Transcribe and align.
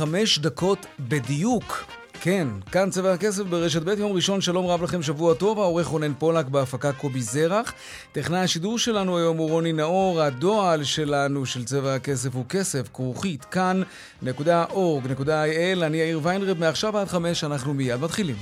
חמש 0.00 0.38
דקות 0.38 0.86
בדיוק. 1.00 1.84
כן, 2.20 2.48
כאן 2.72 2.90
צבע 2.90 3.12
הכסף 3.12 3.42
ברשת 3.42 3.82
ב' 3.82 3.98
יום 3.98 4.12
ראשון, 4.12 4.40
שלום 4.40 4.66
רב 4.66 4.82
לכם, 4.82 5.02
שבוע 5.02 5.34
טוב, 5.34 5.58
העורך 5.58 5.86
רונן 5.86 6.12
פולק 6.18 6.46
בהפקה 6.46 6.92
קובי 6.92 7.22
זרח. 7.22 7.72
טכנאי 8.12 8.40
השידור 8.40 8.78
שלנו 8.78 9.18
היום 9.18 9.36
הוא 9.36 9.50
רוני 9.50 9.72
נאור, 9.72 10.22
הדועל 10.22 10.84
שלנו 10.84 11.46
של 11.46 11.64
צבע 11.64 11.94
הכסף 11.94 12.34
הוא 12.34 12.44
כסף, 12.48 12.88
כרוכית, 12.94 13.44
כאן.org.il, 13.44 15.82
אני 15.82 15.96
יאיר 15.96 16.20
ויינרב, 16.22 16.58
מעכשיו 16.58 16.98
עד 16.98 17.08
חמש 17.08 17.44
אנחנו 17.44 17.74
מיד 17.74 18.00
מתחילים. 18.00 18.36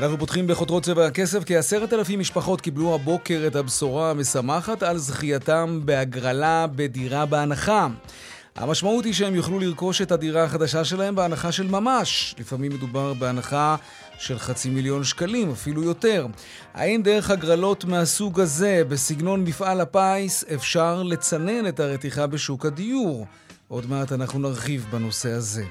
אנחנו 0.00 0.18
פותחים 0.18 0.46
בחותרות 0.46 0.82
צבע 0.82 1.06
הכסף, 1.06 1.42
כעשרת 1.46 1.92
אלפים 1.92 2.20
משפחות 2.20 2.60
קיבלו 2.60 2.94
הבוקר 2.94 3.44
את 3.46 3.56
הבשורה 3.56 4.10
המשמחת 4.10 4.82
על 4.82 4.98
זכייתם 4.98 5.80
בהגרלה 5.84 6.66
בדירה 6.66 7.26
בהנחה. 7.26 7.88
המשמעות 8.56 9.04
היא 9.04 9.12
שהם 9.12 9.34
יוכלו 9.34 9.58
לרכוש 9.58 10.02
את 10.02 10.12
הדירה 10.12 10.44
החדשה 10.44 10.84
שלהם 10.84 11.14
בהנחה 11.14 11.52
של 11.52 11.68
ממש. 11.68 12.34
לפעמים 12.38 12.72
מדובר 12.72 13.14
בהנחה 13.14 13.76
של 14.18 14.38
חצי 14.38 14.70
מיליון 14.70 15.04
שקלים, 15.04 15.50
אפילו 15.50 15.82
יותר. 15.82 16.26
האם 16.74 17.02
דרך 17.04 17.30
הגרלות 17.30 17.84
מהסוג 17.84 18.40
הזה, 18.40 18.82
בסגנון 18.88 19.44
מפעל 19.44 19.80
הפיס, 19.80 20.44
אפשר 20.54 21.02
לצנן 21.02 21.66
את 21.68 21.80
הרתיחה 21.80 22.26
בשוק 22.26 22.66
הדיור? 22.66 23.26
עוד 23.68 23.90
מעט 23.90 24.12
אנחנו 24.12 24.38
נרחיב 24.38 24.86
בנושא 24.90 25.30
הזה. 25.30 25.64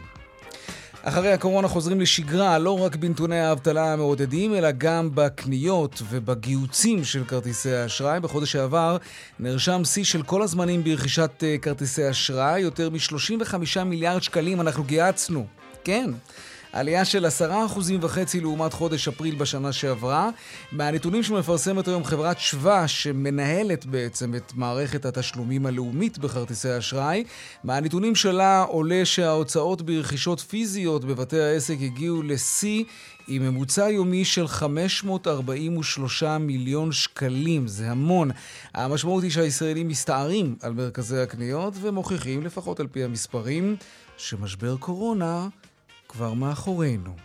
אחרי 1.03 1.31
הקורונה 1.31 1.67
חוזרים 1.67 2.01
לשגרה 2.01 2.59
לא 2.59 2.79
רק 2.79 2.95
בנתוני 2.95 3.39
האבטלה 3.39 3.93
המעודדים, 3.93 4.55
אלא 4.55 4.71
גם 4.77 5.09
בקניות 5.13 6.01
ובגיוצים 6.09 7.03
של 7.03 7.23
כרטיסי 7.23 7.71
האשראי. 7.71 8.19
בחודש 8.19 8.51
שעבר 8.51 8.97
נרשם 9.39 9.83
שיא 9.85 10.03
של 10.03 10.23
כל 10.23 10.41
הזמנים 10.41 10.83
ברכישת 10.83 11.43
אה, 11.43 11.55
כרטיסי 11.61 12.09
אשראי, 12.09 12.59
יותר 12.59 12.89
מ-35 12.89 13.83
מיליארד 13.85 14.21
שקלים 14.21 14.61
אנחנו 14.61 14.83
גיהצנו. 14.83 15.45
כן. 15.83 16.11
עלייה 16.73 17.05
של 17.05 17.25
עשרה 17.25 17.65
אחוזים 17.65 17.99
וחצי 18.03 18.41
לעומת 18.41 18.73
חודש 18.73 19.07
אפריל 19.07 19.35
בשנה 19.35 19.73
שעברה. 19.73 20.29
מהנתונים 20.71 21.23
שמפרסמת 21.23 21.87
היום 21.87 22.03
חברת 22.03 22.39
שווה, 22.39 22.87
שמנהלת 22.87 23.85
בעצם 23.85 24.35
את 24.35 24.51
מערכת 24.55 25.05
התשלומים 25.05 25.65
הלאומית 25.65 26.17
בכרטיסי 26.17 26.77
אשראי, 26.77 27.23
מהנתונים 27.63 28.15
שלה 28.15 28.61
עולה 28.61 29.05
שההוצאות 29.05 29.81
ברכישות 29.81 30.39
פיזיות 30.39 31.05
בבתי 31.05 31.39
העסק 31.39 31.77
הגיעו 31.81 32.21
לשיא 32.21 32.83
עם 33.27 33.41
ממוצע 33.41 33.89
יומי 33.89 34.25
של 34.25 34.47
543 34.47 36.23
מיליון 36.23 36.91
שקלים, 36.91 37.67
זה 37.67 37.91
המון. 37.91 38.31
המשמעות 38.73 39.23
היא 39.23 39.31
שהישראלים 39.31 39.87
מסתערים 39.87 40.55
על 40.61 40.73
מרכזי 40.73 41.19
הקניות 41.19 41.73
ומוכיחים, 41.81 42.45
לפחות 42.45 42.79
על 42.79 42.87
פי 42.87 43.03
המספרים, 43.03 43.75
שמשבר 44.17 44.77
קורונה 44.77 45.47
כבר 46.09 46.33
מאחורינו. 46.33 47.15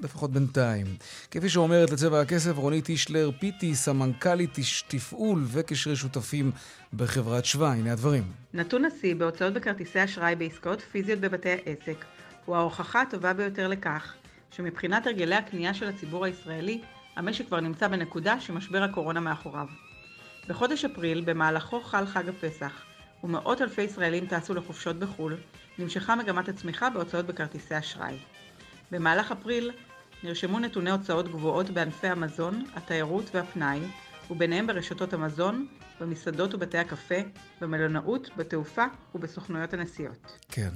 לפחות 0.00 0.30
בינתיים. 0.30 0.86
כפי 1.30 1.48
שאומרת 1.48 1.90
לצבע 1.90 2.20
הכסף 2.20 2.56
רונית 2.56 2.88
אישלר 2.88 3.30
פיטי, 3.40 3.74
סמנכ"לית 3.74 4.58
תפעול 4.88 5.44
וקשרי 5.46 5.96
שותפים 5.96 6.50
בחברת 6.92 7.44
שווה. 7.44 7.72
הנה 7.72 7.92
הדברים. 7.92 8.32
נתון 8.54 8.84
השיא 8.84 9.14
בהוצאות 9.14 9.54
בכרטיסי 9.54 10.04
אשראי 10.04 10.34
בעסקאות 10.36 10.80
פיזיות 10.80 11.20
בבתי 11.20 11.48
העסק 11.50 12.04
הוא 12.44 12.56
ההוכחה 12.56 13.02
הטובה 13.02 13.32
ביותר 13.32 13.68
לכך 13.68 14.14
שמבחינת 14.50 15.06
הרגלי 15.06 15.34
הקנייה 15.34 15.74
של 15.74 15.88
הציבור 15.88 16.24
הישראלי, 16.24 16.80
המשק 17.16 17.46
כבר 17.46 17.60
נמצא 17.60 17.88
בנקודה 17.88 18.40
שמשבר 18.40 18.82
הקורונה 18.82 19.20
מאחוריו. 19.20 19.66
בחודש 20.48 20.84
אפריל, 20.84 21.20
במהלכו 21.20 21.80
חל 21.80 22.06
חג 22.06 22.28
הפסח, 22.28 22.72
ומאות 23.24 23.62
אלפי 23.62 23.82
ישראלים 23.82 24.26
טסו 24.26 24.54
לחופשות 24.54 24.96
בחו"ל, 24.96 25.36
נמשכה 25.78 26.16
מגמת 26.16 26.48
הצמיחה 26.48 26.90
בהוצאות 26.90 27.26
בכרטיסי 27.26 27.78
אשראי. 27.78 28.18
במהלך 28.90 29.32
אפריל 29.32 29.70
נרשמו 30.22 30.58
נתוני 30.58 30.90
הוצאות 30.90 31.28
גבוהות 31.28 31.70
בענפי 31.70 32.06
המזון, 32.06 32.64
התיירות 32.74 33.34
והפנאי, 33.34 33.80
וביניהם 34.30 34.66
ברשתות 34.66 35.12
המזון, 35.12 35.66
במסעדות 36.00 36.54
ובתי 36.54 36.78
הקפה, 36.78 37.14
במלונאות, 37.60 38.30
בתעופה 38.36 38.84
ובסוכנויות 39.14 39.74
הנסיעות. 39.74 40.38
כן. 40.48 40.70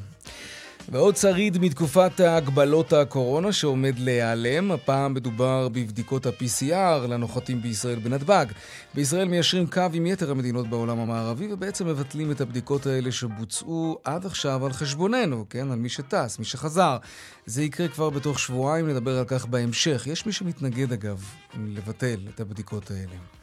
ועוד 0.88 1.16
שריד 1.16 1.58
מתקופת 1.58 2.20
הגבלות 2.20 2.92
הקורונה 2.92 3.52
שעומד 3.52 3.98
להיעלם. 3.98 4.72
הפעם 4.72 5.14
מדובר 5.14 5.68
בבדיקות 5.68 6.26
ה-PCR 6.26 7.06
לנוחתים 7.08 7.62
בישראל 7.62 7.98
בנתב"ג. 7.98 8.46
בישראל 8.94 9.28
מיישרים 9.28 9.66
קו 9.66 9.82
עם 9.92 10.06
יתר 10.06 10.30
המדינות 10.30 10.68
בעולם 10.68 10.98
המערבי 10.98 11.52
ובעצם 11.52 11.86
מבטלים 11.86 12.30
את 12.30 12.40
הבדיקות 12.40 12.86
האלה 12.86 13.12
שבוצעו 13.12 13.98
עד 14.04 14.26
עכשיו 14.26 14.66
על 14.66 14.72
חשבוננו, 14.72 15.44
כן? 15.50 15.70
על 15.70 15.78
מי 15.78 15.88
שטס, 15.88 16.38
מי 16.38 16.44
שחזר. 16.44 16.96
זה 17.46 17.62
יקרה 17.62 17.88
כבר 17.88 18.10
בתוך 18.10 18.38
שבועיים, 18.38 18.88
נדבר 18.88 19.18
על 19.18 19.24
כך 19.24 19.46
בהמשך. 19.46 20.06
יש 20.06 20.26
מי 20.26 20.32
שמתנגד 20.32 20.92
אגב 20.92 21.24
לבטל 21.66 22.20
את 22.34 22.40
הבדיקות 22.40 22.90
האלה. 22.90 23.41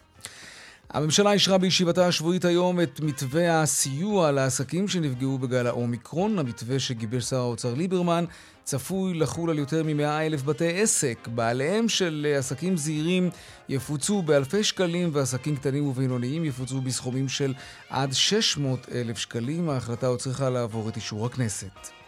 הממשלה 0.94 1.32
אישרה 1.32 1.58
בישיבתה 1.58 2.08
השבועית 2.08 2.46
היום 2.46 2.82
את 2.82 3.00
מתווה 3.00 3.62
הסיוע 3.62 4.32
לעסקים 4.32 4.88
שנפגעו 4.88 5.38
בגל 5.38 5.68
האומיקרון. 5.68 6.40
המתווה 6.40 6.80
שגיבש 6.80 7.24
שר 7.24 7.38
האוצר 7.38 7.74
ליברמן 7.74 8.26
צפוי 8.64 9.14
לחול 9.14 9.50
על 9.50 9.60
יותר 9.60 9.84
מ-100 9.84 10.04
אלף 10.04 10.44
בתי 10.44 10.82
עסק. 10.82 11.28
בעליהם 11.28 11.90
של 11.90 12.36
עסקים 12.38 12.78
זעירים 12.78 13.30
יפוצו 13.70 14.22
באלפי 14.22 14.64
שקלים 14.64 15.10
ועסקים 15.14 15.56
קטנים 15.56 15.88
ובינוניים 15.88 16.46
יפוצו 16.46 16.82
בסכומים 16.82 17.30
של 17.30 17.54
עד 17.90 18.14
600 18.14 18.88
אלף 18.92 19.18
שקלים. 19.18 19.70
ההחלטה 19.70 20.08
עוד 20.08 20.20
צריכה 20.20 20.50
לעבור 20.50 20.90
את 20.90 20.96
אישור 20.96 21.26
הכנסת. 21.26 21.99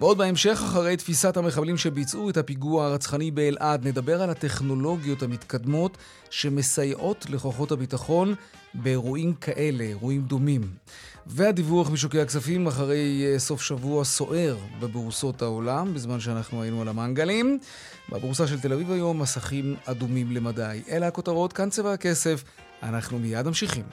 ועוד 0.00 0.18
בהמשך, 0.18 0.62
אחרי 0.64 0.96
תפיסת 0.96 1.36
המחבלים 1.36 1.76
שביצעו 1.76 2.30
את 2.30 2.36
הפיגוע 2.36 2.86
הרצחני 2.86 3.30
באלעד, 3.30 3.86
נדבר 3.86 4.22
על 4.22 4.30
הטכנולוגיות 4.30 5.22
המתקדמות 5.22 5.96
שמסייעות 6.30 7.26
לכוחות 7.30 7.72
הביטחון 7.72 8.34
באירועים 8.74 9.34
כאלה, 9.34 9.84
אירועים 9.84 10.22
דומים. 10.22 10.62
והדיווח 11.26 11.90
משוקי 11.90 12.20
הכספים 12.20 12.66
אחרי 12.66 13.32
אה, 13.32 13.38
סוף 13.38 13.62
שבוע 13.62 14.04
סוער 14.04 14.56
בבורסות 14.80 15.42
העולם, 15.42 15.94
בזמן 15.94 16.20
שאנחנו 16.20 16.62
היינו 16.62 16.82
על 16.82 16.88
המנגלים. 16.88 17.58
בבורסה 18.08 18.46
של 18.46 18.60
תל 18.60 18.72
אביב 18.72 18.90
היום 18.90 19.22
מסכים 19.22 19.76
אדומים 19.84 20.32
למדי. 20.32 20.82
אלה 20.90 21.06
הכותרות, 21.06 21.52
כאן 21.52 21.70
צבע 21.70 21.92
הכסף. 21.92 22.44
אנחנו 22.82 23.18
מיד 23.18 23.46
ממשיכים. 23.46 23.84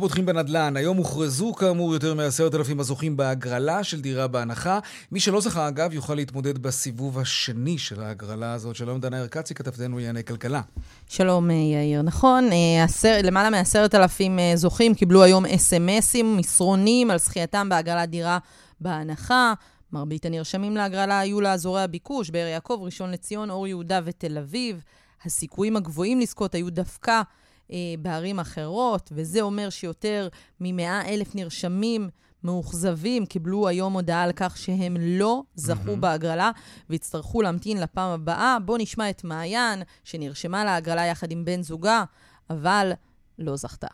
אנחנו 0.00 0.08
פותחים 0.08 0.26
בנדל"ן. 0.26 0.76
היום 0.76 0.96
הוכרזו 0.96 1.52
כאמור 1.54 1.92
יותר 1.94 2.14
מעשרת 2.14 2.54
אלפים 2.54 2.80
הזוכים 2.80 3.16
בהגרלה 3.16 3.84
של 3.84 4.00
דירה 4.00 4.26
בהנחה. 4.26 4.78
מי 5.12 5.20
שלא 5.20 5.40
זכה, 5.40 5.68
אגב, 5.68 5.92
יוכל 5.92 6.14
להתמודד 6.14 6.58
בסיבוב 6.58 7.18
השני 7.18 7.78
של 7.78 8.02
ההגרלה 8.02 8.52
הזאת. 8.52 8.76
שלום, 8.76 9.00
דנה 9.00 9.20
ארקצי, 9.20 9.54
כתבתנו 9.54 9.96
לענייני 9.96 10.24
כלכלה. 10.24 10.60
שלום, 11.08 11.50
אה, 11.50 11.54
יאיר. 11.54 12.02
נכון, 12.02 12.48
אה, 12.52 12.84
עשר, 12.84 13.18
למעלה 13.22 13.50
מעשרת 13.50 13.94
אלפים 13.94 14.38
אה, 14.38 14.52
זוכים 14.54 14.94
קיבלו 14.94 15.22
היום 15.22 15.46
אס.אם.אסים, 15.46 16.36
מסרונים 16.36 17.10
על 17.10 17.18
זכייתם 17.18 17.68
בהגרלת 17.68 18.10
דירה 18.10 18.38
בהנחה. 18.80 19.52
מרבית 19.92 20.24
הנרשמים 20.24 20.76
להגרלה 20.76 21.18
היו 21.18 21.40
לאזורי 21.40 21.82
הביקוש, 21.82 22.30
באר 22.30 22.46
יעקב, 22.46 22.78
ראשון 22.82 23.10
לציון, 23.10 23.50
אור 23.50 23.66
יהודה 23.66 24.00
ותל 24.04 24.38
אביב. 24.38 24.82
הסיכויים 25.24 25.76
הגבוהים 25.76 26.20
לזכות 26.20 26.54
היו 26.54 26.70
דווקא 26.70 27.22
אה, 27.72 27.76
בערים 27.98 28.40
אחרות, 28.40 29.12
וזה 29.14 29.40
אומר 29.40 29.70
שיותר 29.70 30.28
מ-100 30.60 31.08
אלף 31.08 31.34
נרשמים 31.34 32.08
מאוכזבים 32.44 33.26
קיבלו 33.26 33.68
היום 33.68 33.92
הודעה 33.92 34.22
על 34.22 34.32
כך 34.36 34.56
שהם 34.56 34.96
לא 35.00 35.42
זכו 35.54 35.92
mm-hmm. 35.92 36.00
בהגרלה 36.00 36.50
ויצטרכו 36.90 37.42
להמתין 37.42 37.80
לפעם 37.80 38.10
הבאה. 38.10 38.56
בואו 38.64 38.78
נשמע 38.78 39.10
את 39.10 39.24
מעיין, 39.24 39.82
שנרשמה 40.04 40.64
להגרלה 40.64 41.06
יחד 41.06 41.30
עם 41.30 41.44
בן 41.44 41.62
זוגה, 41.62 42.04
אבל 42.50 42.92
לא 43.38 43.56
זכתה. 43.56 43.88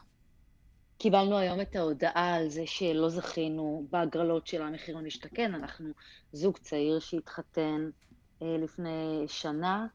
קיבלנו 0.99 1.38
היום 1.38 1.61
את 1.61 1.76
ההודעה 1.76 2.34
על 2.34 2.49
זה 2.49 2.62
שלא 2.67 3.08
זכינו 3.08 3.87
בהגרלות 3.90 4.46
של 4.46 4.62
המחיר 4.62 4.96
למשתכן. 4.96 5.55
אנחנו 5.55 5.90
זוג 6.32 6.58
צעיר 6.58 6.99
שהתחתן 6.99 7.90
אה, 8.43 8.56
לפני 8.62 9.25
שנה, 9.29 9.87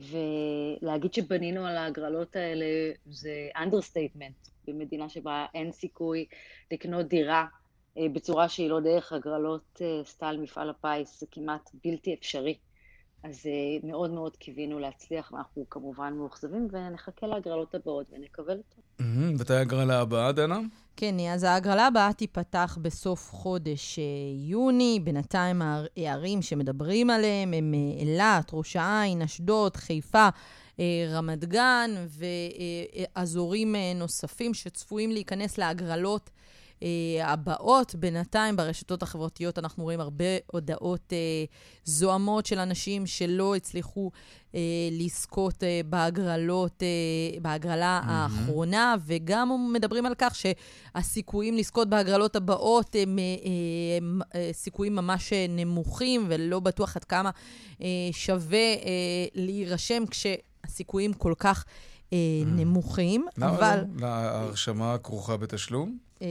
ולהגיד 0.00 1.14
שבנינו 1.14 1.66
על 1.66 1.76
ההגרלות 1.76 2.36
האלה 2.36 2.66
זה 3.06 3.48
understatement 3.56 4.48
במדינה 4.68 5.08
שבה 5.08 5.46
אין 5.54 5.72
סיכוי 5.72 6.26
לקנות 6.72 7.06
דירה 7.06 7.46
אה, 7.98 8.06
בצורה 8.12 8.48
שהיא 8.48 8.70
לא 8.70 8.80
דרך 8.80 9.12
הגרלות 9.12 9.82
אה, 9.82 10.00
style 10.04 10.40
מפעל 10.40 10.70
הפיס, 10.70 11.20
זה 11.20 11.26
כמעט 11.30 11.70
בלתי 11.84 12.14
אפשרי. 12.14 12.54
אז 13.22 13.46
אה, 13.46 13.88
מאוד 13.88 14.10
מאוד 14.10 14.36
קיווינו 14.36 14.78
להצליח, 14.78 15.32
ואנחנו 15.32 15.64
כמובן 15.70 16.14
מאוכזבים, 16.16 16.68
ונחכה 16.70 17.26
להגרלות 17.26 17.74
הבאות 17.74 18.06
ונקבל 18.12 18.56
אותו. 18.56 18.82
מתי 19.40 19.54
ההגרלה 19.54 20.00
הבאה, 20.00 20.32
דנה? 20.32 20.60
כן, 20.96 21.14
אז 21.20 21.42
ההגרלה 21.44 21.86
הבאה 21.86 22.12
תיפתח 22.12 22.78
בסוף 22.82 23.30
חודש 23.32 23.98
יוני. 24.48 25.00
בינתיים 25.04 25.62
הערים 25.62 26.42
שמדברים 26.42 27.10
עליהם 27.10 27.54
הם 27.54 27.74
אילת, 27.98 28.50
ראש 28.52 28.76
העין, 28.76 29.22
אשדוד, 29.22 29.76
חיפה. 29.76 30.28
רמת 31.10 31.44
גן 31.44 31.90
ואזורים 33.16 33.74
נוספים 33.94 34.54
שצפויים 34.54 35.10
להיכנס 35.10 35.58
להגרלות 35.58 36.30
אה, 36.30 36.55
הבאות. 37.22 37.94
בינתיים 37.94 38.56
ברשתות 38.56 39.02
החברתיות 39.02 39.58
אנחנו 39.58 39.84
רואים 39.84 40.00
הרבה 40.00 40.24
הודעות 40.46 41.12
אה, 41.12 41.44
זוהמות 41.84 42.46
של 42.46 42.58
אנשים 42.58 43.06
שלא 43.06 43.54
הצליחו 43.56 44.10
אה, 44.54 44.60
לזכות 44.92 45.62
אה, 45.62 45.80
בהגרלות, 45.86 46.82
אה, 46.82 47.38
בהגרלה 47.40 48.00
mm-hmm. 48.02 48.10
האחרונה, 48.10 48.94
וגם 49.06 49.72
מדברים 49.72 50.06
על 50.06 50.14
כך 50.18 50.34
שהסיכויים 50.34 51.56
לזכות 51.56 51.88
בהגרלות 51.88 52.36
הבאות 52.36 52.96
הם 53.02 53.18
אה, 53.18 53.24
אה, 54.34 54.50
סיכויים 54.52 54.96
ממש 54.96 55.32
נמוכים, 55.48 56.26
ולא 56.28 56.60
בטוח 56.60 56.96
עד 56.96 57.04
כמה 57.04 57.30
אה, 57.82 57.86
שווה 58.12 58.58
אה, 58.58 59.26
להירשם 59.34 60.02
כשהסיכויים 60.06 61.12
כל 61.12 61.34
כך... 61.38 61.64
אה, 62.12 62.18
mm. 62.42 62.46
נמוכים, 62.46 63.26
אבל... 63.42 63.84
ההרשמה 64.02 64.96
כרוכה 65.02 65.36
בתשלום? 65.36 66.05
אה, 66.22 66.28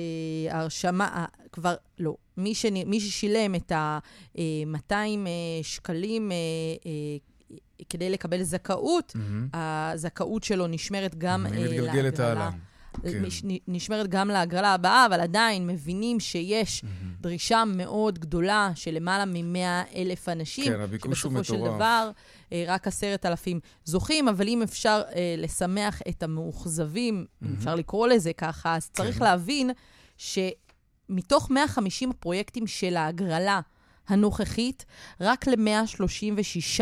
ההרשמה, 0.50 1.26
כבר 1.52 1.76
לא. 2.00 2.16
מי, 2.38 2.56
ש, 2.56 2.66
מי 2.86 3.00
ששילם 3.00 3.56
את 3.56 3.72
ה-200 3.72 4.92
אה, 4.92 5.04
שקלים 5.62 6.32
כדי 7.90 8.10
לקבל 8.10 8.44
זכאות, 8.44 9.14
mm-hmm. 9.16 9.58
הזכאות 9.58 10.44
שלו 10.44 10.68
נשמרת 10.68 11.16
גם. 11.16 11.46
היא 11.46 11.66
מתגלגלת 11.66 12.20
הלאה. 12.20 12.50
כן. 13.03 13.24
נשמרת 13.68 14.07
גם 14.07 14.27
להגרלה 14.27 14.74
הבאה, 14.74 15.06
אבל 15.06 15.21
עדיין 15.21 15.68
מבינים 15.68 16.19
שיש 16.19 16.81
mm-hmm. 16.81 17.21
דרישה 17.21 17.63
מאוד 17.65 18.19
גדולה 18.19 18.71
של 18.75 18.92
למעלה 18.92 19.25
מ-100 19.25 19.95
אלף 19.95 20.30
אנשים. 20.30 20.65
כן, 20.65 20.80
הביקוש 20.80 21.24
הוא 21.24 21.31
מטורף. 21.31 21.45
שבסופו 21.47 21.63
של 21.68 21.75
דבר 21.75 22.12
אה, 22.51 22.63
רק 22.68 22.88
עשרת 22.88 23.25
אלפים 23.25 23.59
זוכים, 23.86 24.27
אבל 24.27 24.47
אם 24.47 24.62
אפשר 24.62 25.01
אה, 25.15 25.36
לשמח 25.38 26.01
את 26.09 26.24
המאוכזבים, 26.24 27.25
mm-hmm. 27.25 27.45
אם 27.45 27.53
אפשר 27.57 27.75
לקרוא 27.75 28.07
לזה 28.07 28.33
ככה, 28.33 28.75
אז 28.75 28.89
צריך 28.89 29.18
כן. 29.18 29.24
להבין 29.24 29.71
שמתוך 30.18 31.51
150 31.51 32.09
הפרויקטים 32.09 32.68
של 32.68 32.98
ההגרלה 32.98 33.59
הנוכחית, 34.07 34.86
רק 35.21 35.48
ל-136 35.48 36.81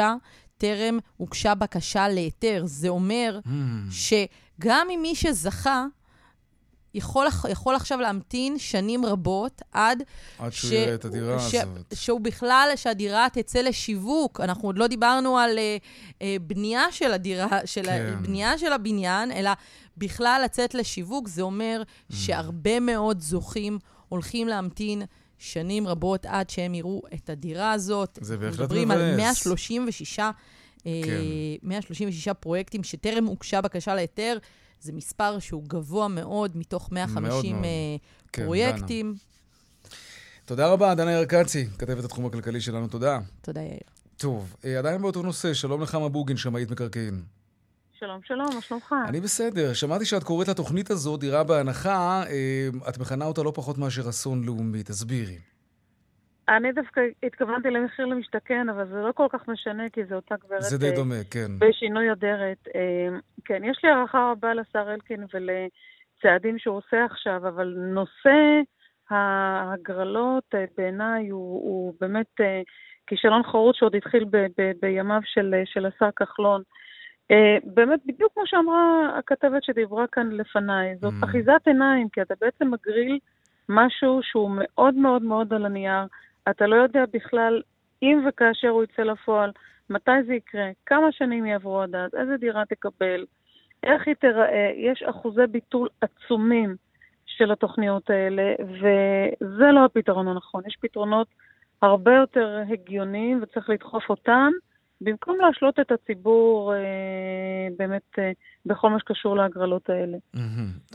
טרם 0.57 1.00
הוגשה 1.18 1.56
בקשה 1.56 2.07
להיתר. 2.07 2.63
זה 2.66 2.89
אומר 2.89 3.39
mm. 3.45 3.50
שגם 3.92 4.88
אם 4.95 5.00
מי 5.01 5.16
שזכה, 5.16 5.86
יכול, 6.94 7.28
יכול 7.50 7.75
עכשיו 7.75 8.00
להמתין 8.00 8.60
שנים 8.60 9.06
רבות 9.06 9.62
עד... 9.72 10.04
עד 10.40 10.54
שהוא. 10.54 10.74
יראה 10.74 10.95
את 10.95 11.06
הדירה 11.06 11.40
ש... 11.40 11.56
הזאת. 11.56 11.94
שהוא 11.94 12.22
בכלל, 12.22 12.69
שהדירה 12.75 13.28
תצא 13.34 13.60
לשיווק. 13.60 14.40
אנחנו 14.40 14.68
עוד 14.68 14.78
לא 14.78 14.88
דיברנו 14.88 15.38
על 15.38 15.57
uh, 15.57 16.13
uh, 16.13 16.24
בנייה 16.42 16.92
של 16.92 17.13
הדירה, 17.13 17.60
של 17.66 17.84
כן. 17.84 18.16
בנייה 18.22 18.57
של 18.57 18.74
הבניין, 18.74 19.31
אלא 19.31 19.51
בכלל 19.98 20.42
לצאת 20.45 20.74
לשיווק. 20.74 21.28
זה 21.28 21.42
אומר 21.42 21.84
mm. 21.86 22.16
שהרבה 22.16 22.80
מאוד 22.80 23.19
זוכים 23.22 23.80
הולכים 24.10 24.48
להמתין 24.48 25.01
שנים 25.38 25.88
רבות 25.88 26.25
עד 26.25 26.50
שהם 26.50 26.74
יראו 26.74 27.01
את 27.13 27.30
הדירה 27.30 27.72
הזאת. 27.72 28.19
זה 28.22 28.38
בהחלט 28.38 28.56
מבאס. 28.56 28.66
מדברים 28.66 28.92
על 28.92 29.16
136... 29.18 30.19
אה, 30.19 31.01
כן. 31.06 31.22
136 31.63 32.28
פרויקטים 32.28 32.84
שטרם 32.84 33.25
הוגשה 33.25 33.62
בקשה 33.62 33.95
להיתר. 33.95 34.38
זה 34.83 34.94
מספר 34.94 35.39
שהוא 35.39 35.63
גבוה 35.68 36.07
מאוד 36.07 36.57
מתוך 36.57 36.91
150 36.91 37.24
מאוד 37.24 37.45
מאוד. 37.45 37.63
Uh, 37.63 38.30
כן, 38.33 38.44
פרויקטים. 38.44 39.06
דנה. 39.06 39.94
תודה 40.45 40.68
רבה, 40.68 40.95
דנה 40.95 41.12
ירקצי, 41.12 41.68
כתבת 41.77 42.03
התחום 42.03 42.25
הכלכלי 42.25 42.62
שלנו. 42.62 42.88
תודה. 42.88 43.19
תודה, 43.41 43.62
יאיר. 43.62 43.80
טוב, 44.18 44.56
אה, 44.65 44.80
עדיין 44.80 45.01
באותו 45.01 45.21
נושא, 45.21 45.53
שלום 45.53 45.81
נחמה 45.81 46.09
בוגין, 46.09 46.38
שמאית 46.38 46.71
מקרקעין. 46.71 47.24
שלום, 48.00 48.19
שלום, 48.24 48.47
מה 48.56 48.62
שלומך? 48.62 48.95
אני 49.07 49.21
בסדר. 49.21 49.74
שמעתי 49.74 50.06
שאת 50.06 50.24
קוראת 50.24 50.47
לתוכנית 50.47 50.91
הזו, 50.91 51.18
דירה 51.18 51.44
בהנחה, 51.44 52.24
אה, 52.30 52.89
את 52.89 52.97
מכנה 52.97 53.25
אותה 53.25 53.44
לא 53.44 53.51
פחות 53.56 53.77
מאשר 53.77 54.09
אסון 54.09 54.44
לאומי. 54.44 54.83
תסבירי. 54.83 55.38
אני 56.50 56.72
דווקא 56.72 57.01
התכוונתי 57.24 57.69
למחיר 57.69 58.06
למשתכן, 58.06 58.69
אבל 58.69 58.88
זה 58.88 58.95
לא 58.95 59.12
כל 59.12 59.28
כך 59.30 59.48
משנה, 59.48 59.90
כי 59.90 60.06
זו 60.06 60.16
אותה 60.16 60.36
גברת... 60.45 60.62
זה 60.62 60.78
די 60.78 60.90
אה, 60.90 60.95
דומה, 60.95 61.16
כן. 61.31 61.60
בשינוי 61.60 62.12
אדרת. 62.12 62.68
אה, 62.75 63.18
כן, 63.45 63.63
יש 63.63 63.80
לי 63.84 63.90
הערכה 63.90 64.31
רבה 64.31 64.54
לשר 64.54 64.94
אלקין 64.94 65.25
ולצעדים 65.34 66.60
שהוא 66.60 66.78
עושה 66.78 67.06
עכשיו, 67.06 67.48
אבל 67.48 67.75
נושא 67.78 68.62
ההגרלות 69.10 70.44
אה, 70.56 70.66
בעיניי 70.78 71.30
הוא, 71.30 71.62
הוא 71.63 71.94
באמת 72.01 72.42
כישלון 73.07 73.44
חרוץ 73.44 73.75
שעוד 73.75 73.95
התחיל 73.95 74.24
ב, 74.24 74.38
ב, 74.38 74.72
בימיו 74.81 75.22
של, 75.24 75.56
של 75.66 75.86
השר 75.86 76.10
כחלון. 76.16 76.62
באמת, 77.63 78.00
בדיוק 78.06 78.34
כמו 78.34 78.44
שאמרה 78.45 79.18
הכתבת 79.19 79.63
שדיברה 79.63 80.07
כאן 80.07 80.30
לפניי, 80.31 80.95
זאת 80.95 81.13
mm. 81.22 81.25
אחיזת 81.25 81.62
עיניים, 81.66 82.10
כי 82.10 82.22
אתה 82.22 82.34
בעצם 82.42 82.72
מגריל 82.72 83.19
משהו 83.69 84.19
שהוא 84.23 84.52
מאוד 84.54 84.95
מאוד 84.95 85.21
מאוד 85.21 85.54
על 85.54 85.66
הנייר. 85.66 86.06
אתה 86.50 86.68
לא 86.68 86.76
יודע 86.76 87.04
בכלל 87.14 87.62
אם 88.02 88.26
וכאשר 88.28 88.69
הוא 88.69 88.83
יצא 88.83 89.02
לפועל, 89.02 89.52
מתי 89.90 90.23
זה 90.28 90.33
יקרה, 90.33 90.69
כמה 90.85 91.12
שנים 91.12 91.45
יעברו 91.45 91.81
עד 91.81 91.95
אז, 91.95 92.16
איזה 92.16 92.38
דירה 92.38 92.66
תקבל, 92.66 93.26
איך 93.83 94.07
היא 94.07 94.16
תיראה, 94.16 94.71
יש 94.76 95.04
אחוזי 95.04 95.47
ביטול 95.52 95.90
עצומים 96.02 96.76
של 97.26 97.52
התוכניות 97.52 98.09
האלה, 98.09 98.54
וזה 98.59 99.66
לא 99.71 99.85
הפתרון 99.85 100.28
הנכון. 100.28 100.64
יש 100.68 100.78
פתרונות 100.81 101.28
הרבה 101.81 102.16
יותר 102.16 102.59
הגיוניים 102.69 103.40
וצריך 103.44 103.69
לדחוף 103.69 104.09
אותם. 104.09 104.52
במקום 105.04 105.38
להשלות 105.42 105.80
את 105.80 105.92
הציבור 105.92 106.74
אה, 106.74 106.80
באמת 107.78 108.19
אה, 108.19 108.31
בכל 108.66 108.90
מה 108.90 109.00
שקשור 109.00 109.36
להגרלות 109.36 109.90
האלה. 109.90 110.18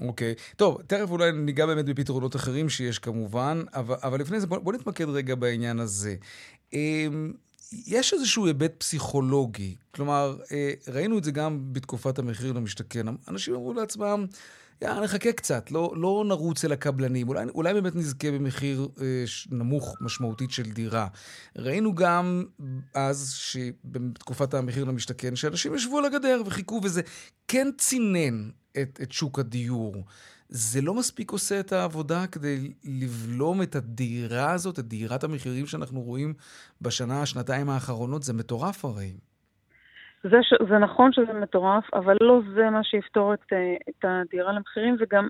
אוקיי. 0.09 0.35
Mm-hmm, 0.35 0.43
okay. 0.43 0.57
טוב, 0.57 0.83
תכף 0.87 1.11
אולי 1.11 1.33
ניגע 1.33 1.67
באמת 1.67 1.85
בפתרונות 1.85 2.37
אחרים 2.37 2.69
שיש 2.69 2.99
כמובן, 2.99 3.63
אבל, 3.75 3.97
אבל 4.03 4.21
לפני 4.21 4.41
זה 4.41 4.47
בוא, 4.47 4.59
בוא 4.59 4.73
נתמקד 4.73 5.09
רגע 5.09 5.35
בעניין 5.35 5.79
הזה. 5.79 6.15
אה, 6.75 7.07
יש 7.87 8.13
איזשהו 8.13 8.47
היבט 8.47 8.73
פסיכולוגי, 8.79 9.75
כלומר, 9.95 10.37
אה, 10.53 10.73
ראינו 10.93 11.19
את 11.19 11.25
זה 11.25 11.31
גם 11.31 11.59
בתקופת 11.73 12.19
המחיר 12.19 12.53
למשתכן. 12.53 13.07
אנשים 13.29 13.55
אמרו 13.55 13.75
לעצמם, 13.75 14.27
יאללה, 14.83 15.01
נחכה 15.01 15.33
קצת, 15.33 15.71
לא, 15.71 15.93
לא 15.97 16.25
נרוץ 16.29 16.65
אל 16.65 16.73
הקבלנים. 16.73 17.29
אולי, 17.29 17.45
אולי 17.55 17.75
באמת 17.75 17.97
נזכה 17.97 18.31
במחיר 18.31 18.89
אה, 19.01 19.25
נמוך 19.51 19.97
משמעותית 20.01 20.51
של 20.51 20.71
דירה. 20.71 21.07
ראינו 21.57 21.95
גם 21.95 22.45
אז, 22.95 23.33
שבתקופת 23.33 24.55
המחיר 24.55 24.85
למשתכן, 24.85 25.37
שאנשים 25.37 25.75
ישבו 25.75 25.99
על 25.99 26.05
הגדר 26.05 26.43
וחיכו, 26.47 26.81
וזה 26.85 27.01
כן 27.49 27.69
צינן 27.79 28.51
את, 28.83 29.01
את 29.03 29.13
שוק 29.13 29.39
הדיור. 29.39 30.05
זה 30.49 30.81
לא 30.81 30.95
מספיק 30.95 31.31
עושה 31.31 31.61
את 31.61 31.73
העבודה 31.73 32.27
כדי 32.27 32.73
לבלום 32.85 33.63
את 33.63 33.77
הדירה 33.77 34.53
הזאת, 34.53 34.79
את 34.79 34.89
דירת 34.89 35.25
המחירים 35.25 35.67
שאנחנו 35.67 36.03
רואים 36.03 36.35
בשנה, 36.81 37.27
שנתיים 37.27 37.71
האחרונות? 37.71 38.23
זה 38.23 38.33
מטורף 38.33 38.85
הרי. 38.85 39.13
זה, 40.23 40.43
ש... 40.43 40.55
זה 40.69 40.79
נכון 40.79 41.13
שזה 41.13 41.33
מטורף, 41.33 41.95
אבל 41.95 42.17
לא 42.21 42.41
זה 42.55 42.71
מה 42.71 42.85
שיפתור 42.85 43.35
את, 43.35 43.53
אה, 43.53 43.75
את 43.89 44.05
הדירה 44.05 44.53
למחירים, 44.53 44.97
וגם 44.99 45.29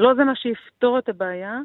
לא 0.00 0.14
זה 0.14 0.24
מה 0.24 0.36
שיפתור 0.36 0.98
את 0.98 1.08
הבעיה. 1.08 1.58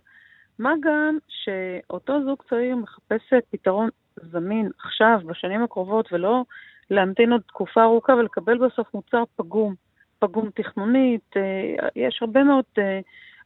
מה 0.60 0.74
גם 0.82 1.18
שאותו 1.28 2.24
זוג 2.24 2.42
צעיר 2.50 2.76
מחפש 2.76 3.34
פתרון 3.52 3.90
זמין 4.16 4.70
עכשיו, 4.80 5.20
בשנים 5.26 5.64
הקרובות, 5.64 6.14
ולא 6.14 6.44
להמתין 6.90 7.32
עוד 7.32 7.42
תקופה 7.48 7.84
ארוכה 7.84 8.14
ולקבל 8.14 8.58
בסוף 8.58 8.94
מוצר 8.94 9.24
פגום. 9.36 9.76
פגום 10.20 10.50
תכנונית, 10.56 11.36
יש 11.96 12.20
הרבה 12.22 12.44
מאוד, 12.44 12.66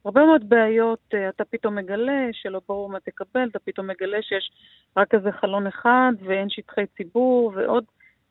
הרבה 0.04 0.24
מאוד 0.24 0.48
בעיות, 0.48 1.14
אתה 1.28 1.44
פתאום 1.44 1.74
מגלה 1.74 2.28
שלא 2.32 2.60
ברור 2.68 2.88
מה 2.88 3.00
תקבל, 3.00 3.48
אתה 3.50 3.58
פתאום 3.58 3.86
מגלה 3.86 4.22
שיש 4.22 4.50
רק 4.96 5.14
איזה 5.14 5.32
חלון 5.32 5.66
אחד 5.66 6.12
ואין 6.20 6.50
שטחי 6.50 6.86
ציבור 6.96 7.52
ועוד 7.54 7.84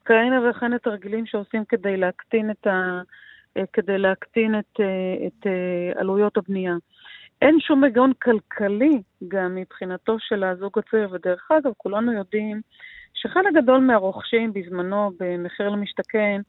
כהנה 0.06 0.50
וכהנה 0.50 0.80
תרגילים 0.80 1.26
שעושים 1.26 1.66
כדי 1.66 1.98
להקטין 1.98 2.52
את, 2.52 2.68
ה, 2.68 3.02
כדי 3.74 3.98
להקטין 3.98 4.60
את, 4.60 4.80
את 5.28 5.48
עלויות 5.96 6.38
הבנייה. 6.38 6.76
אין 7.42 7.60
שום 7.60 7.84
היגיון 7.84 8.12
כלכלי 8.22 9.02
גם 9.28 9.56
מבחינתו 9.56 10.16
של 10.20 10.44
הזוג 10.44 10.80
הצעיר, 10.80 11.10
ודרך 11.12 11.52
אגב, 11.52 11.72
כולנו 11.78 12.14
יודעים 12.14 12.62
שחלק 13.14 13.54
גדול 13.54 13.80
מהרוכשים 13.80 14.54
בזמנו 14.54 15.12
במחיר 15.20 15.70
למשתכן 15.70 16.42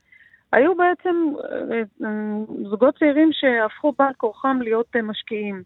היו 0.54 0.75
בעצם 0.75 1.16
אה, 1.44 1.78
אה, 1.78 2.68
זוגות 2.70 2.99
צעירים 2.99 3.30
שהפכו 3.32 3.92
בעל 3.99 4.12
כורחם 4.16 4.58
להיות 4.61 4.87
אה, 4.96 5.02
משקיעים. 5.02 5.62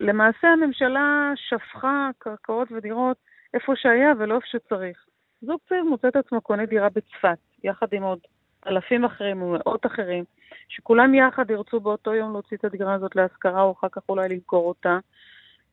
למעשה 0.00 0.48
הממשלה 0.48 1.32
שפכה 1.36 2.10
קרקעות 2.18 2.72
ודירות 2.72 3.16
איפה 3.54 3.72
שהיה 3.76 4.12
ולא 4.18 4.34
איפה 4.34 4.46
שצריך. 4.46 5.04
זוג 5.46 5.60
צעיר 5.68 5.84
מוצא 5.84 6.08
את 6.08 6.16
עצמו 6.16 6.40
קונה 6.40 6.66
דירה 6.66 6.88
בצפת, 6.88 7.38
יחד 7.64 7.86
עם 7.92 8.02
עוד 8.02 8.18
אלפים 8.66 9.04
אחרים 9.04 9.42
ומאות 9.42 9.86
אחרים, 9.86 10.24
שכולם 10.68 11.14
יחד 11.14 11.50
ירצו 11.50 11.80
באותו 11.80 12.14
יום 12.14 12.32
להוציא 12.32 12.56
את 12.56 12.64
הדירה 12.64 12.94
הזאת 12.94 13.16
להשכרה, 13.16 13.62
או 13.62 13.72
אחר 13.72 13.88
כך 13.92 14.02
אולי 14.08 14.28
למכור 14.28 14.68
אותה, 14.68 14.98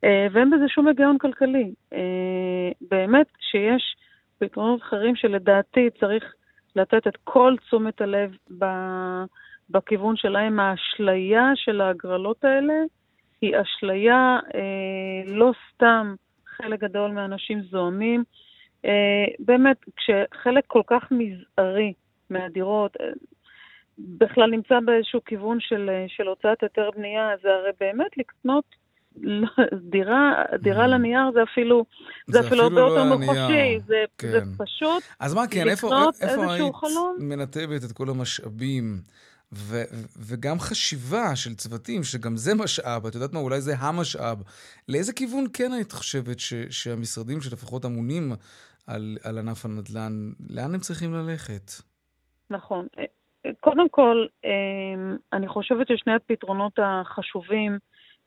אה, 0.03 0.27
ואין 0.31 0.49
בזה 0.49 0.67
שום 0.67 0.87
היגיון 0.87 1.17
כלכלי. 1.17 1.73
אה, 1.93 2.71
באמת 2.81 3.27
שיש 3.39 3.95
פתרונות 4.39 4.81
אחרים 4.81 5.15
שלדעתי 5.15 5.89
צריך 5.99 6.33
לתת 6.75 7.07
את 7.07 7.17
כל 7.23 7.55
תשומת 7.65 8.01
הלב 8.01 8.35
בכיוון 9.69 10.15
שלהם. 10.15 10.59
האשליה 10.59 11.51
של 11.55 11.81
ההגרלות 11.81 12.43
האלה 12.45 12.73
היא 13.41 13.55
אשליה, 13.61 14.39
אה, 14.55 15.33
לא 15.33 15.51
סתם 15.73 16.15
חלק 16.45 16.79
גדול 16.79 17.11
מהאנשים 17.11 17.61
זועמים. 17.61 18.23
באמת, 19.39 19.77
כשחלק 19.97 20.63
כל 20.67 20.81
כך 20.87 21.03
מזערי 21.11 21.93
מהדירות 22.29 22.97
בכלל 23.97 24.51
נמצא 24.51 24.79
באיזשהו 24.85 25.19
כיוון 25.25 25.57
של, 25.59 25.89
של 26.07 26.27
הוצאת 26.27 26.63
היתר 26.63 26.89
בנייה, 26.95 27.29
זה 27.43 27.49
הרי 27.49 27.71
באמת 27.79 28.17
לקנות 28.17 28.65
דירה, 29.91 30.43
דירה 30.61 30.85
mm. 30.85 30.87
לנייר 30.87 31.31
זה 31.33 31.43
אפילו, 31.43 31.85
זה, 32.27 32.41
זה 32.41 32.47
אפילו 32.47 32.63
הרבה 32.63 32.75
לא 32.75 32.85
יותר 32.85 33.03
מוחשי, 33.03 33.79
זה, 33.87 34.03
כן. 34.17 34.31
זה 34.31 34.39
פשוט 34.57 35.03
אז 35.19 35.33
מה 35.33 35.47
כן, 35.47 35.67
איפה, 35.67 35.89
איפה 36.21 36.53
היית 36.53 36.75
חלום? 36.75 37.15
מנתבת 37.19 37.83
את 37.83 37.91
כל 37.91 38.09
המשאבים? 38.09 39.01
ו- 39.53 39.83
וגם 40.27 40.59
חשיבה 40.59 41.35
של 41.35 41.55
צוותים, 41.55 42.03
שגם 42.03 42.37
זה 42.37 42.55
משאב, 42.55 43.05
את 43.05 43.15
יודעת 43.15 43.33
מה, 43.33 43.39
אולי 43.39 43.61
זה 43.61 43.75
המשאב. 43.77 44.43
לאיזה 44.89 45.13
כיוון 45.13 45.45
כן 45.53 45.71
היית 45.71 45.91
חושבת 45.91 46.39
ש- 46.39 46.53
שהמשרדים 46.69 47.41
שלפחות 47.41 47.85
אמונים 47.85 48.31
על, 48.87 49.17
על 49.23 49.37
ענף 49.37 49.65
הנדל"ן, 49.65 50.31
לאן 50.49 50.73
הם 50.73 50.79
צריכים 50.79 51.13
ללכת? 51.13 51.71
נכון. 52.49 52.87
קודם 53.59 53.89
כל, 53.89 54.25
אמ, 54.43 55.17
אני 55.33 55.47
חושבת 55.47 55.87
ששני 55.87 56.13
הפתרונות 56.13 56.79
החשובים, 56.83 57.77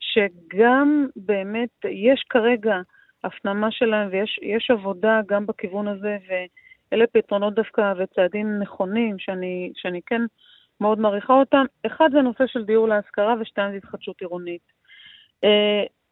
שגם 0.01 1.07
באמת 1.17 1.69
יש 1.85 2.25
כרגע 2.31 2.75
הפנמה 3.25 3.71
שלהם 3.71 4.09
ויש 4.13 4.71
עבודה 4.71 5.21
גם 5.27 5.47
בכיוון 5.47 5.89
הזה, 5.89 6.17
ואלה 6.29 7.05
פתרונות 7.07 7.55
דווקא 7.55 7.93
וצעדים 7.99 8.59
נכונים 8.59 9.19
שאני, 9.19 9.73
שאני 9.75 10.01
כן 10.07 10.21
מאוד 10.81 10.99
מעריכה 10.99 11.33
אותם. 11.33 11.65
אחד 11.87 12.09
זה 12.13 12.23
נושא 12.23 12.45
של 12.47 12.65
דיור 12.65 12.89
להשכרה 12.89 13.35
ושתיים 13.41 13.71
זה 13.71 13.77
התחדשות 13.77 14.21
עירונית. 14.21 14.73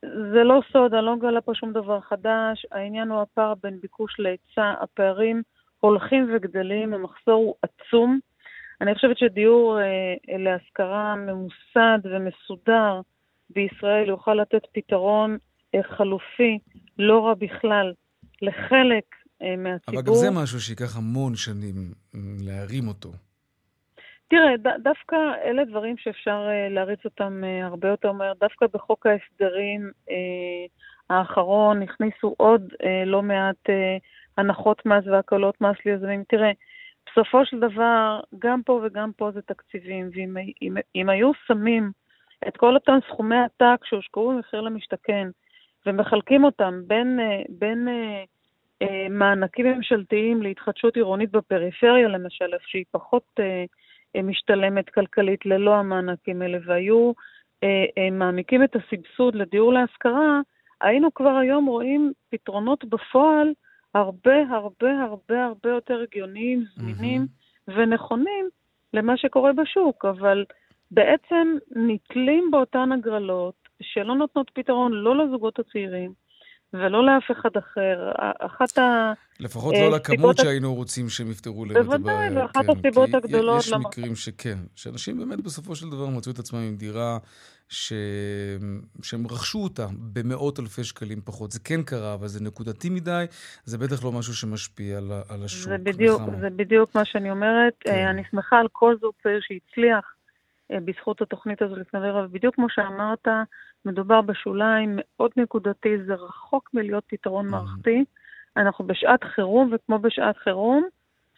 זה 0.04 0.44
לא 0.44 0.60
סוד, 0.72 0.94
אני 0.94 1.06
לא 1.06 1.16
מגלה 1.16 1.40
פה 1.40 1.52
שום 1.54 1.72
דבר 1.72 2.00
חדש, 2.00 2.66
העניין 2.72 3.08
הוא 3.10 3.20
הפער 3.20 3.54
בין 3.62 3.80
ביקוש 3.80 4.16
להיצע, 4.18 4.74
הפערים 4.80 5.42
הולכים 5.80 6.30
וגדלים, 6.34 6.94
המחסור 6.94 7.34
הוא 7.34 7.54
עצום. 7.62 8.18
אני 8.80 8.94
חושבת 8.94 9.18
שדיור 9.18 9.80
אה, 9.80 10.38
להשכרה 10.38 11.14
ממוסד 11.16 11.98
ומסודר 12.04 13.00
בישראל 13.50 14.08
יוכל 14.08 14.34
לתת 14.34 14.62
פתרון 14.74 15.38
אה, 15.74 15.82
חלופי, 15.82 16.58
לא 16.98 17.26
רע 17.26 17.34
בכלל, 17.34 17.92
לחלק 18.42 19.04
אה, 19.42 19.56
מהציבור. 19.56 20.00
אבל 20.00 20.08
גם 20.08 20.14
זה 20.14 20.30
משהו 20.30 20.60
שייקח 20.60 20.96
המון 20.96 21.36
שנים 21.36 21.74
אה, 22.14 22.20
להרים 22.40 22.88
אותו. 22.88 23.12
תראה, 24.32 24.56
ד- 24.56 24.82
דווקא 24.82 25.16
אלה 25.44 25.64
דברים 25.64 25.96
שאפשר 25.96 26.48
אה, 26.50 26.68
להריץ 26.68 27.04
אותם 27.04 27.44
אה, 27.44 27.66
הרבה 27.66 27.88
יותר 27.88 28.12
מהר. 28.12 28.32
דווקא 28.40 28.66
בחוק 28.72 29.06
ההסדרים 29.06 29.90
אה, 30.10 30.66
האחרון 31.10 31.82
הכניסו 31.82 32.34
עוד 32.36 32.62
אה, 32.84 33.04
לא 33.06 33.22
מעט 33.22 33.70
אה, 33.70 33.96
הנחות 34.36 34.86
מס 34.86 35.04
והקלות 35.06 35.60
מס 35.60 35.76
ליזמים. 35.86 36.24
תראה, 36.28 36.50
בסופו 37.06 37.46
של 37.46 37.60
דבר, 37.60 38.20
גם 38.38 38.62
פה 38.62 38.80
וגם 38.84 39.10
פה 39.16 39.30
זה 39.30 39.42
תקציבים, 39.42 40.10
ואם 40.14 40.36
אם, 40.62 40.74
אם 40.94 41.08
היו 41.08 41.30
שמים 41.46 41.90
את 42.48 42.56
כל 42.56 42.74
אותם 42.74 42.98
סכומי 43.08 43.36
עתק 43.36 43.84
שהושקעו 43.84 44.28
במחיר 44.28 44.60
למשתכן, 44.60 45.28
ומחלקים 45.86 46.44
אותם 46.44 46.80
בין, 46.86 47.20
בין 47.48 47.88
מענקים 49.10 49.66
ממשלתיים 49.66 50.42
להתחדשות 50.42 50.96
עירונית 50.96 51.30
בפריפריה, 51.30 52.08
למשל, 52.08 52.54
איפה 52.54 52.64
שהיא 52.66 52.84
פחות 52.90 53.24
אה, 53.40 53.64
משתלמת 54.20 54.90
כלכלית 54.90 55.46
ללא 55.46 55.74
המענקים 55.74 56.42
האלה, 56.42 56.58
והיו 56.66 57.12
אה, 57.62 57.84
אה, 57.98 58.10
מעמיקים 58.10 58.64
את 58.64 58.76
הסבסוד 58.76 59.34
לדיור 59.34 59.72
להשכרה, 59.72 60.40
היינו 60.80 61.14
כבר 61.14 61.36
היום 61.36 61.66
רואים 61.66 62.12
פתרונות 62.30 62.84
בפועל 62.84 63.52
הרבה 63.94 64.34
הרבה 64.50 65.02
הרבה 65.02 65.44
הרבה 65.44 65.68
יותר 65.68 66.02
הגיוניים, 66.02 66.64
זמינים 66.76 67.22
mm-hmm. 67.22 67.72
ונכונים 67.76 68.48
למה 68.94 69.16
שקורה 69.16 69.52
בשוק, 69.52 70.04
אבל 70.04 70.44
בעצם 70.90 71.56
נתלים 71.76 72.50
באותן 72.50 72.92
הגרלות 72.92 73.54
שלא 73.82 74.14
נותנות 74.14 74.50
פתרון 74.54 74.92
לא 74.92 75.16
לזוגות 75.16 75.58
הצעירים 75.58 76.12
ולא 76.74 77.06
לאף 77.06 77.30
אחד 77.32 77.50
אחר. 77.58 78.10
אחת 78.40 78.78
ה... 78.78 79.12
לפחות 79.40 79.74
לא 79.74 79.90
לכמות 79.96 80.36
שהיינו 80.36 80.74
רוצים 80.74 81.08
שהם 81.08 81.30
יפתרו 81.30 81.64
להם 81.64 81.76
את 81.76 81.76
הבעיה. 81.76 81.98
בוודאי, 81.98 82.42
ואחת 82.42 82.66
כן, 82.66 82.70
הסיבות 82.78 83.14
הגדולות... 83.14 83.60
יש 83.60 83.72
מקרים 83.72 84.14
שכן, 84.14 84.58
שאנשים 84.76 85.18
באמת 85.18 85.40
בסופו 85.40 85.76
של 85.76 85.90
דבר 85.90 86.06
מצאו 86.06 86.32
את 86.32 86.38
עצמם 86.38 86.58
עם 86.58 86.76
דירה 86.76 87.18
ש... 87.68 87.92
שהם 89.02 89.26
רכשו 89.26 89.58
אותה 89.58 89.86
במאות 90.12 90.60
אלפי 90.60 90.84
שקלים 90.84 91.20
פחות. 91.24 91.52
זה 91.52 91.60
כן 91.64 91.82
קרה, 91.82 92.14
אבל 92.14 92.28
זה 92.28 92.44
נקודתי 92.44 92.90
מדי, 92.90 93.24
זה 93.64 93.78
בטח 93.78 94.04
לא 94.04 94.12
משהו 94.12 94.34
שמשפיע 94.34 94.98
על, 94.98 95.12
על 95.28 95.44
השוק. 95.44 95.68
זה 95.68 95.78
בדיוק, 95.78 96.22
זה 96.40 96.50
בדיוק 96.50 96.94
מה 96.94 97.04
שאני 97.04 97.30
אומרת. 97.30 97.72
כן. 97.80 97.90
אה, 97.90 98.10
אני 98.10 98.22
שמחה 98.30 98.58
על 98.58 98.66
כל 98.72 98.94
זוג 99.00 99.12
צעיר 99.22 99.40
שהצליח 99.42 100.14
אה, 100.72 100.78
בזכות 100.84 101.22
התוכנית 101.22 101.62
הזו 101.62 101.76
לפני 101.76 102.00
רגע, 102.00 102.18
ובדיוק 102.24 102.54
כמו 102.54 102.66
שאמרת, 102.70 103.28
מדובר 103.84 104.20
בשוליים 104.20 104.96
מאוד 104.96 105.30
נקודתי, 105.36 105.88
זה 106.06 106.14
רחוק 106.14 106.70
מלהיות 106.74 107.04
פתרון 107.06 107.48
מערכתי. 107.48 108.04
אנחנו 108.56 108.86
בשעת 108.86 109.24
חירום, 109.24 109.70
וכמו 109.74 109.98
בשעת 109.98 110.36
חירום, 110.44 110.84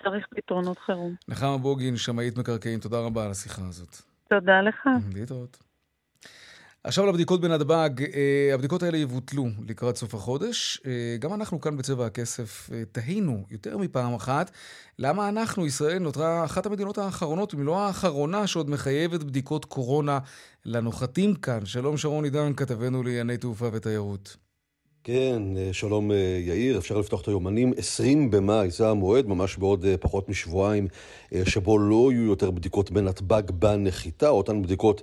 צריך 0.03 0.27
פתרונות 0.31 0.79
חירום. 0.79 1.15
נחמה 1.29 1.59
בוגין, 1.59 1.97
שמאית 1.97 2.39
מקרקעין, 2.39 2.81
תודה 2.81 3.01
רבה 3.01 3.25
על 3.25 3.31
השיחה 3.31 3.63
הזאת. 3.69 3.97
תודה 4.29 4.61
לך. 4.61 4.89
להתראות. 5.15 5.63
עכשיו 6.87 7.07
לבדיקות 7.07 7.41
בנתב"ג, 7.41 8.03
אה, 8.03 8.55
הבדיקות 8.55 8.83
האלה 8.83 8.97
יבוטלו 8.97 9.47
לקראת 9.69 9.97
סוף 9.97 10.14
החודש. 10.14 10.81
אה, 10.87 11.17
גם 11.19 11.35
אנחנו 11.35 11.61
כאן 11.61 11.76
בצבע 11.76 12.07
הכסף 12.07 12.71
אה, 12.73 12.83
תהינו 12.93 13.45
יותר 13.50 13.79
מפעם 13.79 14.14
אחת, 14.14 14.50
למה 14.99 15.29
אנחנו, 15.29 15.67
ישראל, 15.67 15.99
נותרה 15.99 16.45
אחת 16.45 16.67
המדינות 16.67 16.99
האחרונות, 16.99 17.55
אם 17.55 17.62
לא 17.62 17.79
האחרונה, 17.79 18.47
שעוד 18.47 18.71
מחייבת 18.71 19.23
בדיקות 19.23 19.64
קורונה 19.64 20.19
לנוחתים 20.64 21.35
כאן. 21.35 21.67
שלום 21.67 21.97
שרון 21.97 22.25
עידן, 22.25 22.55
כתבנו 22.55 23.03
לענייני 23.03 23.37
תעופה 23.37 23.69
ותיירות. 23.73 24.37
כן, 25.06 25.42
שלום 25.73 26.11
יאיר, 26.46 26.78
אפשר 26.78 26.99
לפתוח 26.99 27.20
את 27.23 27.28
היומנים. 27.28 27.73
20 27.76 28.30
במאי, 28.30 28.70
זה 28.70 28.88
המועד, 28.88 29.26
ממש 29.26 29.56
בעוד 29.56 29.87
פחות 30.00 30.28
משבועיים, 30.28 30.88
שבו 31.44 31.78
לא 31.78 32.12
יהיו 32.12 32.23
יותר 32.23 32.50
בדיקות 32.50 32.90
בנתב"ג 32.90 33.50
בנחיתה, 33.50 34.28
אותן 34.28 34.62
בדיקות 34.62 35.02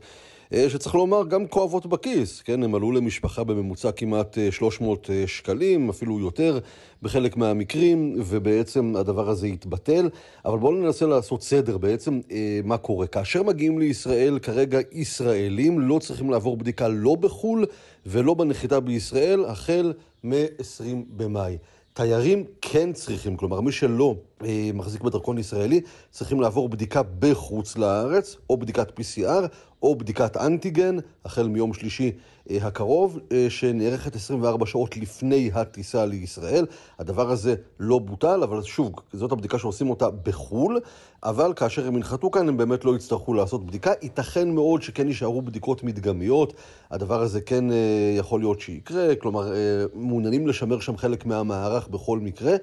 אה, 0.54 0.70
שצריך 0.70 0.96
לומר 0.96 1.24
גם 1.28 1.48
כואבות 1.48 1.86
בכיס, 1.86 2.42
כן? 2.42 2.64
הם 2.64 2.76
עלו 2.76 2.92
למשפחה 2.92 3.44
בממוצע 3.44 3.92
כמעט 3.92 4.38
300 4.52 5.10
אה, 5.10 5.16
אה, 5.16 5.28
שקלים, 5.28 5.90
אפילו 5.90 6.20
יותר 6.20 6.60
בחלק 7.02 7.38
מהמקרים, 7.38 8.16
ובעצם 8.18 8.94
הדבר 8.96 9.30
הזה 9.30 9.48
יתבטל. 9.48 10.10
אבל 10.46 10.58
בואו 10.58 10.72
ננסה 10.72 11.06
לעשות 11.06 11.44
סדר 11.44 11.78
בעצם 11.78 12.20
מה 12.64 12.78
קורה. 12.78 13.08
כאשר 13.08 13.44
מגיעים 13.44 13.80
לישראל, 13.80 14.40
כרגע 14.40 14.80
ישראלים 14.92 15.80
לא 15.80 16.00
צריכים 16.00 16.30
לעבור 16.30 16.58
בדיקה 16.58 16.88
לא 16.88 17.16
בחו"ל 17.16 17.66
ולא 18.06 18.34
בנחיתה 18.34 18.80
בישראל, 18.80 19.46
החל 19.46 19.94
מ-20 20.24 20.84
במאי. 21.18 21.58
תיירים 21.94 22.46
כן 22.74 22.94
צריכים, 22.94 23.38
כלומר 23.38 23.62
מי 23.62 23.72
שלא 23.72 24.16
אה, 24.44 24.70
מחזיק 24.74 25.02
בדרכון 25.02 25.38
ישראלי, 25.38 25.82
צריכים 26.12 26.42
לעבור 26.42 26.70
בדיקה 26.70 27.02
בחוץ 27.20 27.78
לארץ, 27.78 28.36
או 28.50 28.58
בדיקת 28.58 29.00
PCR, 29.00 29.48
או 29.84 29.96
בדיקת 29.96 30.38
אנטיגן, 30.38 30.98
החל 31.26 31.48
מיום 31.48 31.74
שלישי 31.74 32.12
אה, 32.50 32.58
הקרוב, 32.62 33.20
אה, 33.32 33.46
שנערכת 33.50 34.16
24 34.16 34.66
שעות 34.66 34.98
לפני 34.98 35.52
הטיסה 35.54 36.06
לישראל. 36.06 36.66
הדבר 37.00 37.32
הזה 37.32 37.56
לא 37.80 38.00
בוטל, 38.00 38.44
אבל 38.44 38.64
שוב, 38.64 38.92
זאת 39.14 39.32
הבדיקה 39.32 39.60
שעושים 39.60 39.90
אותה 39.90 40.10
בחו"ל, 40.10 40.80
אבל 41.24 41.54
כאשר 41.56 41.88
הם 41.88 41.96
ינחתו 41.96 42.32
כאן, 42.32 42.48
הם 42.48 42.58
באמת 42.58 42.86
לא 42.86 42.96
יצטרכו 42.96 43.34
לעשות 43.34 43.66
בדיקה. 43.66 43.92
ייתכן 44.02 44.50
מאוד 44.50 44.82
שכן 44.82 45.08
יישארו 45.08 45.42
בדיקות 45.42 45.84
מדגמיות, 45.84 46.54
הדבר 46.92 47.22
הזה 47.22 47.42
כן 47.42 47.72
אה, 47.72 48.14
יכול 48.18 48.40
להיות 48.40 48.60
שיקרה, 48.60 49.16
כלומר, 49.16 49.54
מעוניינים 49.94 50.48
לשמר 50.48 50.80
שם 50.80 50.98
חלק 50.98 51.26
מהמערך 51.26 51.88
בכל 51.88 52.20
מקרה. 52.20 52.56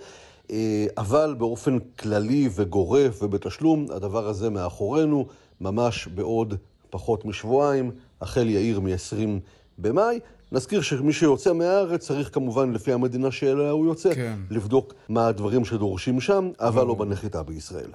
אבל 0.97 1.35
באופן 1.39 1.79
כללי 1.79 2.49
וגורף 2.55 3.23
ובתשלום, 3.23 3.87
הדבר 3.91 4.29
הזה 4.29 4.51
מאחורינו, 4.51 5.27
ממש 5.61 6.07
בעוד 6.07 6.55
פחות 6.91 7.25
משבועיים, 7.25 7.91
החל 8.21 8.49
יאיר 8.49 8.81
מ-20 8.81 9.29
במאי. 9.79 10.21
נזכיר 10.53 10.83
שמי 10.83 11.13
שיוצא 11.13 11.53
מהארץ 11.53 12.07
צריך 12.07 12.35
כמובן, 12.35 12.73
לפי 12.73 12.93
המדינה 12.93 13.31
שאליה 13.31 13.71
הוא 13.71 13.87
יוצא, 13.87 14.15
כן. 14.15 14.39
לבדוק 14.51 14.95
מה 15.09 15.27
הדברים 15.27 15.65
שדורשים 15.65 16.21
שם, 16.21 16.51
אבל 16.61 16.87
לא 16.87 16.95
בנחיתה 16.95 17.43
בישראל. 17.43 17.91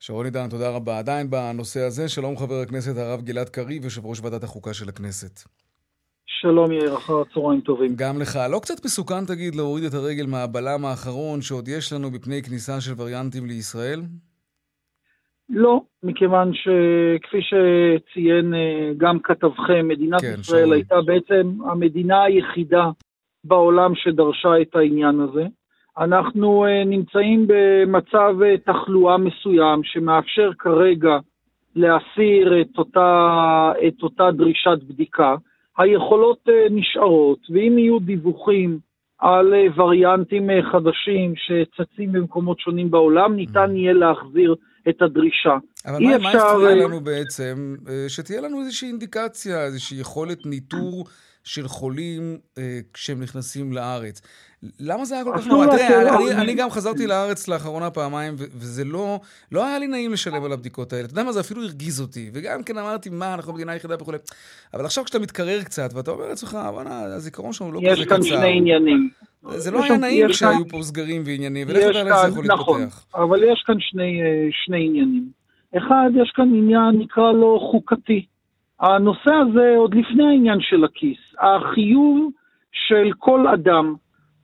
שרון 0.00 0.24
עידן, 0.24 0.48
תודה 0.48 0.70
רבה. 0.70 0.98
עדיין 0.98 1.30
בנושא 1.30 1.80
הזה, 1.80 2.08
שלום 2.08 2.36
חבר 2.36 2.60
הכנסת 2.60 2.96
הרב 2.96 3.20
גלעד 3.22 3.48
קריב, 3.48 3.84
יושב 3.84 4.06
ראש 4.06 4.20
ועדת 4.20 4.44
החוקה 4.44 4.74
של 4.74 4.88
הכנסת. 4.88 5.40
שלום 6.38 6.72
יאיר, 6.72 6.96
אחר 6.96 7.20
הצהריים 7.20 7.60
טובים. 7.60 7.92
גם 7.96 8.20
לך. 8.20 8.38
לא 8.52 8.58
קצת 8.58 8.84
מסוכן, 8.84 9.24
תגיד, 9.26 9.54
להוריד 9.54 9.84
את 9.84 9.94
הרגל 9.94 10.26
מהבלם 10.26 10.84
האחרון 10.84 11.42
שעוד 11.42 11.68
יש 11.68 11.92
לנו 11.92 12.10
בפני 12.10 12.42
כניסה 12.42 12.80
של 12.80 12.92
וריאנטים 12.98 13.46
לישראל? 13.46 14.00
לא, 15.48 15.80
מכיוון 16.02 16.50
שכפי 16.54 17.38
שציין 17.42 18.54
אה, 18.54 18.90
גם 18.96 19.18
כתבכם, 19.18 19.88
מדינת 19.88 20.20
כן, 20.20 20.34
ישראל 20.40 20.64
שואל. 20.64 20.72
הייתה 20.72 21.00
בעצם 21.06 21.52
המדינה 21.70 22.22
היחידה 22.22 22.90
בעולם 23.44 23.92
שדרשה 23.94 24.62
את 24.62 24.76
העניין 24.76 25.20
הזה. 25.20 25.46
אנחנו 25.98 26.64
אה, 26.66 26.84
נמצאים 26.84 27.46
במצב 27.46 28.34
אה, 28.44 28.54
תחלואה 28.58 29.18
מסוים 29.18 29.80
שמאפשר 29.84 30.50
כרגע 30.58 31.18
להסיר 31.76 32.60
את 32.60 32.78
אותה, 32.78 33.72
את 33.88 34.02
אותה 34.02 34.30
דרישת 34.30 34.78
בדיקה. 34.88 35.34
היכולות 35.80 36.48
נשארות, 36.70 37.38
ואם 37.50 37.78
יהיו 37.78 37.98
דיווחים 37.98 38.78
על 39.18 39.54
וריאנטים 39.76 40.48
חדשים 40.72 41.34
שצצים 41.36 42.12
במקומות 42.12 42.60
שונים 42.60 42.90
בעולם, 42.90 43.36
ניתן 43.36 43.70
mm. 43.70 43.78
יהיה 43.78 43.92
להחזיר 43.92 44.54
את 44.88 45.02
הדרישה. 45.02 45.56
אבל 45.86 46.04
מה, 46.04 46.16
אפשר... 46.16 46.28
מה 46.28 46.50
הפריע 46.50 46.74
לנו 46.74 47.00
בעצם? 47.00 47.74
אה, 47.88 48.04
שתהיה 48.08 48.40
לנו 48.40 48.60
איזושהי 48.60 48.88
אינדיקציה, 48.88 49.64
איזושהי 49.64 50.00
יכולת 50.00 50.46
ניטור 50.46 51.04
של 51.44 51.68
חולים 51.68 52.38
אה, 52.58 52.80
כשהם 52.94 53.22
נכנסים 53.22 53.72
לארץ. 53.72 54.20
למה 54.80 55.04
זה 55.04 55.14
היה 55.14 55.24
כל 55.24 55.32
כך 55.36 55.46
נורא? 55.46 55.66
תראה, 55.66 56.16
אני, 56.16 56.32
אני 56.32 56.54
גם 56.54 56.70
חזרתי 56.70 57.06
לארץ 57.06 57.48
לאחרונה 57.48 57.90
פעמיים, 57.90 58.34
וזה 58.38 58.84
לא, 58.84 59.20
לא 59.52 59.66
היה 59.66 59.78
לי 59.78 59.86
נעים 59.86 60.12
לשלם 60.12 60.44
על 60.44 60.52
הבדיקות 60.52 60.92
האלה. 60.92 61.04
אתה 61.04 61.12
יודע 61.12 61.24
מה, 61.24 61.32
זה 61.32 61.40
אפילו 61.40 61.62
הרגיז 61.62 62.00
אותי. 62.00 62.30
וגם 62.34 62.62
כן 62.62 62.78
אמרתי, 62.78 63.10
מה, 63.10 63.34
אנחנו 63.34 63.52
המדינה 63.52 63.72
היחידה 63.72 63.94
וכולי. 64.00 64.18
אבל 64.74 64.84
עכשיו 64.84 65.04
כשאתה 65.04 65.18
מתקרר 65.18 65.62
קצת, 65.62 65.90
ואתה 65.94 66.10
אומר 66.10 66.28
לעצמך, 66.28 66.58
בוא'נה, 66.72 67.02
הזיכרון 67.02 67.52
שלנו 67.52 67.72
לא 67.72 67.80
כזה 67.80 67.90
קצר. 67.90 68.00
יש 68.00 68.06
כאן 68.06 68.22
שני 68.22 68.56
עניינים. 68.56 69.10
זה 69.48 69.70
לא 69.70 69.84
היה 69.84 69.96
נעים 69.96 70.28
כשהיו 70.28 70.68
פה 70.68 70.82
סגרים 70.82 71.22
ועניינים, 71.26 71.66
ולך 71.68 71.78
תדע 71.78 71.86
איך 71.86 72.16
זה 72.16 72.28
יכול 72.28 72.44
להתפתח. 72.44 72.60
נכון, 72.60 72.82
אבל 73.14 73.42
יש 73.52 73.62
כאן 73.66 73.76
שני, 73.78 74.22
אה, 74.22 74.48
שני 74.64 74.86
עניינים. 74.86 75.28
אחד, 75.78 76.10
יש 76.22 76.32
כאן 76.36 76.48
עניין, 76.54 76.98
נקרא 76.98 77.32
לו 77.32 77.70
חוקתי. 77.70 78.26
הנושא 78.80 79.30
הזה, 79.30 79.74
עוד 79.76 79.94
לפני 79.94 80.24
העניין 80.24 80.58
של 80.60 80.84
הכיס, 80.84 81.18
החיוב 81.40 82.30
של 82.72 83.10
כל 83.18 83.46
אדם 83.48 83.94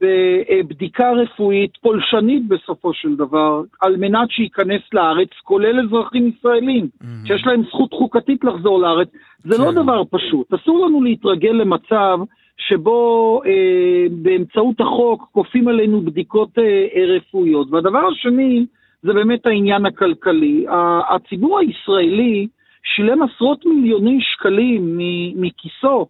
בבדיקה 0.01 1.13
רפואית 1.13 1.77
פולשנית 1.77 2.49
בסופו 2.49 2.95
של 2.95 3.17
דבר, 3.17 3.63
על 3.81 3.97
מנת 3.97 4.31
שייכנס 4.31 4.83
לארץ, 4.93 5.29
כולל 5.43 5.81
אזרחים 5.81 6.29
ישראלים, 6.29 6.85
mm-hmm. 6.85 7.27
שיש 7.27 7.47
להם 7.47 7.63
זכות 7.63 7.93
חוקתית 7.93 8.45
לחזור 8.45 8.81
לארץ, 8.81 9.09
זה 9.45 9.59
לא 9.59 9.71
כן. 9.71 9.75
לא 9.75 9.83
דבר 9.83 10.03
פשוט. 10.11 10.55
אסור 10.55 10.87
לנו 10.87 11.03
להתרגל 11.03 11.53
למצב 11.53 12.19
שבו 12.57 13.41
אה, 13.47 14.07
באמצעות 14.11 14.81
החוק 14.81 15.29
כופים 15.33 15.69
עלינו 15.69 16.01
בדיקות 16.01 16.59
אה, 16.59 17.05
רפואיות. 17.17 17.69
והדבר 17.71 18.07
השני, 18.07 18.67
זה 19.03 19.13
באמת 19.13 19.47
העניין 19.47 19.87
הכלכלי. 19.87 20.67
הציבור 21.11 21.59
הישראלי 21.59 22.47
שילם 22.95 23.23
עשרות 23.23 23.67
מיליוני 23.67 24.19
שקלים 24.21 24.99
מכיסו 25.37 25.87
אה, 25.87 25.95
אה, 26.01 26.05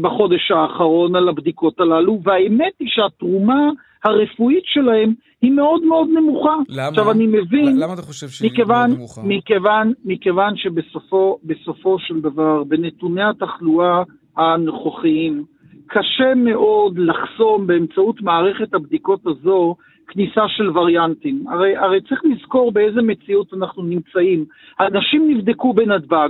בחודש 0.00 0.50
האחרון 0.50 1.16
על 1.16 1.28
הבדיקות 1.28 1.80
הללו, 1.80 2.20
והאמת 2.22 2.72
היא 2.80 2.88
שהתרומה 2.90 3.70
הרפואית 4.04 4.64
שלהם 4.64 5.14
היא 5.42 5.52
מאוד 5.52 5.84
מאוד 5.84 6.08
נמוכה. 6.08 6.54
למה? 6.68 6.88
עכשיו 6.88 7.10
אני 7.10 7.26
מבין... 7.26 7.78
למה 7.78 7.94
אתה 7.94 8.02
חושב 8.02 8.28
שהיא 8.28 8.50
מכיוון, 8.50 8.88
מאוד 8.88 8.98
נמוכה? 8.98 9.20
מכיוון, 9.24 9.92
מכיוון 10.04 10.56
שבסופו 10.56 11.98
של 11.98 12.20
דבר, 12.20 12.64
בנתוני 12.64 13.22
התחלואה 13.22 14.02
הנוכחיים, 14.36 15.44
קשה 15.86 16.34
מאוד 16.36 16.98
לחסום 16.98 17.66
באמצעות 17.66 18.20
מערכת 18.20 18.74
הבדיקות 18.74 19.20
הזו 19.26 19.76
כניסה 20.08 20.48
של 20.48 20.78
וריאנטים. 20.78 21.44
הרי, 21.48 21.76
הרי 21.76 22.00
צריך 22.00 22.20
לזכור 22.24 22.72
באיזה 22.72 23.02
מציאות 23.02 23.54
אנחנו 23.54 23.82
נמצאים. 23.82 24.44
אנשים 24.80 25.30
נבדקו 25.30 25.72
בנתב"ג, 25.72 26.28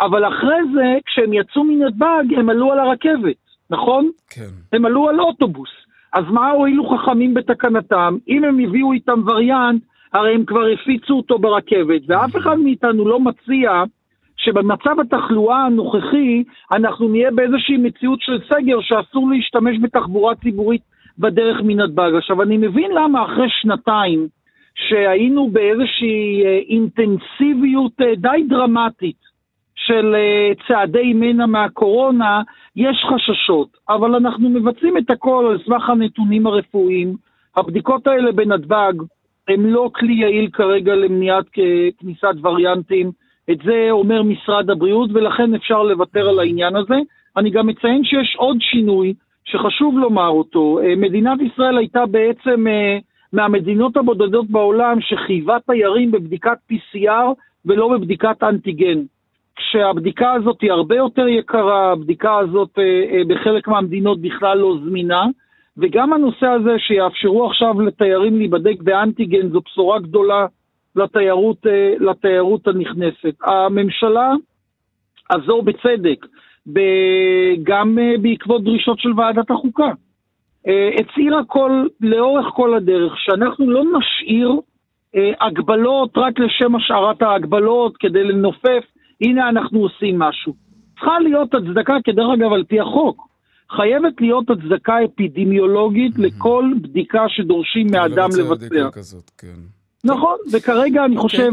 אבל 0.00 0.28
אחרי 0.28 0.58
זה, 0.74 0.98
כשהם 1.06 1.32
יצאו 1.32 1.64
מנתב"ג, 1.64 2.34
הם 2.36 2.50
עלו 2.50 2.72
על 2.72 2.78
הרכבת, 2.78 3.36
נכון? 3.70 4.10
כן. 4.30 4.50
הם 4.72 4.84
עלו 4.84 5.08
על 5.08 5.20
אוטובוס. 5.20 5.70
אז 6.12 6.24
מה 6.30 6.50
הועילו 6.50 6.88
חכמים 6.88 7.34
בתקנתם? 7.34 8.16
אם 8.28 8.44
הם 8.44 8.58
הביאו 8.58 8.92
איתם 8.92 9.22
וריאנט, 9.26 9.82
הרי 10.12 10.34
הם 10.34 10.44
כבר 10.44 10.66
הפיצו 10.74 11.14
אותו 11.16 11.38
ברכבת, 11.38 12.00
ואף 12.06 12.36
אחד 12.36 12.58
מאיתנו 12.58 13.08
לא 13.08 13.20
מציע 13.20 13.84
שבמצב 14.36 15.00
התחלואה 15.00 15.64
הנוכחי 15.64 16.44
אנחנו 16.72 17.08
נהיה 17.08 17.30
באיזושהי 17.30 17.76
מציאות 17.76 18.20
של 18.22 18.38
סגר 18.48 18.80
שאסור 18.80 19.30
להשתמש 19.30 19.76
בתחבורה 19.82 20.34
ציבורית 20.34 20.82
בדרך 21.18 21.60
מנתב"ג. 21.64 22.10
עכשיו, 22.18 22.42
אני 22.42 22.56
מבין 22.56 22.90
למה 22.94 23.24
אחרי 23.24 23.46
שנתיים 23.48 24.28
שהיינו 24.74 25.50
באיזושהי 25.50 26.44
אה, 26.44 26.58
אינטנסיביות 26.68 27.92
אה, 28.00 28.14
די 28.16 28.44
דרמטית 28.48 29.33
של 29.74 30.14
אה, 30.14 30.52
צעדי 30.68 31.12
מנע 31.14 31.46
מהקורונה, 31.46 32.42
יש 32.76 33.04
חששות, 33.14 33.68
אבל 33.88 34.14
אנחנו 34.14 34.48
מבצעים 34.50 34.98
את 34.98 35.10
הכל 35.10 35.46
על 35.50 35.58
סמך 35.64 35.90
הנתונים 35.90 36.46
הרפואיים. 36.46 37.16
הבדיקות 37.56 38.06
האלה 38.06 38.32
בנתב"ג 38.32 38.92
הן 39.48 39.60
לא 39.60 39.90
כלי 39.94 40.14
יעיל 40.14 40.48
כרגע 40.52 40.94
למניעת 40.94 41.44
כניסת 41.98 42.34
וריאנטים. 42.42 43.10
את 43.50 43.58
זה 43.64 43.86
אומר 43.90 44.22
משרד 44.22 44.70
הבריאות, 44.70 45.10
ולכן 45.14 45.54
אפשר 45.54 45.82
לוותר 45.82 46.28
על 46.28 46.38
העניין 46.38 46.76
הזה. 46.76 46.94
אני 47.36 47.50
גם 47.50 47.66
מציין 47.66 48.04
שיש 48.04 48.36
עוד 48.38 48.56
שינוי 48.60 49.14
שחשוב 49.44 49.98
לומר 49.98 50.28
אותו. 50.28 50.80
אה, 50.82 50.96
מדינת 50.96 51.38
ישראל 51.40 51.78
הייתה 51.78 52.06
בעצם 52.06 52.66
אה, 52.66 52.98
מהמדינות 53.32 53.96
הבודדות 53.96 54.50
בעולם 54.50 55.00
שחייבה 55.00 55.56
תיירים 55.66 56.10
בבדיקת 56.10 56.58
PCR 56.72 57.34
ולא 57.66 57.88
בבדיקת 57.88 58.42
אנטיגן. 58.42 58.98
כשהבדיקה 59.56 60.32
הזאת 60.32 60.60
היא 60.60 60.72
הרבה 60.72 60.96
יותר 60.96 61.28
יקרה, 61.28 61.92
הבדיקה 61.92 62.38
הזאת 62.38 62.78
אה, 62.78 63.22
בחלק 63.28 63.68
מהמדינות 63.68 64.20
בכלל 64.20 64.58
לא 64.58 64.76
זמינה, 64.84 65.24
וגם 65.76 66.12
הנושא 66.12 66.46
הזה 66.46 66.78
שיאפשרו 66.78 67.46
עכשיו 67.46 67.80
לתיירים 67.80 68.38
להיבדק 68.38 68.82
באנטיגן 68.82 69.48
זו 69.48 69.60
בשורה 69.60 69.98
גדולה 69.98 70.46
לתיירות, 70.96 71.66
לתיירות 72.00 72.68
הנכנסת. 72.68 73.34
הממשלה 73.44 74.32
הזו 75.30 75.62
בצדק 75.62 76.26
גם 77.62 77.98
אה, 77.98 78.14
בעקבות 78.22 78.64
דרישות 78.64 78.98
של 78.98 79.12
ועדת 79.16 79.50
החוקה. 79.50 79.90
אה, 80.66 80.90
הצהירה 81.00 81.44
כל, 81.46 81.86
לאורך 82.00 82.46
כל 82.54 82.74
הדרך 82.74 83.12
שאנחנו 83.16 83.70
לא 83.70 83.82
נשאיר 83.98 84.52
אה, 85.16 85.32
הגבלות 85.40 86.10
רק 86.16 86.38
לשם 86.38 86.76
השארת 86.76 87.22
ההגבלות 87.22 87.96
כדי 87.96 88.24
לנופף, 88.24 88.84
הנה 89.20 89.48
אנחנו 89.48 89.80
עושים 89.80 90.18
משהו. 90.18 90.54
צריכה 90.94 91.18
להיות 91.20 91.54
הצדקה, 91.54 91.96
כדרך 92.04 92.26
אגב, 92.34 92.52
על 92.52 92.64
פי 92.64 92.80
החוק. 92.80 93.28
חייבת 93.70 94.20
להיות 94.20 94.50
הצדקה 94.50 94.96
אפידמיולוגית 95.04 96.18
לכל 96.18 96.64
בדיקה 96.82 97.24
שדורשים 97.28 97.86
מאדם 97.92 98.28
לבצע. 98.38 98.90
כזאת, 98.92 99.30
כן. 99.38 99.60
נכון, 100.04 100.36
וכרגע 100.52 101.04
אני 101.04 101.16
okay. 101.16 101.18
אוקיי. 101.18 101.38
חושב 101.38 101.52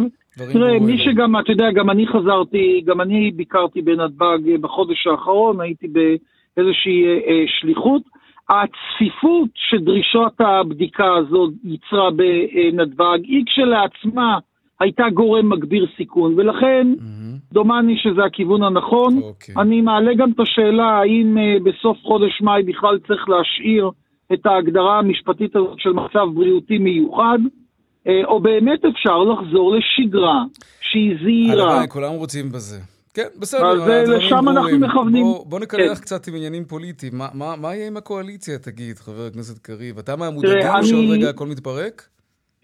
תראה, 0.54 0.80
מי 0.80 0.98
שגם, 0.98 1.40
אתה 1.40 1.52
יודע, 1.52 1.72
גם 1.72 1.90
אני 1.90 2.08
חזרתי, 2.08 2.82
גם 2.86 3.02
אני 3.02 3.32
ביקרתי 3.32 3.82
בנתב"ג 3.82 4.56
בחודש 4.62 5.08
האחרון, 5.08 5.62
הייתי 5.62 5.88
באיזושהי 5.88 7.06
אה, 7.06 7.14
אה, 7.28 7.44
שליחות. 7.48 8.02
הצפיפות 8.50 9.50
שדרישות 9.56 10.34
הבדיקה 10.40 11.16
הזאת 11.16 11.54
ייצרה 11.64 12.12
בנתב"ג 12.12 13.20
היא 13.24 13.44
כשלעצמה 13.46 14.40
הייתה 14.82 15.04
גורם 15.14 15.50
מגביר 15.50 15.88
סיכון, 15.98 16.34
ולכן 16.38 16.88
mm-hmm. 16.98 17.54
דומני 17.54 17.98
שזה 17.98 18.26
הכיוון 18.26 18.64
הנכון. 18.64 19.18
Okay. 19.18 19.24
אוקיי. 19.24 19.56
אני 19.58 19.82
מעלה 19.82 20.14
גם 20.18 20.32
את 20.32 20.40
השאלה 20.40 20.84
האם 20.84 21.38
uh, 21.38 21.64
בסוף 21.64 21.98
חודש 22.04 22.42
מאי 22.42 22.64
בכלל 22.64 23.00
צריך 23.08 23.30
להשאיר 23.30 23.90
את 24.34 24.46
ההגדרה 24.46 25.00
המשפטית 25.00 25.56
הזאת 25.56 25.80
של 25.80 25.90
מצב 25.90 26.26
בריאותי 26.34 26.78
מיוחד, 26.78 27.40
uh, 27.44 28.10
או 28.26 28.40
באמת 28.40 28.86
אפשר 28.86 29.18
לחזור 29.24 29.76
לשגרה 29.76 30.44
שהיא 30.82 31.16
זהירה. 31.24 31.64
הלוואי, 31.72 31.88
כולם 31.90 32.14
רוצים 32.14 32.50
בזה. 32.50 32.80
כן, 33.14 33.28
בסדר, 33.40 33.68
אז 33.68 33.90
אה, 33.90 34.04
לשם 34.04 34.50
אנחנו 34.50 34.80
מכוונים. 34.80 35.24
בוא, 35.24 35.46
בוא 35.46 35.60
נקלח 35.60 35.98
כן. 35.98 36.02
קצת 36.02 36.28
עם 36.28 36.36
עניינים 36.36 36.66
פוליטיים. 36.66 37.18
מה, 37.18 37.28
מה, 37.34 37.56
מה 37.56 37.76
יהיה 37.76 37.88
עם 37.88 37.98
הקואליציה, 37.98 38.60
תגיד, 38.60 39.00
חבר 39.00 39.26
הכנסת 39.26 39.58
קריב? 39.58 39.98
אתה 39.98 40.16
מהמודאגים 40.16 40.84
שעוד 40.84 41.06
רגע 41.10 41.30
הכל 41.30 41.48
מתפרק? 41.48 42.08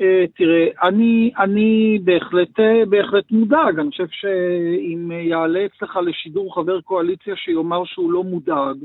אה, 0.02 0.26
תראה, 0.36 0.68
אני, 0.84 1.32
אני 1.40 2.00
בהחלט, 2.04 2.60
אה, 2.60 2.86
בהחלט 2.90 3.32
מודאג. 3.32 3.80
אני 3.80 3.92
חושב 3.92 4.08
שאם 4.12 5.12
יעלה 5.12 5.66
אצלך 5.66 6.00
לשידור 6.06 6.56
חבר 6.56 6.82
קואליציה 6.82 7.36
שיאמר 7.36 7.86
שהוא 7.86 8.12
לא 8.12 8.24
מודאג, 8.24 8.78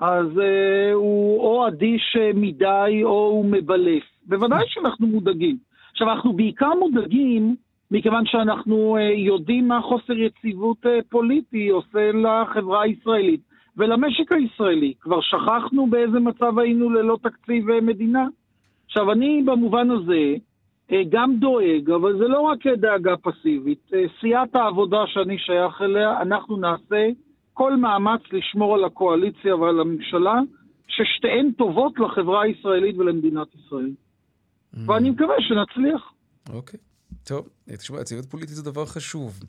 אז 0.00 0.26
uh, 0.26 0.94
הוא 0.94 1.40
או 1.40 1.68
אדיש 1.68 2.16
מדי 2.34 3.00
או 3.02 3.26
הוא 3.26 3.44
מבלף. 3.44 4.02
בוודאי 4.26 4.64
שאנחנו 4.66 5.06
מודאגים. 5.06 5.56
עכשיו, 5.92 6.10
אנחנו 6.10 6.32
בעיקר 6.32 6.70
מודאגים 6.78 7.56
מכיוון 7.90 8.26
שאנחנו 8.26 8.96
uh, 8.96 9.00
יודעים 9.00 9.68
מה 9.68 9.80
חוסר 9.82 10.12
יציבות 10.12 10.86
uh, 10.86 10.88
פוליטי 11.08 11.68
עושה 11.68 12.12
לחברה 12.12 12.82
הישראלית 12.82 13.40
ולמשק 13.76 14.32
הישראלי. 14.32 14.94
כבר 15.00 15.20
שכחנו 15.20 15.86
באיזה 15.86 16.20
מצב 16.20 16.58
היינו 16.58 16.90
ללא 16.90 17.18
תקציב 17.22 17.70
uh, 17.70 17.80
מדינה. 17.82 18.26
עכשיו, 18.86 19.12
אני 19.12 19.42
במובן 19.44 19.90
הזה 19.90 20.34
גם 21.08 21.36
דואג, 21.36 21.90
אבל 21.90 22.18
זה 22.18 22.28
לא 22.28 22.40
רק 22.40 22.66
דאגה 22.66 23.16
פסיבית. 23.16 23.90
אה, 23.94 24.04
סיעת 24.20 24.54
העבודה 24.54 24.98
שאני 25.06 25.38
שייך 25.38 25.82
אליה, 25.82 26.22
אנחנו 26.22 26.56
נעשה 26.56 27.08
כל 27.52 27.76
מאמץ 27.76 28.20
לשמור 28.32 28.74
על 28.74 28.84
הקואליציה 28.84 29.56
ועל 29.56 29.80
הממשלה, 29.80 30.40
ששתיהן 30.88 31.52
טובות 31.58 31.92
לחברה 31.98 32.42
הישראלית 32.42 32.98
ולמדינת 32.98 33.48
ישראל. 33.54 33.90
Mm. 33.90 34.78
ואני 34.86 35.10
מקווה 35.10 35.34
שנצליח. 35.38 36.12
אוקיי, 36.52 36.80
טוב. 37.24 37.48
תשמע, 37.68 38.00
יציבות 38.00 38.24
פוליטית 38.24 38.54
זה 38.54 38.70
דבר 38.70 38.86
חשוב. 38.86 39.40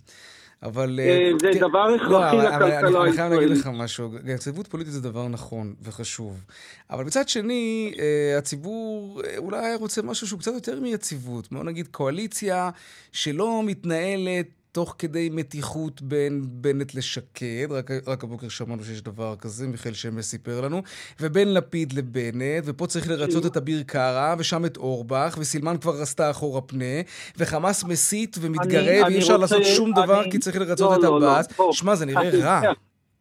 אבל... 0.63 0.99
אה, 0.99 1.05
אה, 1.05 1.31
זה 1.39 1.49
כן, 1.53 1.59
דבר 1.59 1.87
הכרחי 1.95 2.37
לא, 2.37 2.43
לכלכלה 2.43 2.75
הישראלית. 2.75 3.07
אני 3.07 3.15
חייב 3.15 3.33
להגיד 3.33 3.57
לך 3.57 3.69
משהו, 3.73 4.09
יציבות 4.25 4.67
פוליטית 4.67 4.93
זה 4.93 5.01
דבר 5.01 5.27
נכון 5.27 5.73
וחשוב. 5.81 6.43
אבל 6.89 7.03
מצד 7.03 7.29
שני, 7.29 7.93
אה, 7.99 8.37
הציבור 8.37 9.21
אולי 9.37 9.75
רוצה 9.75 10.01
משהו 10.01 10.27
שהוא 10.27 10.39
קצת 10.39 10.53
יותר 10.53 10.79
מיציבות. 10.79 11.51
בוא 11.51 11.63
נגיד 11.63 11.87
קואליציה 11.87 12.69
שלא 13.11 13.61
מתנהלת 13.65 14.60
תוך 14.71 14.95
כדי 14.99 15.29
מתיחות 15.31 16.01
בין 16.01 16.41
בנט 16.45 16.95
לשקד, 16.95 17.67
רק, 17.69 17.91
רק 18.07 18.23
הבוקר 18.23 18.49
שמענו 18.49 18.83
שיש 18.83 19.01
דבר 19.01 19.35
כזה, 19.35 19.67
מיכאל 19.67 19.93
שמש 19.93 20.25
סיפר 20.25 20.61
לנו, 20.61 20.81
ובין 21.21 21.53
לפיד 21.53 21.93
לבנט, 21.93 22.63
ופה 22.65 22.87
צריך 22.87 23.09
לרצות 23.09 23.45
את 23.45 23.57
אביר 23.57 23.83
קארה, 23.83 24.35
ושם 24.39 24.65
את 24.65 24.77
אורבך, 24.77 25.37
וסילמן 25.39 25.77
כבר 25.77 25.91
רסתה 26.01 26.31
אחורה 26.31 26.61
פנה, 26.61 27.01
וחמאס 27.37 27.83
מסית 27.83 28.37
ומתגרה, 28.41 29.07
ואי 29.07 29.17
אפשר 29.17 29.37
לעשות 29.37 29.63
שום 29.63 29.91
אני, 29.97 30.05
דבר. 30.05 30.23
כי 30.31 30.39
צריך 30.39 30.57
לרצות 30.57 30.91
לא, 30.91 30.95
את 30.95 31.03
לא, 31.03 31.17
עבאס. 31.17 31.59
לא, 31.59 31.69
שמע, 31.73 31.95
זה 31.95 32.05
נראה 32.05 32.29
רע. 32.43 32.61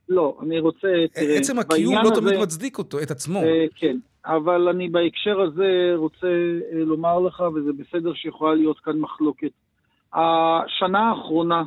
לא, 0.08 0.38
אני 0.42 0.60
רוצה... 0.60 0.88
תראה, 1.12 1.36
עצם 1.36 1.58
הקיום 1.58 1.94
לא 2.04 2.10
תמיד 2.14 2.40
מצדיק 2.40 2.78
אותו, 2.78 3.02
את 3.02 3.10
עצמו. 3.10 3.42
אה, 3.42 3.64
כן, 3.76 3.96
אבל 4.26 4.68
אני 4.68 4.88
בהקשר 4.88 5.40
הזה 5.40 5.92
רוצה 5.96 6.26
אה, 6.26 6.84
לומר 6.84 7.18
לך, 7.18 7.42
וזה 7.54 7.70
בסדר 7.72 8.14
שיכולה 8.14 8.54
להיות 8.54 8.78
כאן 8.78 8.98
מחלוקת. 8.98 9.50
השנה 10.14 11.11
האחרונה 11.11 11.62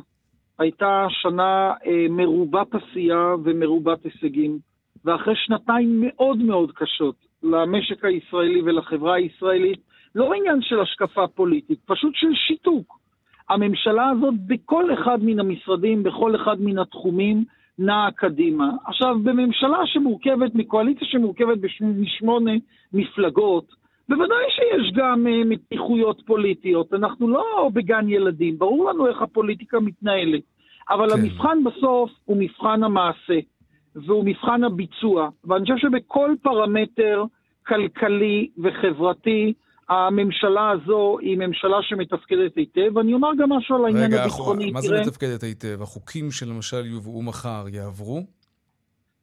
הייתה 0.58 1.06
שנה 1.10 1.72
אה, 1.86 2.06
מרובת 2.10 2.74
עשייה 2.74 3.34
ומרובת 3.44 4.04
הישגים, 4.04 4.58
ואחרי 5.04 5.34
שנתיים 5.36 6.00
מאוד 6.00 6.38
מאוד 6.38 6.72
קשות 6.72 7.14
למשק 7.42 8.04
הישראלי 8.04 8.62
ולחברה 8.62 9.14
הישראלית, 9.14 9.80
לא 10.14 10.32
עניין 10.34 10.62
של 10.62 10.80
השקפה 10.80 11.26
פוליטית, 11.26 11.78
פשוט 11.86 12.12
של 12.14 12.34
שיתוק. 12.34 12.98
הממשלה 13.48 14.08
הזאת 14.08 14.34
בכל 14.46 14.94
אחד 14.94 15.18
מן 15.22 15.40
המשרדים, 15.40 16.02
בכל 16.02 16.36
אחד 16.36 16.56
מן 16.60 16.78
התחומים, 16.78 17.44
נעה 17.78 18.10
קדימה. 18.10 18.70
עכשיו, 18.86 19.18
בממשלה 19.22 19.78
שמורכבת, 19.86 20.54
מקואליציה 20.54 21.08
שמורכבת 21.08 21.58
משמונה 21.80 22.52
מפלגות, 22.92 23.83
בוודאי 24.08 24.44
שיש 24.50 24.92
גם 24.94 25.26
uh, 25.26 25.46
מתיחויות 25.46 26.22
פוליטיות, 26.26 26.94
אנחנו 26.94 27.28
לא 27.28 27.70
בגן 27.72 28.08
ילדים, 28.08 28.58
ברור 28.58 28.90
לנו 28.90 29.06
איך 29.06 29.22
הפוליטיקה 29.22 29.80
מתנהלת, 29.80 30.42
אבל 30.90 31.10
כן. 31.10 31.20
המבחן 31.20 31.58
בסוף 31.64 32.10
הוא 32.24 32.36
מבחן 32.40 32.82
המעשה, 32.82 33.38
והוא 33.94 34.24
מבחן 34.24 34.64
הביצוע, 34.64 35.28
ואני 35.44 35.62
חושב 35.62 35.88
שבכל 35.88 36.34
פרמטר 36.42 37.24
כלכלי 37.66 38.48
וחברתי, 38.62 39.52
הממשלה 39.88 40.70
הזו 40.70 41.18
היא 41.20 41.38
ממשלה 41.38 41.76
שמתפקדת 41.82 42.56
היטב, 42.56 42.96
ואני 42.96 43.14
אומר 43.14 43.28
גם 43.38 43.52
משהו 43.52 43.76
על 43.76 43.84
העניין 43.84 44.12
הביטחוני. 44.12 44.64
רגע, 44.64 44.72
מה 44.72 44.80
זה 44.80 45.00
מתפקדת 45.00 45.42
היטב? 45.42 45.82
החוקים 45.82 46.30
שלמשל 46.30 46.86
יובאו 46.86 47.22
מחר 47.22 47.64
יעברו? 47.72 48.20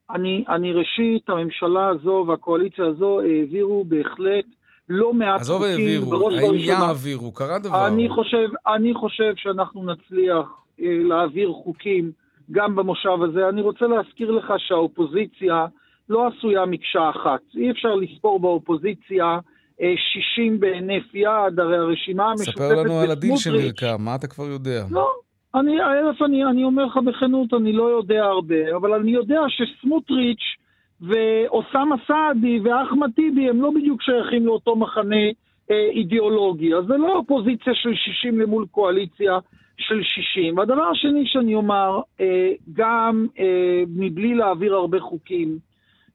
אני, 0.09 0.43
אני 0.49 0.73
ראשית, 0.73 1.29
הממשלה 1.29 1.87
הזו 1.87 2.25
והקואליציה 2.27 2.85
הזו 2.85 3.21
העבירו 3.21 3.85
בהחלט 3.85 4.45
לא 4.89 5.13
מעט 5.13 5.41
עזוב 5.41 5.63
העבירו, 5.63 6.29
האם 6.29 6.55
יעבירו? 6.55 7.31
קרה 7.31 7.59
דבר. 7.59 7.87
אני 7.87 8.09
חושב, 8.09 8.49
אני 8.75 8.93
חושב 8.93 9.33
שאנחנו 9.35 9.83
נצליח 9.83 10.45
אה, 10.81 10.85
להעביר 11.03 11.51
חוקים 11.63 12.11
גם 12.51 12.75
במושב 12.75 13.21
הזה. 13.29 13.49
אני 13.49 13.61
רוצה 13.61 13.85
להזכיר 13.85 14.31
לך 14.31 14.53
שהאופוזיציה 14.57 15.65
לא 16.09 16.27
עשויה 16.27 16.65
מקשה 16.65 17.09
אחת. 17.09 17.41
אי 17.55 17.71
אפשר 17.71 17.95
לספור 17.95 18.39
באופוזיציה 18.39 19.39
60 19.77 20.53
אה, 20.53 20.59
בהינף 20.59 21.15
יד, 21.15 21.59
הרי 21.59 21.77
הרשימה 21.77 22.31
המשותפת 22.31 22.51
ספר 22.51 22.81
לנו 22.83 22.99
על 22.99 23.11
הדיל 23.11 23.37
שנרקם, 23.37 23.95
מה 23.99 24.15
אתה 24.15 24.27
כבר 24.27 24.45
יודע? 24.45 24.83
לא, 24.91 25.11
אני, 25.55 25.81
אלף, 25.81 26.21
אני, 26.21 26.45
אני 26.45 26.63
אומר 26.63 26.85
לך 26.85 26.97
בכנות, 27.05 27.53
אני 27.53 27.73
לא 27.73 27.83
יודע 27.83 28.23
הרבה, 28.23 28.75
אבל 28.75 28.93
אני 28.93 29.11
יודע 29.11 29.41
שסמוטריץ' 29.47 30.60
ואוסאמה 31.01 31.95
סעדי 32.07 32.59
ואחמד 32.63 33.11
טיבי 33.15 33.49
הם 33.49 33.61
לא 33.61 33.71
בדיוק 33.75 34.01
שייכים 34.01 34.45
לאותו 34.45 34.75
מחנה 34.75 35.25
אה, 35.71 35.89
אידיאולוגי. 35.91 36.75
אז 36.75 36.85
זה 36.85 36.97
לא 36.97 37.15
אופוזיציה 37.15 37.73
של 37.75 37.95
60 37.95 38.39
למול 38.39 38.65
קואליציה 38.71 39.39
של 39.77 40.03
60. 40.03 40.57
והדבר 40.57 40.83
השני 40.83 41.25
שאני 41.25 41.55
אומר, 41.55 42.01
אה, 42.21 42.51
גם 42.73 43.25
אה, 43.39 43.83
מבלי 43.95 44.35
להעביר 44.35 44.75
הרבה 44.75 44.99
חוקים, 44.99 45.57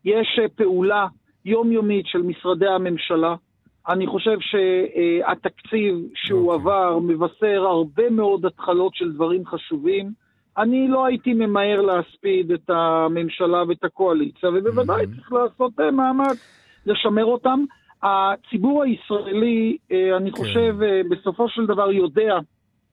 יש 0.05 0.39
אה, 0.43 0.49
פעולה 0.49 1.07
יומיומית 1.45 2.07
של 2.07 2.23
משרדי 2.23 2.69
הממשלה. 2.69 3.35
אני 3.89 4.07
חושב 4.07 4.39
שהתקציב 4.41 5.95
שהועבר 6.15 6.99
okay. 6.99 7.03
מבשר 7.03 7.67
הרבה 7.67 8.11
מאוד 8.11 8.47
התחלות 8.47 8.95
של 8.95 9.13
דברים 9.13 9.47
חשובים. 9.47 10.26
אני 10.59 10.89
לא 10.89 11.07
הייתי 11.07 11.35
ממהר 11.35 11.81
להספיד 11.81 12.53
את 12.53 12.71
הממשלה 12.71 13.63
ואת 13.69 13.85
הקואליציה, 13.85 14.49
ובוודאי 14.49 15.05
mm-hmm. 15.05 15.17
צריך 15.17 15.33
לעשות 15.33 15.81
אה, 15.81 15.91
מאמץ 15.91 16.39
לשמר 16.87 17.25
אותם. 17.25 17.65
הציבור 18.03 18.83
הישראלי, 18.83 19.77
אה, 19.93 20.17
אני 20.17 20.33
כן. 20.33 20.37
חושב, 20.37 20.77
אה, 20.83 21.01
בסופו 21.11 21.49
של 21.49 21.67
דבר 21.67 21.93
יודע 21.93 22.39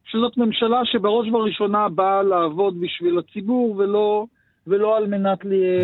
שזאת 0.05 0.37
ממשלה 0.37 0.85
שבראש 0.85 1.27
ובראשונה 1.27 1.89
באה 1.89 2.23
לעבוד 2.23 2.79
בשביל 2.79 3.19
הציבור 3.19 3.75
ולא 3.77 4.25
ולא 4.67 4.97
על 4.97 5.07
מנת 5.07 5.39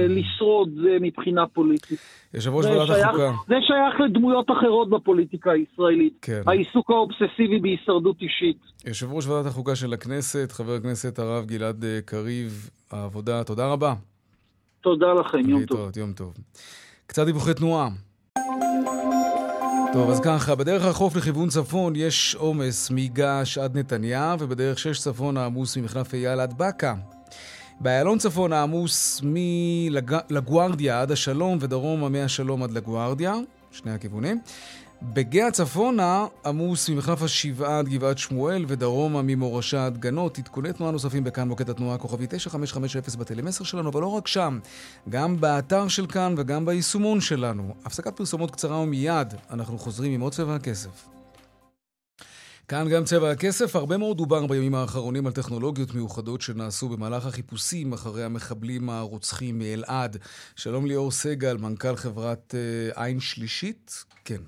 לשרוד 0.10 0.70
מבחינה 1.02 1.48
פוליטית. 1.48 2.00
יושב 2.34 2.54
ראש 2.54 2.65
ועדת 2.65 2.89
החוקה. 2.89 3.32
זה 3.48 3.56
שייך 3.62 4.02
לדמויות 4.02 4.52
אחרות 4.52 4.89
בפוליטיקה 4.89 5.52
הישראלית. 5.52 6.13
כן. 6.22 6.42
העיסוק 6.48 6.89
האובססיבי 6.92 7.60
בהישרדות 7.60 8.22
אישית. 8.22 8.58
יושב 8.86 9.12
ראש 9.12 9.28
ועדת 9.28 9.46
החוקה 9.46 9.76
של 9.76 9.94
הכנסת, 9.94 10.52
חבר 10.52 10.74
הכנסת 10.74 11.20
הרב 11.20 11.46
גלעד 11.46 11.84
אה, 11.84 12.00
קריב, 12.06 12.70
העבודה, 12.92 13.44
תודה 13.44 13.68
רבה. 13.68 13.94
תודה 14.82 15.13
לכם, 15.13 15.50
יום 15.50 15.65
טוב. 15.65 15.92
יום 15.98 16.13
טוב. 16.13 16.34
קצת 17.08 17.26
דיווחי 17.26 17.54
תנועה. 17.54 17.89
טוב, 19.94 20.10
אז 20.10 20.20
ככה, 20.20 20.56
בדרך 20.56 20.86
החוף 20.86 21.15
לכיוון 21.15 21.50
צפון 21.50 21.94
יש 21.96 22.36
עומס 22.36 22.92
מגעש 22.92 23.58
עד 23.58 23.78
נתניה, 23.78 24.36
ובדרך 24.39 24.80
שש 24.80 25.00
צפון 25.00 25.38
העמוס 25.38 25.78
ממחלף 25.78 26.13
אייל 26.13 26.39
עד 26.39 26.58
באקה. 26.58 26.96
באיילון 27.82 28.18
צפון 28.18 28.54
העמוס 28.54 29.22
מלגוארדיה 29.24 31.02
עד 31.02 31.12
השלום 31.12 31.58
ודרומה 31.62 32.10
מהשלום 32.10 32.63
עד 32.63 32.72
לגוארדיה, 32.72 33.36
שני 33.72 33.92
הכיוונים. 33.92 34.39
בגאה 35.02 35.52
צפונה 35.52 36.26
עמוס 36.46 36.89
ממחלף 36.89 37.24
השבעה 37.24 37.80
עד 37.80 37.89
גבעת 37.89 38.18
שמואל 38.18 38.65
ודרומה 38.68 39.22
ממורשה 39.22 39.86
עד 39.86 39.98
גנות. 39.98 40.38
עדכוני 40.38 40.74
תנועה 40.74 40.92
נוספים 40.92 41.24
בכאן 41.24 41.48
מוקד 41.48 41.70
התנועה 41.70 41.96
הכוכבי 41.96 42.26
9550 42.30 43.20
בטלמסר 43.20 43.63
שלנו, 43.63 43.89
אבל 43.89 44.02
לא 44.02 44.08
רק 44.08 44.28
שם, 44.28 44.60
גם 45.10 45.42
באתר 45.42 45.88
של 45.88 46.08
כאן 46.08 46.36
וגם 46.38 46.65
ביישומון 46.65 47.22
שלנו. 47.22 47.74
הפסקת 47.86 48.18
פרסומות 48.18 48.52
קצרה 48.52 48.78
ומיד 48.78 49.34
אנחנו 49.52 49.78
חוזרים 49.78 50.12
עם 50.12 50.22
עוד 50.22 50.34
צבע 50.34 50.56
הכסף. 50.56 51.18
כאן 52.69 52.86
גם 52.93 53.03
צבע 53.03 53.32
הכסף. 53.32 53.75
הרבה 53.75 53.97
מאוד 53.97 54.17
דובר 54.17 54.47
בימים 54.47 54.75
האחרונים 54.75 55.27
על 55.27 55.32
טכנולוגיות 55.32 55.89
מיוחדות 55.95 56.41
שנעשו 56.41 56.89
במהלך 56.89 57.25
החיפושים 57.25 57.93
אחרי 57.93 58.23
המחבלים 58.23 58.89
הרוצחים 58.89 59.60
מאלעד. 59.60 60.17
שלום 60.55 60.86
ליאור 60.86 61.12
סגל, 61.12 61.55
מנכ"ל 61.63 61.95
חברת 61.95 62.55
אה, 62.55 63.03
עין 63.03 63.19
שלישית. 63.19 63.91
כן, 64.25 64.41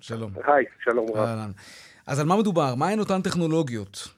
שלום. 0.00 0.30
היי, 0.44 0.64
שלום 0.84 1.06
רב. 1.14 1.38
אז 2.06 2.20
על 2.20 2.26
מה 2.26 2.36
מדובר? 2.36 2.74
מהן 2.74 2.98
אותן 2.98 3.20
טכנולוגיות? 3.22 4.08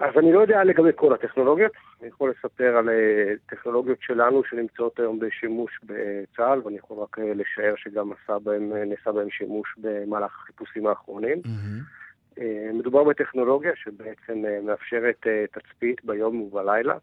אז 0.00 0.12
אני 0.18 0.32
לא 0.32 0.40
יודע 0.40 0.64
לגבי 0.64 0.90
כל 0.94 1.14
הטכנולוגיות. 1.14 1.72
אני 2.00 2.08
יכול 2.08 2.30
לספר 2.30 2.76
על 2.76 2.88
אה, 2.88 3.34
טכנולוגיות 3.46 3.98
שלנו 4.00 4.42
שנמצאות 4.50 4.98
היום 4.98 5.18
בשימוש 5.18 5.72
בצה"ל, 5.82 6.60
ואני 6.64 6.76
יכול 6.76 6.96
רק 7.02 7.18
אה, 7.18 7.32
לשער 7.34 7.74
שגם 7.76 8.10
נעשה 8.10 8.38
בהם, 8.38 8.72
בהם 9.06 9.30
שימוש 9.30 9.74
במהלך 9.78 10.32
החיפושים 10.42 10.86
האחרונים. 10.86 11.38
Mm-hmm. 11.44 12.05
אה, 12.40 12.70
מדובר 12.72 13.04
בטכנולוגיה 13.04 13.72
שבעצם 13.76 14.44
אה, 14.46 14.60
מאפשרת 14.62 15.26
אה, 15.26 15.44
תצפית 15.52 16.04
ביום 16.04 16.40
ובלילה, 16.40 16.96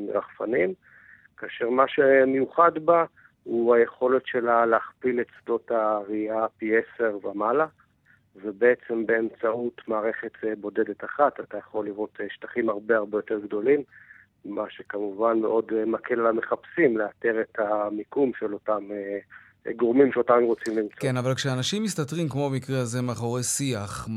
מרחפנים, 0.00 0.74
כאשר 1.36 1.70
מה 1.70 1.84
שמיוחד 1.88 2.78
בה 2.78 3.04
הוא 3.44 3.74
היכולת 3.74 4.26
שלה 4.26 4.66
להכפיל 4.66 5.20
את 5.20 5.26
שדות 5.40 5.70
הראייה 5.70 6.46
פי 6.58 6.72
עשר 6.76 7.18
ומעלה, 7.26 7.66
ובעצם 8.36 9.06
באמצעות 9.06 9.80
מערכת 9.88 10.32
בודדת 10.60 11.04
אחת 11.04 11.40
אתה 11.40 11.58
יכול 11.58 11.86
לראות 11.86 12.20
שטחים 12.28 12.68
הרבה 12.68 12.96
הרבה 12.96 13.18
יותר 13.18 13.38
גדולים, 13.38 13.82
מה 14.44 14.70
שכמובן 14.70 15.38
מאוד 15.38 15.72
מקל 15.86 16.20
על 16.20 16.26
המחפשים 16.26 16.98
לאתר 16.98 17.40
את 17.40 17.58
המיקום 17.58 18.32
של 18.38 18.52
אותם 18.52 18.88
גורמים 19.72 20.12
שאותם 20.14 20.42
רוצים 20.42 20.78
למצוא. 20.78 20.96
כן, 20.96 21.16
אבל 21.16 21.34
כשאנשים 21.34 21.82
מסתתרים, 21.82 22.28
כמו 22.28 22.50
במקרה 22.50 22.80
הזה, 22.80 23.02
מאחורי 23.02 23.42
שיח, 23.42 24.08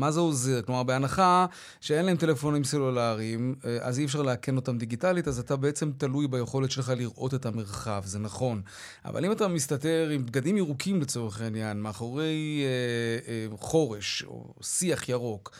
מה 0.00 0.10
זה 0.10 0.20
עוזר? 0.20 0.62
כלומר, 0.62 0.82
בהנחה 0.82 1.46
שאין 1.80 2.06
להם 2.06 2.16
טלפונים 2.16 2.64
סלולריים, 2.64 3.54
אה, 3.64 3.78
אז 3.80 3.98
אי 3.98 4.04
אפשר 4.04 4.22
לאכן 4.22 4.56
אותם 4.56 4.78
דיגיטלית, 4.78 5.28
אז 5.28 5.38
אתה 5.38 5.56
בעצם 5.56 5.90
תלוי 5.98 6.28
ביכולת 6.28 6.70
שלך 6.70 6.92
לראות 6.96 7.34
את 7.34 7.46
המרחב, 7.46 8.02
זה 8.04 8.18
נכון. 8.18 8.62
אבל 9.04 9.24
אם 9.24 9.32
אתה 9.32 9.48
מסתתר 9.48 10.08
עם 10.12 10.26
בגדים 10.26 10.56
ירוקים 10.56 11.00
לצורך 11.00 11.40
העניין, 11.40 11.80
מאחורי 11.80 12.62
אה, 12.64 13.32
אה, 13.32 13.56
חורש 13.56 14.24
או 14.24 14.54
שיח 14.62 15.08
ירוק, 15.08 15.50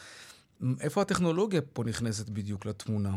איפה 0.80 1.00
הטכנולוגיה 1.00 1.60
פה 1.60 1.84
נכנסת 1.84 2.28
בדיוק 2.28 2.66
לתמונה? 2.66 3.10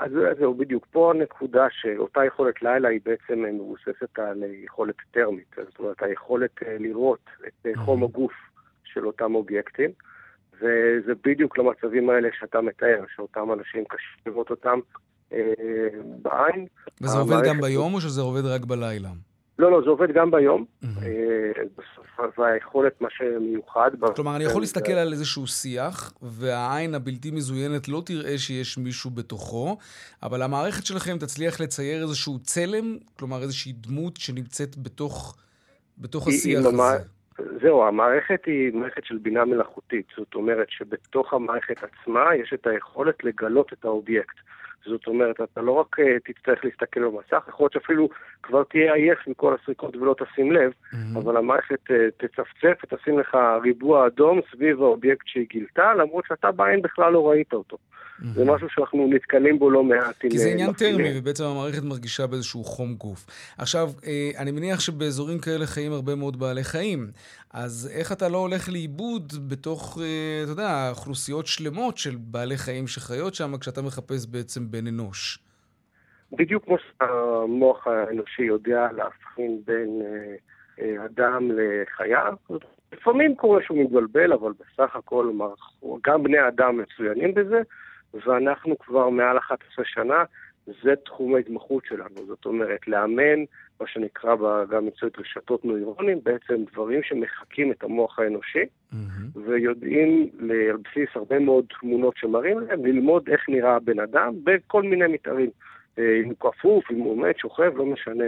אז 0.00 0.10
זהו, 0.38 0.54
בדיוק. 0.54 0.86
פה 0.90 1.10
הנקודה 1.10 1.66
שאותה 1.70 2.24
יכולת 2.24 2.62
לילה 2.62 2.88
היא 2.88 3.00
בעצם 3.04 3.42
מבוססת 3.42 4.18
על 4.18 4.42
יכולת 4.64 4.94
טרמית. 5.10 5.54
זאת 5.56 5.78
אומרת, 5.78 6.02
היכולת 6.02 6.62
אה, 6.66 6.76
לראות 6.78 7.24
את 7.48 7.66
אה, 7.66 7.72
חום 7.76 8.04
הגוף 8.04 8.32
של 8.84 9.06
אותם 9.06 9.34
אובייקטים, 9.34 9.90
וזה 10.56 11.12
בדיוק 11.24 11.58
למצבים 11.58 12.10
האלה 12.10 12.28
שאתה 12.40 12.60
מתאר, 12.60 13.04
שאותם 13.16 13.52
אנשים 13.52 13.84
קשה 13.84 14.16
לראות 14.26 14.50
אותם 14.50 14.78
אה, 15.32 15.38
בעין. 16.22 16.66
וזה 17.00 17.18
עובד 17.18 17.36
גם 17.46 17.60
ביום 17.60 17.94
או 17.94 18.00
שזה 18.00 18.20
עובד 18.20 18.44
רק 18.44 18.64
בלילה? 18.64 19.08
לא, 19.60 19.70
לא, 19.70 19.80
זה 19.84 19.90
עובד 19.90 20.12
גם 20.12 20.30
ביום. 20.30 20.64
והיכולת, 22.38 23.00
מה 23.00 23.08
שמיוחד... 23.10 23.90
כלומר, 24.14 24.36
אני 24.36 24.44
יכול 24.44 24.62
להסתכל 24.62 24.92
על 24.92 25.12
איזשהו 25.12 25.46
שיח, 25.46 26.12
והעין 26.22 26.94
הבלתי 26.94 27.30
מזוינת 27.30 27.88
לא 27.88 28.02
תראה 28.06 28.38
שיש 28.38 28.78
מישהו 28.78 29.10
בתוכו, 29.10 29.76
אבל 30.22 30.42
המערכת 30.42 30.86
שלכם 30.86 31.18
תצליח 31.18 31.60
לצייר 31.60 32.02
איזשהו 32.02 32.38
צלם, 32.38 32.96
כלומר 33.18 33.42
איזושהי 33.42 33.72
דמות 33.72 34.16
שנמצאת 34.16 34.76
בתוך, 34.76 35.36
בתוך 35.98 36.28
השיח 36.28 36.64
הזה. 36.66 37.04
זהו, 37.62 37.84
המערכת 37.86 38.42
היא 38.46 38.72
מערכת 38.74 39.04
של 39.04 39.18
בינה 39.22 39.44
מלאכותית. 39.44 40.06
זאת 40.16 40.34
אומרת 40.34 40.66
שבתוך 40.70 41.34
המערכת 41.34 41.76
עצמה 41.82 42.36
יש 42.42 42.52
את 42.54 42.66
היכולת 42.66 43.24
לגלות 43.24 43.72
את 43.72 43.84
האובייקט. 43.84 44.36
זאת 44.86 45.06
אומרת, 45.06 45.36
אתה 45.52 45.60
לא 45.60 45.72
רק 45.72 45.98
אה, 45.98 46.02
תצטרך 46.24 46.64
להסתכל 46.64 47.00
במסך, 47.04 47.44
יכול 47.48 47.64
להיות 47.64 47.72
שאפילו 47.72 48.08
כבר 48.42 48.62
תהיה 48.62 48.94
עייף 48.94 49.18
מכל 49.26 49.56
הסריקות 49.62 49.96
ולא 49.96 50.14
תשים 50.18 50.52
לב, 50.52 50.72
mm-hmm. 50.72 51.18
אבל 51.18 51.36
המערכת 51.36 51.80
אה, 51.88 51.92
תצפצף 52.16 52.84
ותשים 52.84 53.18
לך 53.18 53.36
ריבוע 53.62 54.06
אדום 54.06 54.40
סביב 54.52 54.82
האובייקט 54.82 55.26
שהיא 55.26 55.46
גילתה, 55.50 55.94
למרות 55.94 56.24
שאתה 56.28 56.52
בעין 56.52 56.82
בכלל 56.82 57.12
לא 57.12 57.30
ראית 57.30 57.52
אותו. 57.52 57.76
Mm-hmm. 57.76 58.24
זה 58.34 58.44
משהו 58.44 58.68
שאנחנו 58.70 59.08
נתקלים 59.12 59.58
בו 59.58 59.70
לא 59.70 59.84
מעט. 59.84 60.18
כי 60.20 60.38
זה 60.38 60.46
אה, 60.46 60.52
עניין 60.52 60.72
תרמי, 60.72 61.18
ובעצם 61.18 61.44
המערכת 61.44 61.82
מרגישה 61.82 62.26
באיזשהו 62.26 62.64
חום 62.64 62.94
גוף. 62.94 63.26
עכשיו, 63.58 63.90
אני 64.38 64.50
מניח 64.50 64.80
שבאזורים 64.80 65.38
כאלה 65.38 65.66
חיים 65.66 65.92
הרבה 65.92 66.14
מאוד 66.14 66.38
בעלי 66.38 66.64
חיים. 66.64 67.10
אז 67.54 67.92
איך 67.98 68.12
אתה 68.12 68.28
לא 68.28 68.38
הולך 68.38 68.68
לאיבוד 68.68 69.32
בתוך, 69.48 69.98
אה, 70.02 70.40
אתה 70.44 70.52
יודע, 70.52 70.88
אוכלוסיות 70.90 71.46
שלמות 71.46 71.96
של 71.96 72.16
בעלי 72.18 72.56
חיים 72.56 72.86
שחיות 72.86 73.34
שם, 73.34 73.58
כשאתה 73.60 73.82
מחפש 73.82 74.26
בעצם 74.26 74.70
בן 74.70 74.86
אנוש? 74.86 75.38
בדיוק 76.32 76.64
כמו 76.64 76.76
שהמוח 76.78 77.86
האנושי 77.86 78.42
יודע 78.42 78.88
להבחין 78.92 79.60
בין 79.64 80.02
אה, 80.04 80.34
אה, 80.80 81.04
אדם 81.04 81.50
לחיה, 81.50 82.22
לפעמים 82.92 83.34
קורה 83.34 83.62
שהוא 83.62 83.84
מתבלבל, 83.84 84.32
אבל 84.32 84.52
בסך 84.52 84.96
הכל 84.96 85.32
גם 86.04 86.22
בני 86.22 86.48
אדם 86.48 86.78
מצוינים 86.78 87.34
בזה, 87.34 87.62
ואנחנו 88.14 88.78
כבר 88.78 89.08
מעל 89.08 89.38
11 89.38 89.84
שנה 89.84 90.24
זה 90.66 90.94
תחום 91.04 91.34
ההתמחות 91.34 91.84
שלנו. 91.86 92.26
זאת 92.26 92.46
אומרת, 92.46 92.88
לאמן, 92.88 93.44
מה 93.80 93.86
שנקרא 93.86 94.34
גם 94.64 94.86
מקצועית 94.86 95.18
רשתות 95.18 95.64
נוירונים, 95.64 96.18
בעצם 96.22 96.64
דברים 96.72 97.00
שמחקים 97.02 97.72
את 97.72 97.82
המוח 97.82 98.18
האנושי, 98.18 98.64
mm-hmm. 98.92 98.96
ויודעים 99.46 100.30
על 100.40 100.76
בסיס 100.76 101.08
הרבה 101.14 101.38
מאוד 101.38 101.64
תמונות 101.80 102.16
שמראים 102.16 102.58
להם, 102.60 102.86
ללמוד 102.86 103.28
איך 103.28 103.48
נראה 103.48 103.76
הבן 103.76 104.00
אדם 104.00 104.34
בכל 104.44 104.82
מיני 104.82 105.06
מתארים. 105.06 105.50
אה, 105.98 106.20
אם 106.24 106.28
הוא 106.28 106.36
כפוף, 106.52 106.90
אם 106.90 106.98
הוא 106.98 107.12
עומד, 107.12 107.32
שוכב, 107.38 107.72
לא 107.76 107.86
משנה 107.86 108.24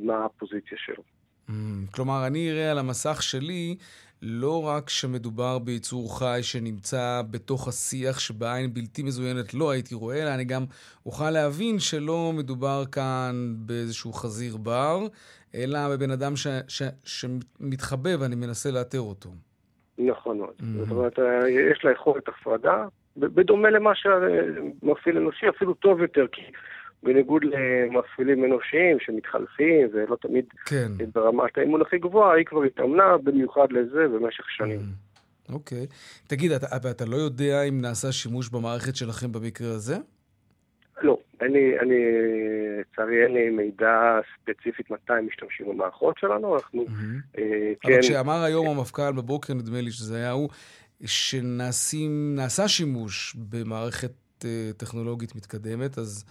מה 0.00 0.24
הפוזיציה 0.24 0.78
שלו. 0.78 1.02
Mm, 1.48 1.52
כלומר, 1.94 2.26
אני 2.26 2.50
אראה 2.50 2.70
על 2.70 2.78
המסך 2.78 3.22
שלי 3.22 3.76
לא 4.22 4.66
רק 4.66 4.88
שמדובר 4.88 5.58
ביצור 5.58 6.18
חי 6.18 6.38
שנמצא 6.42 7.22
בתוך 7.30 7.68
השיח 7.68 8.18
שבעין 8.18 8.74
בלתי 8.74 9.02
מזוינת 9.02 9.54
לא 9.54 9.70
הייתי 9.70 9.94
רואה, 9.94 10.22
אלא 10.22 10.34
אני 10.34 10.44
גם 10.44 10.64
אוכל 11.06 11.30
להבין 11.30 11.78
שלא 11.78 12.32
מדובר 12.36 12.82
כאן 12.92 13.54
באיזשהו 13.56 14.12
חזיר 14.12 14.56
בר, 14.56 15.06
אלא 15.54 15.78
בבן 15.90 16.10
אדם 16.10 16.36
ש, 16.36 16.46
ש, 16.68 16.82
שמתחבא 17.04 18.10
ואני 18.20 18.36
מנסה 18.36 18.70
לאתר 18.70 19.00
אותו. 19.00 19.30
נכון 19.98 20.38
מאוד. 20.38 20.54
Mm-hmm. 20.60 20.64
זאת 20.78 20.90
אומרת, 20.90 21.18
יש 21.72 21.84
לה 21.84 21.92
יכולת 21.92 22.28
הפרדה, 22.28 22.84
בדומה 23.16 23.70
למה 23.70 23.90
שמפעיל 23.94 25.16
אנושי, 25.16 25.48
אפילו 25.48 25.74
טוב 25.74 26.00
יותר, 26.00 26.26
כי 26.32 26.42
בניגוד 27.06 27.42
למפעילים 27.44 28.44
אנושיים 28.44 28.96
שמתחלפים 29.00 29.88
ולא 29.92 30.16
תמיד 30.16 30.44
כן. 30.64 30.92
ברמת 31.14 31.58
האימון 31.58 31.82
הכי 31.82 31.98
גבוהה, 31.98 32.36
היא 32.36 32.44
כבר 32.44 32.62
התאמנה 32.62 33.18
במיוחד 33.24 33.66
לזה 33.72 34.08
במשך 34.08 34.50
שנים. 34.50 34.80
Mm. 34.80 35.52
אוקיי. 35.52 35.86
Okay. 35.90 36.26
תגיד, 36.26 36.52
אתה, 36.52 36.66
ואתה 36.82 37.04
לא 37.04 37.16
יודע 37.16 37.62
אם 37.62 37.80
נעשה 37.80 38.12
שימוש 38.12 38.48
במערכת 38.48 38.96
שלכם 38.96 39.32
במקרה 39.32 39.68
הזה? 39.68 39.96
לא. 41.02 41.18
אני, 41.40 41.78
אני, 41.80 41.94
לצערי 42.80 43.22
אין 43.22 43.32
לי 43.32 43.50
מידע 43.50 44.20
ספציפית 44.34 44.90
מתי 44.90 45.12
משתמשים 45.26 45.68
במערכות 45.68 46.18
שלנו, 46.18 46.54
אנחנו 46.54 46.84
mm-hmm. 46.84 47.38
אה, 47.38 47.72
כן... 47.80 47.92
אבל 47.92 48.02
כשאמר 48.02 48.42
היום 48.42 48.66
המפכ"ל 48.68 49.12
בבוקר, 49.12 49.54
נדמה 49.54 49.80
לי 49.80 49.90
שזה 49.90 50.16
היה 50.16 50.30
הוא, 50.30 50.48
שנעשה 51.04 52.68
שימוש 52.68 53.36
במערכת 53.50 54.12
אה, 54.44 54.70
טכנולוגית 54.76 55.36
מתקדמת, 55.36 55.98
אז... 55.98 56.24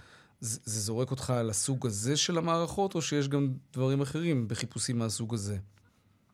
זה, 0.46 0.60
זה 0.64 0.80
זורק 0.80 1.12
אותך 1.12 1.34
לסוג 1.50 1.86
הזה 1.86 2.18
של 2.18 2.38
המערכות, 2.38 2.96
או 2.96 3.02
שיש 3.02 3.30
גם 3.30 3.48
דברים 3.74 4.02
אחרים 4.02 4.48
בחיפושים 4.48 4.98
מהסוג 4.98 5.34
הזה? 5.34 5.56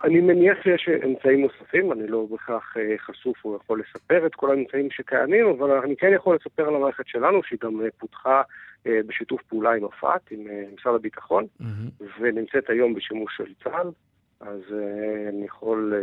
אני 0.04 0.20
מניח 0.20 0.58
שיש 0.64 0.90
אמצעים 1.06 1.42
נוספים, 1.42 1.92
אני 1.92 2.08
לא 2.08 2.26
בהכרח 2.32 2.78
אה, 2.78 2.98
חשוף 2.98 3.46
או 3.46 3.56
יכול 3.56 3.80
לספר 3.82 4.26
את 4.26 4.36
כל 4.36 4.52
האמצעים 4.52 4.92
שקיימים, 4.92 5.46
אבל 5.48 5.72
אני 5.72 5.96
כן 5.96 6.12
יכול 6.16 6.36
לספר 6.36 6.68
על 6.68 6.76
המערכת 6.76 7.08
שלנו, 7.08 7.44
שהיא 7.44 7.60
גם 7.64 7.82
אה, 7.82 7.88
פותחה 7.98 8.42
אה, 8.88 9.00
בשיתוף 9.08 9.42
פעולה 9.42 9.72
עם 9.74 9.86
אפת, 9.86 10.32
עם 10.32 10.40
משרד 10.78 10.96
הביטחון, 10.96 11.46
mm-hmm. 11.62 12.04
ונמצאת 12.20 12.70
היום 12.70 12.94
בשימוש 12.94 13.38
של 13.38 13.54
צה"ל, 13.64 13.88
אז 14.42 14.62
אני 15.30 15.46
יכול 15.46 15.94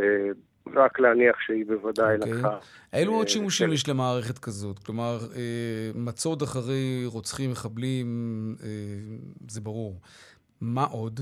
רק 0.75 0.99
להניח 0.99 1.41
שהיא 1.41 1.67
בוודאי 1.67 2.17
okay. 2.17 2.21
אוקיי. 2.21 2.33
לקחה. 2.33 2.59
אילו 2.93 3.13
עוד 3.13 3.27
אה, 3.27 3.33
שימושים 3.33 3.73
יש 3.73 3.89
למערכת 3.89 4.39
כזאת? 4.39 4.79
כלומר, 4.79 5.19
אה, 5.37 5.91
מצוד 5.95 6.43
אחרי 6.43 7.05
רוצחים, 7.07 7.51
מחבלים, 7.51 8.07
אה, 8.63 8.69
זה 9.49 9.61
ברור. 9.61 9.95
מה 10.61 10.85
עוד? 10.85 11.21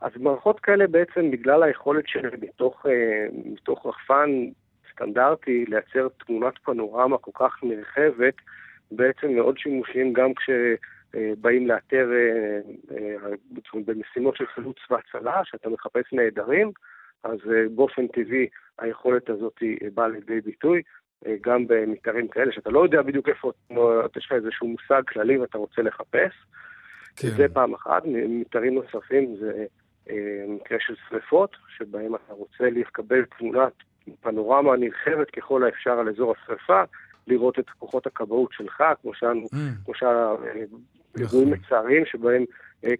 אז 0.00 0.12
מערכות 0.16 0.60
כאלה 0.60 0.86
בעצם, 0.86 1.30
בגלל 1.30 1.62
היכולת 1.62 2.04
שלהן 2.08 2.40
מתוך, 2.42 2.86
מתוך 3.44 3.86
רחפן 3.86 4.30
סטנדרטי 4.92 5.64
לייצר 5.68 6.08
תמונת 6.26 6.54
פנורמה 6.64 7.18
כל 7.18 7.30
כך 7.34 7.54
נרחבת, 7.62 8.34
בעצם 8.90 9.34
מאוד 9.34 9.58
שימושיים 9.58 10.12
גם 10.12 10.30
כשבאים 10.34 11.66
לאתר 11.66 12.10
במשימות 13.74 14.36
של 14.36 14.46
חילוץ 14.54 14.76
והצלה, 14.90 15.40
שאתה 15.44 15.68
מחפש 15.68 16.12
נעדרים, 16.12 16.72
אז 17.24 17.38
באופן 17.74 18.06
טבעי 18.06 18.48
היכולת 18.78 19.30
הזאת 19.30 19.62
באה 19.94 20.08
לידי 20.08 20.40
ביטוי. 20.40 20.82
גם 21.40 21.66
במתארים 21.66 22.28
כאלה, 22.28 22.52
שאתה 22.52 22.70
לא 22.70 22.84
יודע 22.84 23.02
בדיוק 23.02 23.28
איפה, 23.28 23.52
יש 24.16 24.26
לך 24.26 24.32
איזשהו 24.32 24.68
מושג 24.68 25.02
כללי 25.08 25.38
ואתה 25.38 25.58
רוצה 25.58 25.82
לחפש. 25.82 26.32
כן. 27.16 27.28
זה 27.36 27.46
פעם 27.52 27.74
אחת. 27.74 28.02
מתארים 28.28 28.74
נוספים 28.74 29.36
זה 29.40 29.66
אה, 30.10 30.44
מקרה 30.48 30.78
של 30.80 30.94
שריפות, 31.08 31.56
שבהם 31.76 32.14
אתה 32.14 32.32
רוצה 32.32 32.64
לקבל 32.70 33.24
תמונת 33.38 33.72
פנורמה 34.20 34.76
נרחבת 34.76 35.30
ככל 35.30 35.64
האפשר 35.64 35.90
על 35.90 36.08
אזור 36.08 36.34
השריפה, 36.38 36.82
לראות 37.26 37.58
את 37.58 37.70
כוחות 37.70 38.06
הכבאות 38.06 38.50
שלך, 38.52 38.82
כמו 39.02 39.14
שאנו, 39.14 39.44
mm. 39.44 39.84
כמו 39.84 39.94
שהאירועים 41.18 41.54
נכון. 41.54 41.64
מצערים 41.66 42.02
שבהם. 42.06 42.44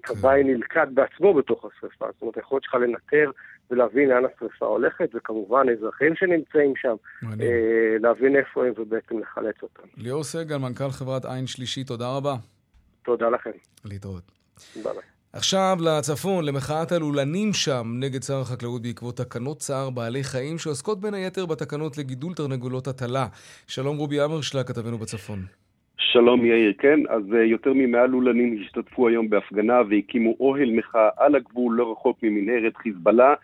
כבאי 0.02 0.44
נלכד 0.44 0.87
בעצמו 0.94 1.35
בתוך 1.35 1.64
השריפה. 1.64 2.07
זאת 2.12 2.22
אומרת, 2.22 2.37
היכולת 2.37 2.62
שלך 2.62 2.74
לנטר 2.74 3.31
ולהבין 3.70 4.09
לאן 4.09 4.22
השרפה 4.24 4.66
הולכת, 4.66 5.09
וכמובן 5.14 5.66
אזרחים 5.79 6.16
שנמצאים 6.16 6.72
שם, 6.76 6.94
אה, 7.24 7.96
להבין 8.00 8.37
איפה 8.37 8.66
הם 8.66 8.72
ובעצם 8.76 9.18
לחלץ 9.18 9.55
אותם. 9.62 9.83
ליאור 9.96 10.24
סגל, 10.24 10.57
מנכ"ל 10.57 10.90
חברת 10.90 11.24
עין 11.24 11.46
שלישי, 11.46 11.85
תודה 11.85 12.16
רבה. 12.16 12.35
תודה 13.05 13.29
לכם. 13.29 13.50
להתראות. 13.85 14.33
ביי. 14.83 14.92
עכשיו 15.33 15.79
לצפון, 15.81 16.44
למחאת 16.44 16.92
הלולנים 16.92 17.52
שם 17.52 17.87
נגד 18.00 18.22
שר 18.22 18.40
החקלאות 18.40 18.83
בעקבות 18.83 19.16
תקנות 19.16 19.59
צער 19.59 19.90
בעלי 19.90 20.24
חיים 20.24 20.59
שעוסקות 20.59 21.00
בין 21.00 21.14
היתר 21.14 21.46
בתקנות 21.46 21.98
לגידול 21.98 22.35
תרנגולות 22.35 22.87
הטלה. 22.87 23.26
שלום 23.66 23.96
רובי 23.96 24.24
אמרשלה, 24.24 24.64
כתבנו 24.64 24.98
בצפון. 24.98 25.38
שלום 25.99 26.45
יאיר, 26.45 26.73
כן, 26.79 27.01
אז 27.09 27.23
uh, 27.33 27.37
יותר 27.37 27.73
ממאה 27.75 28.07
לולנים 28.07 28.59
השתתפו 28.61 29.09
היום 29.09 29.31
בהפגנה 29.31 29.81
והקימו 29.89 30.37
אוהל 30.41 30.71
מחאה 30.71 31.09
על 31.17 31.35
הגבול 31.35 31.75
לא 31.75 31.93
רחוק 31.93 32.19
ממנהרת 32.23 32.77
חיזבאללה, 32.77 33.35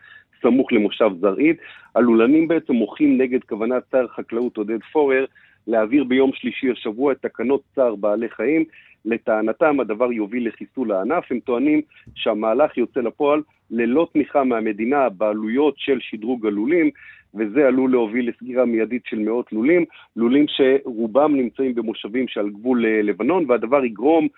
סמוך 0.42 0.72
למושב 0.72 1.10
זרעית. 1.20 1.56
הלולנים 1.94 2.48
בעצם 2.48 2.72
מוחים 2.72 3.18
נגד 3.18 3.44
כוונת 3.44 3.82
שר 3.92 4.04
החקלאות 4.04 4.56
עודד 4.56 4.82
פורר 4.92 5.24
להעביר 5.66 6.04
ביום 6.04 6.30
שלישי 6.34 6.70
השבוע 6.70 7.12
את 7.12 7.18
תקנות 7.22 7.62
צער 7.74 7.94
בעלי 7.94 8.28
חיים. 8.28 8.64
לטענתם 9.04 9.80
הדבר 9.80 10.12
יוביל 10.12 10.48
לחיסול 10.48 10.92
הענף. 10.92 11.24
הם 11.30 11.40
טוענים 11.40 11.80
שהמהלך 12.14 12.78
יוצא 12.78 13.00
לפועל 13.00 13.42
ללא 13.72 14.08
תמיכה 14.12 14.44
מהמדינה 14.44 15.08
בעלויות 15.08 15.74
של 15.78 15.98
שדרוג 16.00 16.46
הלולים. 16.46 16.90
וזה 17.34 17.66
עלול 17.66 17.90
להוביל 17.90 18.28
לסגירה 18.28 18.64
מיידית 18.64 19.02
של 19.06 19.18
מאות 19.18 19.52
לולים, 19.52 19.84
לולים 20.16 20.46
שרובם 20.48 21.36
נמצאים 21.36 21.74
במושבים 21.74 22.28
שעל 22.28 22.50
גבול 22.50 22.86
אה, 22.86 23.02
לבנון, 23.02 23.50
והדבר 23.50 23.84
יגרום 23.84 24.28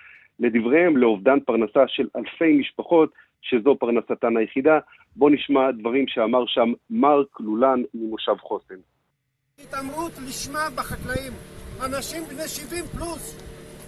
לדבריהם 0.41 0.97
לאובדן 0.97 1.41
פרנסה 1.41 1.85
של 1.89 2.09
אלפי 2.17 2.57
משפחות, 2.57 3.13
שזו 3.43 3.77
פרנסתן 3.81 4.37
היחידה. 4.37 4.79
בואו 5.17 5.31
נשמע 5.31 5.71
דברים 5.71 6.05
שאמר 6.09 6.45
שם 6.47 6.73
מרק 6.91 7.41
לולן 7.41 7.83
ממושב 7.95 8.37
חוסן. 8.41 8.75
התעמרות 9.63 10.13
לשמה 10.29 10.69
בחקלאים, 10.77 11.33
אנשים 11.87 12.23
בני 12.23 12.49
70 12.49 12.85
פלוס, 12.85 13.41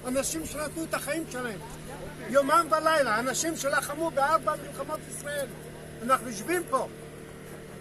אנשים 0.09 0.41
שנתנו 0.45 0.85
את 0.89 0.95
החיים 0.95 1.23
שלהם, 1.31 1.59
יומם 2.31 2.67
ולילה, 2.71 3.21
אנשים 3.21 3.57
שלחמו 3.57 4.11
בארבע 4.11 4.53
מלחמות 4.63 5.01
ישראל. 5.09 5.47
אנחנו 6.03 6.27
יושבים 6.29 6.63
פה, 6.71 6.87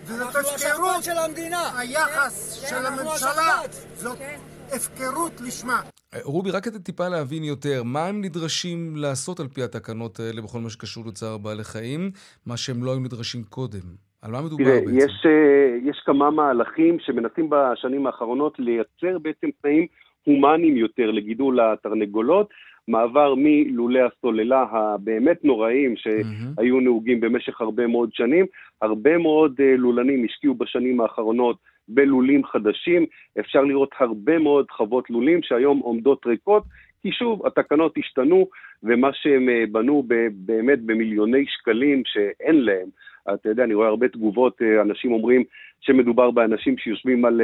וזאת 0.05 0.35
הפקרות 0.35 1.03
של 1.03 1.17
המדינה. 1.25 1.79
היחס 1.79 2.61
כן, 2.61 2.69
של 2.69 2.85
הממשלה 2.85 3.61
זאת 3.95 4.17
כן. 4.17 4.37
הפקרות 4.75 5.41
לשמה. 5.41 5.81
אה, 6.13 6.19
רובי, 6.23 6.51
רק 6.51 6.63
כדי 6.63 6.79
טיפה 6.79 7.07
להבין 7.07 7.43
יותר, 7.43 7.83
מה 7.83 8.05
הם 8.05 8.21
נדרשים 8.21 8.95
לעשות 8.95 9.39
על 9.39 9.47
פי 9.47 9.63
התקנות 9.63 10.19
האלה 10.19 10.41
בכל 10.41 10.59
מה 10.59 10.69
שקשור 10.69 11.03
לצער 11.07 11.37
בעלי 11.37 11.63
חיים, 11.63 12.11
מה 12.45 12.57
שהם 12.57 12.83
לא 12.83 12.91
היו 12.91 12.99
נדרשים 12.99 13.43
קודם? 13.43 13.85
על 14.21 14.31
מה 14.31 14.41
מדובר 14.41 14.63
תראה, 14.63 14.79
בעצם? 14.79 14.97
יש, 14.97 15.25
אה, 15.25 15.89
יש 15.89 16.01
כמה 16.05 16.31
מהלכים 16.31 16.97
שמנסים 16.99 17.49
בשנים 17.49 18.07
האחרונות 18.07 18.53
לייצר 18.59 19.19
בעצם 19.21 19.47
תנאים 19.61 19.87
הומניים 20.23 20.77
יותר 20.77 21.11
לגידול 21.11 21.59
התרנגולות. 21.59 22.49
מעבר 22.87 23.33
מלולי 23.37 23.99
הסוללה 24.01 24.65
הבאמת 24.71 25.43
נוראים 25.43 25.95
שהיו 25.95 26.79
נהוגים 26.79 27.19
במשך 27.19 27.61
הרבה 27.61 27.87
מאוד 27.87 28.09
שנים. 28.13 28.45
הרבה 28.81 29.17
מאוד 29.17 29.55
אה, 29.59 29.75
לולנים 29.77 30.25
השקיעו 30.25 30.55
בשנים 30.55 31.01
האחרונות 31.01 31.57
בלולים 31.87 32.45
חדשים. 32.45 33.05
אפשר 33.39 33.61
לראות 33.63 33.89
הרבה 33.99 34.39
מאוד 34.39 34.71
חוות 34.71 35.09
לולים 35.09 35.43
שהיום 35.43 35.79
עומדות 35.79 36.25
ריקות, 36.25 36.63
כי 37.01 37.11
שוב, 37.11 37.45
התקנות 37.45 37.97
השתנו, 37.97 38.47
ומה 38.83 39.09
שהם 39.13 39.49
אה, 39.49 39.63
בנו 39.71 40.03
באמת 40.35 40.81
במיליוני 40.81 41.45
שקלים 41.47 42.03
שאין 42.05 42.55
להם. 42.55 42.87
אתה 43.33 43.49
יודע, 43.49 43.63
אני 43.63 43.73
רואה 43.73 43.87
הרבה 43.87 44.07
תגובות, 44.07 44.61
אה, 44.61 44.81
אנשים 44.81 45.11
אומרים 45.11 45.43
שמדובר 45.81 46.31
באנשים 46.31 46.77
שיושבים 46.77 47.25
על 47.25 47.41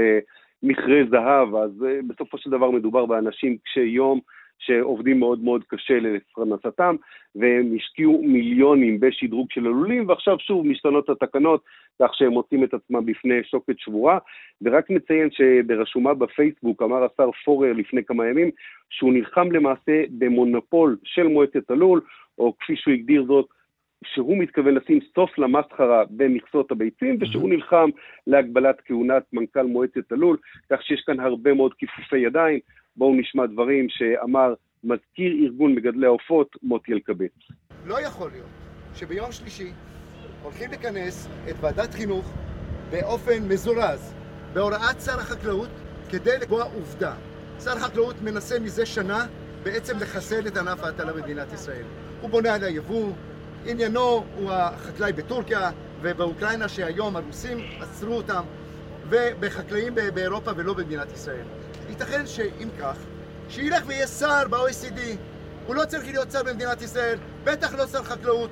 מכרה 0.63 1.01
זהב, 1.09 1.55
אז 1.55 1.85
בסופו 2.07 2.37
של 2.37 2.49
דבר 2.49 2.71
מדובר 2.71 3.05
באנשים 3.05 3.57
קשי 3.65 3.79
יום. 3.79 4.19
שעובדים 4.65 5.19
מאוד 5.19 5.43
מאוד 5.43 5.63
קשה 5.67 5.99
לפרנסתם, 5.99 6.95
והם 7.35 7.75
השקיעו 7.75 8.23
מיליונים 8.23 8.99
בשדרוג 8.99 9.47
של 9.51 9.65
הלולים, 9.65 10.09
ועכשיו 10.09 10.39
שוב 10.39 10.67
משתנות 10.67 11.09
התקנות, 11.09 11.63
כך 12.01 12.11
שהם 12.13 12.31
מוצאים 12.31 12.63
את 12.63 12.73
עצמם 12.73 13.05
בפני 13.05 13.43
שוקת 13.43 13.79
שבורה. 13.79 14.17
ורק 14.61 14.91
נציין 14.91 15.29
שברשומה 15.31 16.13
בפייסבוק 16.13 16.81
אמר 16.81 17.03
השר 17.03 17.29
פורר 17.45 17.73
לפני 17.73 18.03
כמה 18.03 18.27
ימים, 18.27 18.49
שהוא 18.89 19.13
נלחם 19.13 19.51
למעשה 19.51 20.03
במונופול 20.09 20.97
של 21.03 21.27
מועצת 21.27 21.71
הלול, 21.71 22.01
או 22.37 22.53
כפי 22.59 22.75
שהוא 22.75 22.93
הגדיר 22.93 23.25
זאת, 23.27 23.45
שהוא 24.05 24.37
מתכוון 24.37 24.73
לשים 24.73 24.99
סוף 25.15 25.37
למסחרה 25.37 26.03
במכסות 26.09 26.71
הביצים, 26.71 27.17
ושהוא 27.19 27.49
נלחם 27.49 27.89
להגבלת 28.27 28.81
כהונת 28.85 29.23
מנכ"ל 29.33 29.63
מועצת 29.63 30.11
הלול, 30.11 30.37
כך 30.69 30.83
שיש 30.83 31.01
כאן 31.01 31.19
הרבה 31.19 31.53
מאוד 31.53 31.73
כיפופי 31.73 32.17
ידיים. 32.17 32.59
בואו 32.95 33.15
נשמע 33.15 33.45
דברים 33.45 33.87
שאמר 33.89 34.53
מזכיר 34.83 35.31
ארגון 35.43 35.75
מגדלי 35.75 36.05
העופות, 36.05 36.47
מוטי 36.63 36.93
אלקבץ. 36.93 37.31
לא 37.85 38.01
יכול 38.01 38.31
להיות 38.31 38.49
שביום 38.95 39.31
שלישי 39.31 39.71
הולכים 40.43 40.71
לכנס 40.71 41.27
את 41.49 41.55
ועדת 41.61 41.93
חינוך 41.93 42.33
באופן 42.91 43.47
מזורז, 43.47 44.13
בהוראת 44.53 45.01
שר 45.05 45.19
החקלאות, 45.19 45.69
כדי 46.09 46.37
לקבוע 46.41 46.63
עובדה. 46.63 47.13
שר 47.63 47.71
החקלאות 47.71 48.15
מנסה 48.21 48.59
מזה 48.59 48.85
שנה 48.85 49.25
בעצם 49.63 49.97
לחסל 49.97 50.47
את 50.47 50.57
ענף 50.57 50.83
ההטלה 50.83 51.13
במדינת 51.13 51.53
ישראל. 51.53 51.85
הוא 52.21 52.29
בונה 52.29 52.53
על 52.53 52.63
היבוא, 52.63 53.11
עניינו 53.65 54.23
הוא 54.35 54.51
החקלאי 54.51 55.13
בטורקיה 55.13 55.71
ובאוקראינה 56.01 56.69
שהיום 56.69 57.15
הרוסים 57.15 57.57
עצרו 57.81 58.13
אותם, 58.13 58.41
ובחקלאים 59.09 59.95
באירופה 60.13 60.51
ולא 60.55 60.73
במדינת 60.73 61.11
ישראל. 61.11 61.45
ייתכן 61.91 62.25
שאם 62.25 62.69
כך, 62.79 62.97
שילך 63.49 63.83
ויהיה 63.87 64.07
שר 64.07 64.47
ב-OECD. 64.49 64.99
הוא 65.67 65.75
לא 65.75 65.81
צריך 65.87 66.03
להיות 66.07 66.31
שר 66.31 66.39
במדינת 66.43 66.81
ישראל, 66.81 67.17
בטח 67.43 67.75
לא 67.79 67.85
שר 67.85 68.03
חקלאות. 68.03 68.51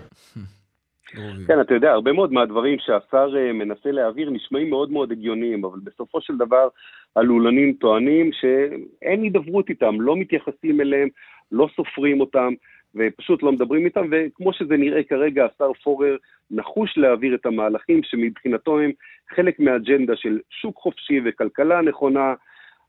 כן, 1.47 1.61
אתה 1.61 1.73
יודע, 1.73 1.91
הרבה 1.91 2.13
מאוד 2.13 2.33
מהדברים 2.33 2.77
שהשר 2.79 3.33
אה, 3.37 3.53
מנסה 3.53 3.91
להעביר 3.91 4.29
נשמעים 4.29 4.69
מאוד 4.69 4.91
מאוד 4.91 5.11
הגיוניים, 5.11 5.65
אבל 5.65 5.79
בסופו 5.83 6.21
של 6.21 6.37
דבר 6.37 6.67
הלולנים 7.15 7.73
טוענים 7.73 8.31
שאין 8.33 9.21
הידברות 9.21 9.69
איתם, 9.69 10.01
לא 10.01 10.15
מתייחסים 10.17 10.81
אליהם, 10.81 11.09
לא 11.51 11.69
סופרים 11.75 12.21
אותם, 12.21 12.53
ופשוט 12.95 13.43
לא 13.43 13.51
מדברים 13.51 13.85
איתם, 13.85 14.09
וכמו 14.11 14.53
שזה 14.53 14.77
נראה 14.77 15.03
כרגע, 15.03 15.45
השר 15.45 15.71
פורר 15.83 16.15
נחוש 16.51 16.97
להעביר 16.97 17.35
את 17.35 17.45
המהלכים 17.45 18.01
שמבחינתו 18.03 18.79
הם 18.79 18.91
חלק 19.35 19.59
מהאג'נדה 19.59 20.15
של 20.15 20.39
שוק 20.49 20.77
חופשי 20.77 21.19
וכלכלה 21.25 21.81
נכונה, 21.81 22.33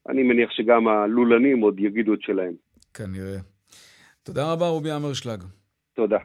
אני 0.08 0.22
מניח 0.22 0.50
שגם 0.50 0.88
הלולנים 0.88 1.60
עוד 1.60 1.80
יגידו 1.80 2.14
את 2.14 2.22
שלהם. 2.22 2.52
כנראה. 2.94 3.38
תודה 4.22 4.52
רבה, 4.52 4.68
רובי 4.68 4.92
אמרשלג. 4.92 5.42
תודה. 5.94 6.18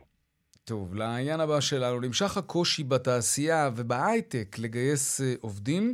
טוב, 0.66 0.96
לעניין 0.96 1.40
הבא 1.40 1.60
שלנו, 1.60 2.00
נמשך 2.00 2.38
הקושי 2.38 2.84
בתעשייה 2.84 3.70
ובהייטק 3.76 4.60
לגייס 4.60 5.22
אה, 5.22 5.34
עובדים. 5.42 5.94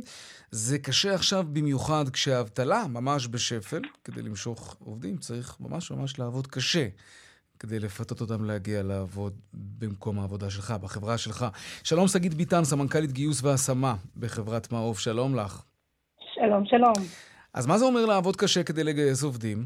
זה 0.50 0.78
קשה 0.78 1.14
עכשיו 1.14 1.44
במיוחד 1.52 2.04
כשהאבטלה 2.12 2.84
ממש 2.88 3.28
בשפל. 3.28 3.82
כדי 4.04 4.22
למשוך 4.22 4.76
עובדים 4.84 5.16
צריך 5.16 5.56
ממש 5.60 5.90
ממש 5.90 6.18
לעבוד 6.18 6.46
קשה. 6.46 6.86
כדי 7.58 7.78
לפתות 7.78 8.20
אותם 8.20 8.44
להגיע 8.44 8.82
לעבוד 8.82 9.32
במקום 9.54 10.18
העבודה 10.18 10.50
שלך, 10.50 10.70
בחברה 10.70 11.18
שלך. 11.18 11.46
שלום, 11.84 12.08
שגית 12.08 12.34
ביטן, 12.34 12.64
סמנכ"לית 12.64 13.12
גיוס 13.12 13.44
והשמה 13.44 13.94
בחברת 14.16 14.72
מעוף, 14.72 14.98
שלום 14.98 15.34
לך. 15.34 15.62
שלום, 16.34 16.66
שלום. 16.66 17.31
אז 17.54 17.66
מה 17.66 17.78
זה 17.78 17.84
אומר 17.84 18.06
לעבוד 18.06 18.36
קשה 18.36 18.64
כדי 18.64 18.84
לגייס 18.84 19.22
עובדים? 19.22 19.58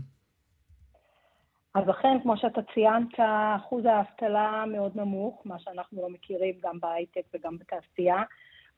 אז 1.75 1.91
אכן, 1.91 2.17
כמו 2.23 2.37
שאתה 2.37 2.61
ציינת, 2.75 3.09
אחוז 3.57 3.85
האבטלה 3.85 4.65
מאוד 4.67 4.97
נמוך, 4.97 5.43
מה 5.45 5.59
שאנחנו 5.59 6.03
לא 6.03 6.09
מכירים 6.11 6.55
גם 6.63 6.81
בהייטק 6.81 7.23
וגם 7.35 7.59
בתעשייה, 7.59 8.23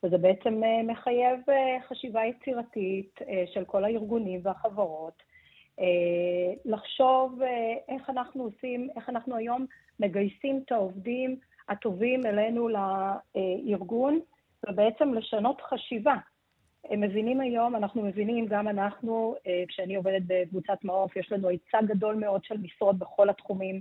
וזה 0.02 0.18
בעצם 0.18 0.64
אה, 0.64 0.82
מחייב 0.82 1.40
אה, 1.50 1.76
חשיבה 1.88 2.20
יצירתית 2.24 3.18
אה, 3.28 3.44
של 3.54 3.64
כל 3.64 3.84
הארגונים 3.84 4.40
והחברות, 4.42 5.28
לחשוב 6.64 7.40
איך 7.88 8.10
אנחנו 8.10 8.42
עושים, 8.42 8.88
איך 8.96 9.08
אנחנו 9.08 9.36
היום 9.36 9.66
מגייסים 10.00 10.62
את 10.66 10.72
העובדים 10.72 11.36
הטובים 11.68 12.26
אלינו 12.26 12.68
לארגון, 12.68 14.20
ובעצם 14.68 15.14
לשנות 15.14 15.60
חשיבה. 15.60 16.14
הם 16.84 17.00
מבינים 17.00 17.40
היום, 17.40 17.76
אנחנו 17.76 18.02
מבינים, 18.02 18.46
גם 18.46 18.68
אנחנו, 18.68 19.34
אה, 19.46 19.64
כשאני 19.68 19.96
עובדת 19.96 20.22
בקבוצת 20.26 20.78
מעוף, 20.84 21.16
יש 21.16 21.32
לנו 21.32 21.48
היצע 21.48 21.78
גדול 21.86 22.14
מאוד 22.14 22.44
של 22.44 22.56
משרות 22.56 22.98
בכל 22.98 23.30
התחומים. 23.30 23.80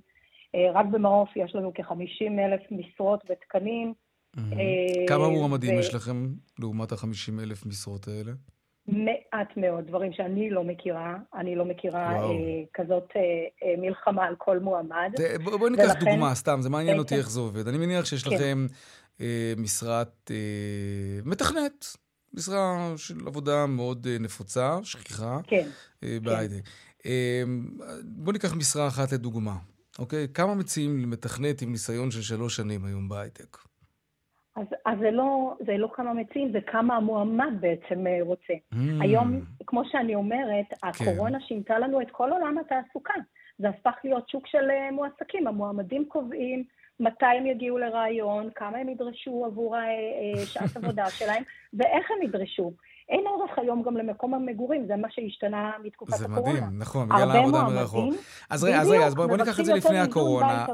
אה, 0.55 0.71
רק 0.73 0.85
במעוף 0.85 1.29
יש 1.35 1.55
לנו 1.55 1.71
כ-50 1.75 2.39
אלף 2.39 2.61
משרות 2.71 3.23
ותקנים. 3.29 3.93
אה, 4.37 5.07
כמה 5.07 5.29
מועמדים 5.29 5.79
יש 5.79 5.95
לכם 5.95 6.27
לעומת 6.59 6.91
ה-50 6.91 7.43
אלף 7.43 7.65
משרות 7.65 8.07
האלה? 8.07 8.31
מעט 8.87 9.57
מאוד, 9.57 9.87
דברים 9.87 10.13
שאני 10.13 10.49
לא 10.49 10.63
מכירה. 10.63 11.15
אני 11.35 11.55
לא 11.55 11.65
מכירה 11.65 12.15
אה, 12.15 12.27
כזאת 12.73 13.07
אה, 13.15 13.21
אה, 13.63 13.75
מלחמה 13.77 14.25
על 14.25 14.35
כל 14.37 14.59
מועמד. 14.59 15.11
בואי 15.43 15.57
בוא 15.57 15.69
ניקח 15.69 15.83
ולכן... 15.83 16.11
דוגמה, 16.11 16.35
סתם, 16.35 16.57
זה 16.61 16.69
מעניין 16.69 16.99
אותי 16.99 17.15
איך 17.15 17.29
זה 17.29 17.39
עובד. 17.39 17.67
אני 17.67 17.77
מניח 17.77 18.05
שיש 18.05 18.23
כן. 18.23 18.35
לכם 18.35 18.67
אה, 19.21 19.53
משרת 19.57 20.31
אה, 20.31 21.19
מתכנת. 21.25 21.85
משרה 22.37 22.93
של 22.97 23.15
עבודה 23.27 23.65
מאוד 23.65 24.07
אה, 24.07 24.17
נפוצה, 24.19 24.77
שכיחה, 24.83 25.39
כן, 25.47 25.67
בהייטק. 26.23 26.63
כן. 27.03 27.09
בואו 28.03 28.31
ניקח 28.31 28.55
משרה 28.55 28.87
אחת 28.87 29.11
לדוגמה, 29.11 29.55
אוקיי? 29.99 30.27
כמה 30.33 30.55
מציעים 30.55 30.99
למתכנת 30.99 31.61
עם 31.61 31.71
ניסיון 31.71 32.11
של 32.11 32.21
שלוש 32.21 32.55
שנים 32.55 32.85
היום 32.85 33.09
בהייטק? 33.09 33.57
אז, 34.55 34.65
אז 34.85 34.97
זה, 34.99 35.11
לא, 35.11 35.55
זה 35.65 35.77
לא 35.77 35.89
כמה 35.95 36.13
מציעים, 36.13 36.51
זה 36.51 36.59
כמה 36.67 36.95
המועמד 36.95 37.53
בעצם 37.59 38.07
אה, 38.07 38.17
רוצה. 38.21 38.53
Mm. 38.73 38.77
היום, 39.01 39.41
כמו 39.67 39.81
שאני 39.91 40.15
אומרת, 40.15 40.65
כן. 40.69 40.87
הקורונה 40.87 41.39
כן. 41.39 41.45
שינתה 41.45 41.79
לנו 41.79 42.01
את 42.01 42.07
כל 42.11 42.31
עולם 42.31 42.57
התעסוקה. 42.57 43.13
זה 43.59 43.69
הפך 43.69 43.95
להיות 44.03 44.29
שוק 44.29 44.47
של 44.47 44.67
מועסקים. 44.91 45.47
המועמדים 45.47 46.05
קובעים 46.07 46.63
מתי 46.99 47.25
הם 47.25 47.45
יגיעו 47.45 47.77
לרעיון, 47.77 48.49
כמה 48.55 48.77
הם 48.77 48.89
ידרשו 48.89 49.45
עבור 49.45 49.75
אה, 49.75 49.81
אה, 49.81 50.45
שעת 50.45 50.77
עבודה 50.77 51.09
שלהם, 51.19 51.43
ואיך 51.73 52.11
הם 52.11 52.23
ידרשו. 52.23 52.73
אין 53.09 53.23
ערך 53.27 53.59
היום 53.59 53.83
גם 53.83 53.97
למקום 53.97 54.33
המגורים, 54.33 54.87
זה 54.87 54.95
מה 54.95 55.07
שהשתנה 55.11 55.71
מתקופת 55.83 56.17
זה 56.17 56.25
הקורונה. 56.25 56.53
זה 56.53 56.61
מדהים, 56.61 56.79
נכון, 56.79 57.09
בגלל 57.09 57.31
העבודה 57.31 57.63
מרחוק. 57.63 58.13
אז 58.49 58.63
רגע, 58.63 58.81
אז 58.81 58.89
רגע, 58.89 59.05
אז 59.05 59.15
בואו 59.15 59.27
בוא 59.27 59.37
ניקח 59.37 59.59
את 59.59 59.65
זה 59.65 59.73
לפני 59.73 59.99
הקורונה. 59.99 60.65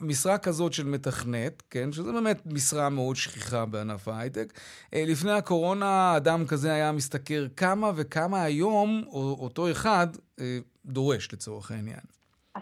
משרה 0.00 0.38
כזאת 0.38 0.72
של 0.72 0.86
מתכנת, 0.86 1.62
כן, 1.70 1.92
שזה 1.92 2.12
באמת 2.12 2.42
משרה 2.46 2.88
מאוד 2.88 3.16
שכיחה 3.16 3.66
בענף 3.66 4.08
ההייטק. 4.08 4.52
אה, 4.94 5.04
לפני 5.06 5.32
הקורונה, 5.32 6.16
אדם 6.16 6.46
כזה 6.46 6.72
היה 6.72 6.92
משתכר 6.92 7.46
כמה 7.56 7.92
וכמה 7.96 8.42
היום 8.42 9.02
אותו 9.12 9.70
אחד 9.70 10.06
דורש 10.86 11.32
לצורך 11.32 11.70
העניין. 11.70 12.19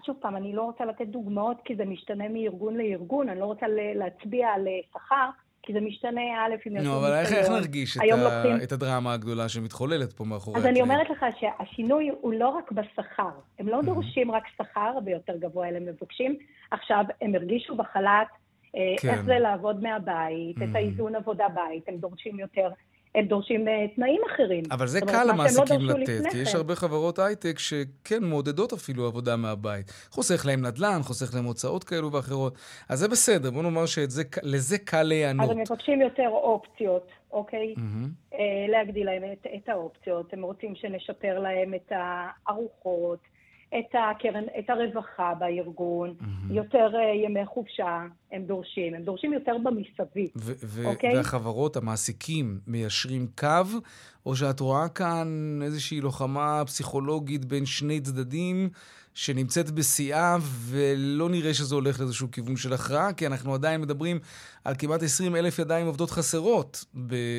שוב 0.08 0.16
פעם, 0.20 0.36
אני 0.36 0.52
לא 0.52 0.62
רוצה 0.62 0.84
לתת 0.84 1.06
דוגמאות 1.06 1.56
כי 1.64 1.76
זה 1.76 1.84
משתנה 1.84 2.28
מארגון 2.28 2.76
לארגון, 2.76 3.28
אני 3.28 3.40
לא 3.40 3.44
רוצה 3.44 3.66
להצביע 3.94 4.48
על 4.48 4.68
אה, 4.68 4.72
שכר, 4.92 5.28
כי 5.62 5.72
זה 5.72 5.80
משתנה, 5.80 6.20
א', 6.20 6.68
אם. 6.68 6.76
נו, 6.76 6.96
אבל 6.98 7.14
איך, 7.14 7.32
איך 7.32 7.48
נרגיש 7.50 7.96
את, 7.96 8.02
ה... 8.02 8.16
לוקחים... 8.16 8.64
את 8.64 8.72
הדרמה 8.72 9.12
הגדולה 9.12 9.48
שמתחוללת 9.48 10.12
פה 10.12 10.24
מאחורי 10.24 10.58
אז 10.58 10.66
אני 10.66 10.80
אומרת 10.80 11.10
לך 11.10 11.26
שהשינוי 11.40 12.10
הוא 12.20 12.32
לא 12.32 12.48
רק 12.48 12.72
בשכר. 12.72 13.30
הם 13.58 13.68
לא 13.68 13.82
דורשים 13.82 14.30
רק 14.30 14.42
שכר 14.56 14.90
הרבה 14.94 15.10
יותר 15.10 15.36
גבוה, 15.36 15.68
אלא 15.68 15.76
הם 15.76 15.86
מבקשים. 15.86 16.36
עכשיו, 16.70 17.04
הם 17.22 17.34
הרגישו 17.34 17.76
בחל"ת 17.76 18.28
אה, 18.76 18.94
כן. 19.00 19.08
איך 19.08 19.22
זה 19.22 19.38
לעבוד 19.38 19.82
מהבית, 19.82 20.56
את 20.56 20.74
האיזון 20.74 21.14
עבודה-בית, 21.14 21.88
הם 21.88 21.96
דורשים 21.96 22.40
יותר 22.40 22.68
הם 23.14 23.24
דורשים 23.24 23.68
אה, 23.68 23.88
תנאים 23.96 24.20
אחרים. 24.32 24.64
אבל 24.70 24.86
זה 24.86 25.00
קל 25.00 25.24
לא 25.24 25.32
למעסיקים 25.32 25.80
לא 25.80 25.98
לתת, 25.98 26.22
כי 26.30 26.38
יש 26.38 26.54
הרבה 26.54 26.74
חברות 26.74 27.18
הייטק 27.18 27.58
שכן 27.58 28.24
מעודדות 28.24 28.72
אפילו 28.72 29.06
עבודה 29.06 29.36
מהבית. 29.36 29.90
חוסך 30.10 30.46
להם 30.46 30.66
נדל"ן, 30.66 30.98
חוסך 31.02 31.34
להם 31.34 31.44
הוצאות 31.44 31.84
כאלו 31.84 32.12
ואחרות. 32.12 32.54
אז 32.88 32.98
זה 32.98 33.08
בסדר, 33.08 33.50
בוא 33.50 33.62
נאמר 33.62 33.86
שלזה 33.86 34.78
קל 34.78 35.02
להיענות. 35.02 35.44
אז 35.44 35.50
הם 35.50 35.58
מבקשים 35.60 36.00
יותר 36.00 36.28
אופציות, 36.28 37.08
אוקיי? 37.32 37.74
Mm-hmm. 37.76 38.36
להגדיל 38.68 39.06
להם 39.06 39.22
את, 39.32 39.46
את 39.56 39.68
האופציות. 39.68 40.32
הם 40.32 40.42
רוצים 40.42 40.74
שנשפר 40.74 41.38
להם 41.38 41.74
את 41.74 41.92
הארוחות. 41.92 43.18
את 43.68 43.94
הקרן, 43.94 44.44
את 44.58 44.70
הרווחה 44.70 45.34
בארגון, 45.38 46.14
mm-hmm. 46.20 46.54
יותר 46.54 46.90
uh, 46.92 47.26
ימי 47.26 47.46
חופשה 47.46 48.02
הם 48.32 48.42
דורשים, 48.42 48.94
הם 48.94 49.02
דורשים 49.02 49.32
יותר 49.32 49.56
במסביב, 49.62 50.30
אוקיי? 50.84 51.16
והחברות, 51.16 51.76
המעסיקים, 51.76 52.58
מיישרים 52.66 53.26
קו, 53.38 53.78
או 54.26 54.36
שאת 54.36 54.60
רואה 54.60 54.88
כאן 54.88 55.58
איזושהי 55.62 56.00
לוחמה 56.00 56.62
פסיכולוגית 56.66 57.44
בין 57.44 57.66
שני 57.66 58.00
צדדים 58.00 58.68
שנמצאת 59.24 59.70
בשיאה, 59.70 60.36
ולא 60.70 61.28
נראה 61.28 61.54
שזה 61.54 61.74
הולך 61.74 62.00
לאיזשהו 62.00 62.30
כיוון 62.30 62.56
של 62.56 62.72
הכרעה, 62.72 63.12
כי 63.12 63.26
אנחנו 63.26 63.54
עדיין 63.54 63.80
מדברים 63.80 64.18
על 64.64 64.74
כמעט 64.78 65.02
20 65.02 65.36
אלף 65.36 65.58
ידיים 65.58 65.86
עובדות 65.86 66.10
חסרות 66.10 66.84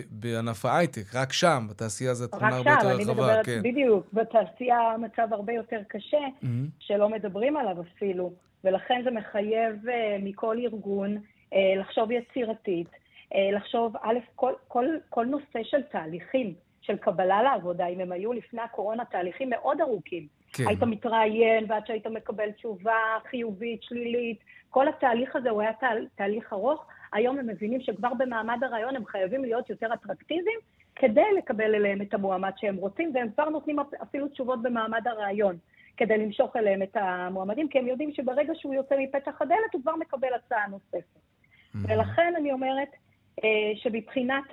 בענף 0.09 0.65
ההייטק, 0.65 1.15
רק 1.15 1.33
שם, 1.33 1.67
בתעשייה 1.69 2.13
זו 2.13 2.27
תמונה 2.27 2.55
הרבה 2.55 2.71
יותר 2.71 2.87
רחבה. 2.87 2.89
רק 2.89 2.93
שם, 2.93 3.01
אני 3.01 3.13
מדברת, 3.13 3.45
כן. 3.45 3.59
בדיוק, 3.63 4.05
בתעשייה 4.13 4.79
המצב 4.79 5.27
הרבה 5.31 5.53
יותר 5.53 5.79
קשה, 5.87 6.17
mm-hmm. 6.17 6.45
שלא 6.79 7.09
מדברים 7.09 7.57
עליו 7.57 7.75
אפילו, 7.81 8.33
ולכן 8.63 9.01
זה 9.03 9.11
מחייב 9.11 9.75
uh, 9.85 9.89
מכל 10.23 10.57
ארגון 10.59 11.17
uh, 11.17 11.55
לחשוב 11.79 12.11
יצירתית, 12.11 12.87
uh, 12.89 13.35
לחשוב, 13.55 13.95
א', 14.01 14.17
כל, 14.35 14.53
כל, 14.67 14.85
כל 15.09 15.25
נושא 15.25 15.59
של 15.63 15.81
תהליכים, 15.91 16.53
של 16.81 16.97
קבלה 16.97 17.43
לעבודה, 17.43 17.87
אם 17.87 17.99
הם 17.99 18.11
היו 18.11 18.33
לפני 18.33 18.61
הקורונה 18.61 19.05
תהליכים 19.05 19.49
מאוד 19.49 19.81
ארוכים. 19.81 20.38
כן. 20.53 20.67
היית 20.67 20.83
מתראיין 20.83 21.65
ועד 21.67 21.87
שהיית 21.87 22.07
מקבל 22.07 22.51
תשובה 22.51 23.17
חיובית, 23.29 23.83
שלילית. 23.83 24.39
כל 24.69 24.87
התהליך 24.87 25.35
הזה 25.35 25.49
הוא 25.49 25.61
היה 25.61 25.73
תה, 25.73 25.87
תהליך 26.15 26.53
ארוך. 26.53 26.85
היום 27.13 27.39
הם 27.39 27.47
מבינים 27.47 27.81
שכבר 27.81 28.13
במעמד 28.17 28.63
הרעיון 28.63 28.95
הם 28.95 29.05
חייבים 29.05 29.41
להיות 29.41 29.69
יותר 29.69 29.93
אטרקטיביים 29.93 30.59
כדי 30.95 31.25
לקבל 31.37 31.75
אליהם 31.75 32.01
את 32.01 32.13
המועמד 32.13 32.51
שהם 32.57 32.75
רוצים, 32.75 33.11
והם 33.13 33.29
כבר 33.35 33.49
נותנים 33.49 33.79
אפילו 34.03 34.27
תשובות 34.27 34.61
במעמד 34.61 35.07
הרעיון 35.07 35.57
כדי 35.97 36.17
למשוך 36.17 36.55
אליהם 36.55 36.81
את 36.81 36.97
המועמדים, 36.97 37.69
כי 37.69 37.79
הם 37.79 37.87
יודעים 37.87 38.13
שברגע 38.13 38.53
שהוא 38.55 38.73
יוצא 38.73 38.95
מפתח 38.99 39.41
הדלת 39.41 39.73
הוא 39.73 39.81
כבר 39.81 39.95
מקבל 39.95 40.33
הצעה 40.35 40.67
נוספת. 40.67 41.19
ולכן 41.75 42.33
אני 42.37 42.51
אומרת 42.51 42.87
אה, 43.43 43.71
שמבחינת 43.75 44.43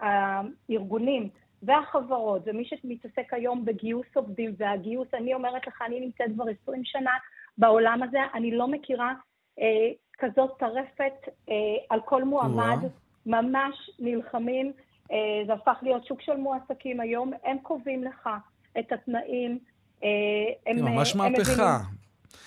הארגונים, 0.00 1.28
והחברות, 1.62 2.42
ומי 2.46 2.64
שמתעסק 2.64 3.34
היום 3.34 3.64
בגיוס 3.64 4.06
עובדים 4.14 4.54
והגיוס, 4.58 5.08
אני 5.14 5.34
אומרת 5.34 5.66
לך, 5.66 5.82
אני 5.86 6.00
נמצאת 6.00 6.26
כבר 6.34 6.44
20 6.62 6.84
שנה 6.84 7.10
בעולם 7.58 8.02
הזה, 8.02 8.18
אני 8.34 8.50
לא 8.50 8.68
מכירה 8.68 9.12
אה, 9.60 9.90
כזאת 10.18 10.50
טרפת 10.58 11.28
אה, 11.48 11.54
על 11.90 12.00
כל 12.04 12.24
מועמד, 12.24 12.78
ממש 13.26 13.90
נלחמים, 13.98 14.72
אה, 15.12 15.16
זה 15.46 15.52
הפך 15.52 15.76
להיות 15.82 16.06
שוק 16.06 16.22
של 16.22 16.36
מועסקים 16.36 17.00
היום, 17.00 17.32
הם 17.44 17.56
קובעים 17.62 18.04
לך 18.04 18.28
את 18.78 18.92
התנאים. 18.92 19.58
אה, 20.04 20.08
הם, 20.66 20.78
זה 20.78 20.84
ממש 20.84 21.16
אה, 21.16 21.30
מהפכה. 21.30 21.78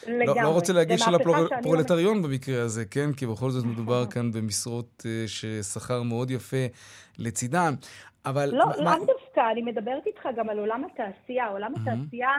לא, 0.07 0.36
לא 0.43 0.49
רוצה 0.49 0.74
להגיד 0.74 0.99
של 0.99 1.16
הפרולטריון 1.16 2.22
במקרה 2.22 2.62
הזה, 2.64 2.86
כן? 2.86 3.14
כי 3.14 3.26
בכל 3.26 3.51
זאת 3.51 3.66
מדובר 3.66 4.05
כאן 4.05 4.32
במשרות 4.32 5.03
uh, 5.05 5.28
ששכר 5.28 6.03
מאוד 6.03 6.32
יפה 6.32 6.66
לצידן. 7.18 7.74
אבל... 8.26 8.49
לא, 8.51 8.65
לאו 8.78 8.84
מה... 8.84 8.97
דווקא, 8.97 9.51
אני 9.51 9.61
מדברת 9.61 10.05
איתך 10.05 10.28
גם 10.38 10.49
על 10.49 10.59
עולם 10.59 10.84
התעשייה. 10.84 11.47
עולם. 11.47 11.74
התעשייה 11.76 12.30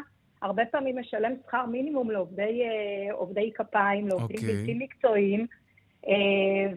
הרבה 0.42 0.62
פעמים 0.70 0.98
משלם 0.98 1.32
שכר 1.46 1.66
מינימום 1.66 2.10
לעובדי 2.10 3.50
uh, 3.50 3.64
כפיים, 3.64 4.08
לעובדים 4.08 4.36
okay. 4.36 4.40
אוקיי. 4.40 4.56
בלתי 4.56 4.74
מקצועיים. 4.74 5.46
Uh, 6.04 6.08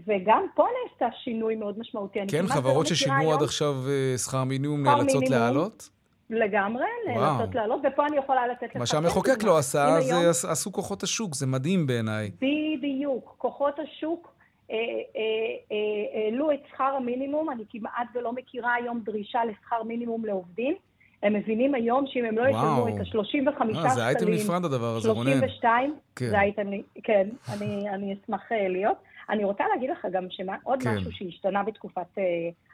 וגם 0.08 0.46
פה 0.56 0.66
נעשה 0.84 1.16
שינוי 1.24 1.56
מאוד 1.56 1.80
משמעותי. 1.80 2.20
כן, 2.28 2.48
חברות 2.48 2.88
ששילמו 2.88 3.34
עד 3.34 3.44
עכשיו 3.44 3.74
uh, 3.86 4.18
שכר 4.18 4.44
מינימום 4.44 4.84
נאלצות 4.84 5.30
להעלות? 5.30 5.90
לגמרי, 6.30 6.86
לנסות 7.08 7.56
לעלות, 7.56 7.82
ופה 7.84 8.06
אני 8.06 8.18
יכולה 8.18 8.48
לתת 8.48 8.64
לך... 8.64 8.76
מה 8.76 8.86
שהמחוקק 8.86 9.44
לא 9.44 9.58
עשה, 9.58 10.02
זה 10.02 10.18
היום... 10.18 10.30
עשו 10.30 10.72
כוחות 10.72 11.04
השוק, 11.04 11.36
זה 11.36 11.48
מדהים 11.48 11.88
בעיניי. 11.88 12.32
בדיוק, 12.42 13.36
כוחות 13.38 13.80
השוק 13.80 14.28
אה, 14.28 14.32
אה, 14.32 14.32
אה, 14.32 14.45
העלו 14.70 16.52
את 16.52 16.60
שכר 16.70 16.94
המינימום, 16.98 17.50
אני 17.50 17.64
כמעט 17.70 18.08
ולא 18.16 18.34
מכירה 18.34 18.74
היום 18.74 19.02
דרישה 19.06 19.46
לשכר 19.46 19.84
מינימום 19.84 20.26
לעובדים. 20.26 20.76
הם 21.24 21.34
מבינים 21.34 21.76
היום 21.76 22.06
שאם 22.08 22.26
הם 22.26 22.38
לא 22.38 22.48
ישלמו 22.48 22.88
את 22.88 22.94
ה-35 22.94 23.54
שקלים... 23.54 23.90
זה 23.96 24.08
אייטם 24.08 24.32
נפרד 24.32 24.66
הדבר 24.66 24.96
הזה, 24.96 25.12
רונן. 25.12 25.32
32, 25.32 25.96
כן. 26.16 26.30
זה 26.30 26.40
אייטם, 26.40 26.68
כן, 27.04 27.28
אני, 27.54 27.90
אני 27.90 28.14
אשמח 28.14 28.52
להיות. 28.52 28.98
אני 29.30 29.44
רוצה 29.44 29.64
להגיד 29.74 29.90
לך 29.90 30.08
גם 30.12 30.28
שעוד 30.30 30.84
כן. 30.84 30.96
משהו 30.96 31.12
שהשתנה 31.12 31.64
בתקופת 31.64 32.18
uh, 32.18 32.22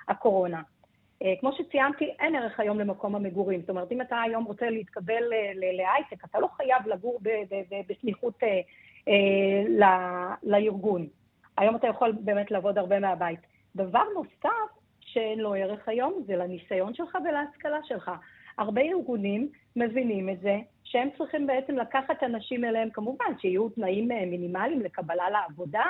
הקורונה. 0.08 0.62
אה, 1.24 1.34
כמו 1.40 1.52
שציינתי, 1.58 2.06
אין 2.20 2.36
ערך 2.36 2.60
היום 2.60 2.80
למקום 2.80 3.16
המגורים. 3.16 3.62
זאת 3.62 3.70
אומרת, 3.70 3.92
אם 3.92 4.02
אתה 4.02 4.22
היום 4.22 4.44
רוצה 4.44 4.70
להתקבל 4.70 5.24
להייטק, 5.78 6.26
אתה 6.26 6.40
לא 6.40 6.48
חייב 6.58 6.88
לגור 6.88 7.20
בסמיכות 7.88 8.40
לארגון. 10.44 11.08
היום 11.58 11.76
אתה 11.76 11.88
יכול 11.88 12.12
באמת 12.12 12.52
לעבוד 12.52 12.78
הרבה 12.78 13.00
מהבית. 13.00 13.40
דבר 13.76 14.04
נוסף 14.16 14.82
שאין 15.02 15.40
לו 15.40 15.54
ערך 15.54 15.90
היום 15.90 16.24
זה 16.28 16.36
לניסיון 16.36 16.94
שלך 16.94 17.18
ולהשכלה 17.26 17.80
שלך. 17.84 18.12
הרבה 18.58 18.82
ארגונים 18.82 19.50
מבינים 19.76 20.30
את 20.30 20.40
זה, 20.40 20.58
שהם 20.84 21.10
צריכים 21.18 21.48
בעצם 21.48 21.78
לקחת 21.78 22.24
אנשים 22.24 22.66
אליהם, 22.66 22.90
כמובן 22.90 23.26
שיהיו 23.40 23.70
תנאים 23.70 24.12
אה, 24.12 24.26
מינימליים 24.26 24.82
לקבלה 24.82 25.30
לעבודה 25.30 25.86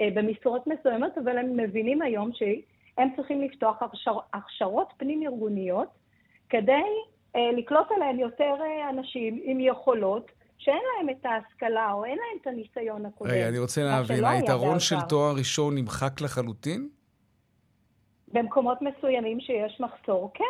אה, 0.00 0.08
במשרות 0.14 0.66
מסוימות, 0.66 1.18
אבל 1.18 1.38
הם 1.38 1.56
מבינים 1.56 2.02
היום 2.02 2.30
שהם 2.32 3.08
צריכים 3.16 3.40
לפתוח 3.40 3.82
הכשר, 3.82 4.18
הכשרות 4.32 4.92
פנים-ארגוניות 4.96 5.88
כדי 6.48 6.82
אה, 7.36 7.50
לקלוט 7.52 7.92
עליהם 7.96 8.18
יותר 8.18 8.54
אנשים 8.90 9.40
עם 9.42 9.60
יכולות 9.60 10.30
שאין 10.60 10.78
להם 10.96 11.10
את 11.10 11.26
ההשכלה 11.26 11.92
או 11.92 12.04
אין 12.04 12.18
להם 12.18 12.38
את 12.42 12.46
הניסיון 12.46 13.06
הקודם. 13.06 13.30
רגע, 13.30 13.48
אני 13.48 13.58
רוצה 13.58 13.84
להבין, 13.84 14.24
היתרון 14.24 14.80
של 14.80 15.00
תואר 15.08 15.34
ראשון 15.36 15.74
נמחק 15.74 16.20
לחלוטין? 16.20 16.88
במקומות 18.32 18.78
מסוימים 18.82 19.40
שיש 19.40 19.80
מחסור, 19.80 20.30
כן. 20.34 20.44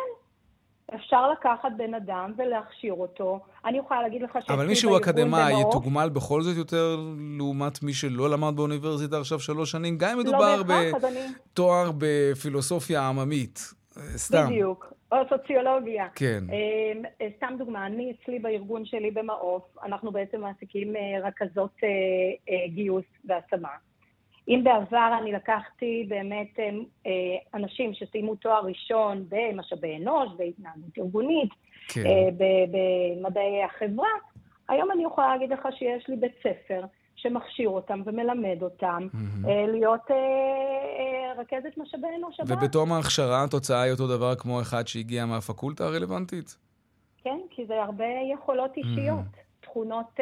אפשר 0.95 1.31
לקחת 1.31 1.69
בן 1.77 1.93
אדם 1.93 2.33
ולהכשיר 2.37 2.93
אותו. 2.93 3.39
אני 3.65 3.77
יכולה 3.77 4.01
להגיד 4.01 4.21
לך 4.21 4.37
ש... 4.41 4.49
אבל 4.49 4.67
מי 4.67 4.75
שהוא 4.75 4.97
אקדמאי 4.97 5.61
יתוגמל 5.61 6.09
בכל 6.09 6.41
זאת 6.41 6.57
יותר 6.57 6.99
לעומת 7.37 7.83
מי 7.83 7.93
שלא 7.93 8.29
למד 8.29 8.55
באוניברסיטה 8.55 9.19
עכשיו 9.19 9.39
שלוש 9.39 9.71
שנים, 9.71 9.97
גם 9.97 10.09
אם 10.09 10.17
לא 10.17 10.23
מדובר 10.23 10.55
לא 10.55 10.63
בתואר 10.63 11.85
אני... 11.85 11.93
בפילוסופיה 11.97 13.07
עממית. 13.07 13.80
סתם. 14.15 14.45
בדיוק, 14.47 14.93
או 15.11 15.17
סוציולוגיה. 15.29 16.07
כן. 16.15 16.43
אמ, 16.49 17.03
סתם 17.37 17.55
דוגמה, 17.57 17.85
אני 17.85 18.11
אצלי 18.11 18.39
בארגון 18.39 18.85
שלי 18.85 19.11
במעוף, 19.11 19.63
אנחנו 19.83 20.11
בעצם 20.11 20.41
מעסיקים 20.41 20.95
אה, 20.95 21.01
רכזות 21.27 21.75
אה, 21.83 21.89
אה, 22.49 22.67
גיוס 22.67 23.05
והשמה. 23.25 23.69
אם 24.47 24.61
בעבר 24.63 25.17
אני 25.21 25.31
לקחתי 25.31 26.05
באמת 26.09 26.59
אה, 26.59 27.11
אנשים 27.53 27.93
שסיימו 27.93 28.35
תואר 28.35 28.65
ראשון 28.65 29.25
במשאבי 29.29 29.97
אנוש, 29.97 30.29
בהתנהגות 30.37 30.97
ארגונית, 30.97 31.49
כן. 31.87 32.01
אה, 32.05 32.29
במדעי 32.71 33.63
החברה, 33.63 34.09
היום 34.69 34.91
אני 34.91 35.03
יכולה 35.03 35.27
להגיד 35.27 35.49
לך 35.49 35.67
שיש 35.77 36.07
לי 36.07 36.15
בית 36.15 36.35
ספר 36.39 36.81
שמכשיר 37.21 37.69
אותם 37.69 38.01
ומלמד 38.05 38.57
אותם 38.61 39.07
mm-hmm. 39.13 39.47
להיות 39.67 40.11
רכזת 41.37 41.77
משאבי 41.77 42.07
אנוש 42.19 42.39
הבא. 42.39 42.53
ובתום 42.53 42.91
ההכשרה 42.91 43.43
התוצאה 43.43 43.81
היא 43.81 43.91
אותו 43.91 44.07
דבר 44.07 44.35
כמו 44.35 44.61
אחד 44.61 44.87
שהגיע 44.87 45.25
מהפקולטה 45.25 45.85
הרלוונטית? 45.85 46.57
כן, 47.23 47.39
כי 47.49 47.65
זה 47.65 47.83
הרבה 47.83 48.05
יכולות 48.33 48.77
אישיות, 48.77 49.19
mm-hmm. 49.19 49.65
תכונות 49.65 50.19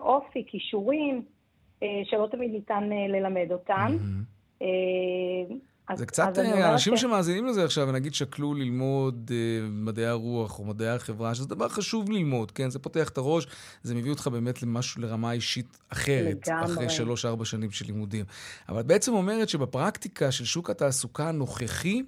אופי, 0.00 0.44
כישורים. 0.46 1.22
אה, 1.82 2.02
שלא 2.04 2.28
תמיד 2.30 2.50
ניתן 2.50 2.90
אה, 2.92 3.06
ללמד 3.08 3.52
אותם. 3.52 3.96
אה, 4.62 5.56
זה 5.94 6.06
קצת, 6.06 6.38
אנשים 6.72 6.96
שמאזינים 6.96 7.46
לזה 7.46 7.64
עכשיו, 7.64 7.88
ונגיד 7.88 8.14
שקלו 8.14 8.54
ללמוד 8.54 9.30
מדעי 9.70 10.06
הרוח 10.06 10.58
או 10.58 10.64
מדעי 10.64 10.88
החברה, 10.88 11.34
שזה 11.34 11.48
דבר 11.48 11.68
חשוב 11.68 12.10
ללמוד, 12.10 12.50
כן? 12.50 12.70
זה 12.70 12.78
פותח 12.78 13.08
את 13.08 13.18
הראש, 13.18 13.46
זה 13.82 13.94
מביא 13.94 14.10
אותך 14.10 14.26
באמת 14.26 14.62
למשהו, 14.62 15.02
לרמה 15.02 15.32
אישית 15.32 15.78
אחרת, 15.92 16.48
לגמרי. 16.48 16.64
אחרי 16.64 16.88
שלוש-ארבע 16.88 17.44
שנים 17.44 17.70
של 17.70 17.86
לימודים. 17.86 18.24
אבל 18.68 18.80
את 18.80 18.86
בעצם 18.86 19.12
אומרת 19.12 19.48
שבפרקטיקה 19.48 20.32
של 20.32 20.44
שוק 20.44 20.70
התעסוקה 20.70 21.28
הנוכחי, 21.28 22.02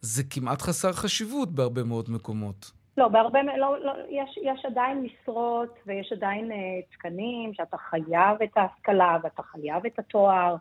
זה 0.00 0.22
כמעט 0.30 0.62
חסר 0.62 0.92
חשיבות 0.92 1.52
בהרבה 1.52 1.82
מאוד 1.82 2.10
מקומות. 2.10 2.70
לא, 2.96 3.08
בהרבה, 3.08 3.38
לא, 3.42 3.84
לא, 3.84 3.92
יש, 4.10 4.38
יש 4.42 4.66
עדיין 4.66 5.06
משרות 5.06 5.74
ויש 5.86 6.12
עדיין 6.12 6.50
uh, 6.50 6.54
תקנים 6.92 7.54
שאתה 7.54 7.76
חייב 7.76 8.42
את 8.44 8.56
ההשכלה 8.56 9.16
ואתה 9.22 9.42
חייב 9.42 9.86
את 9.86 9.98
התואר 9.98 10.56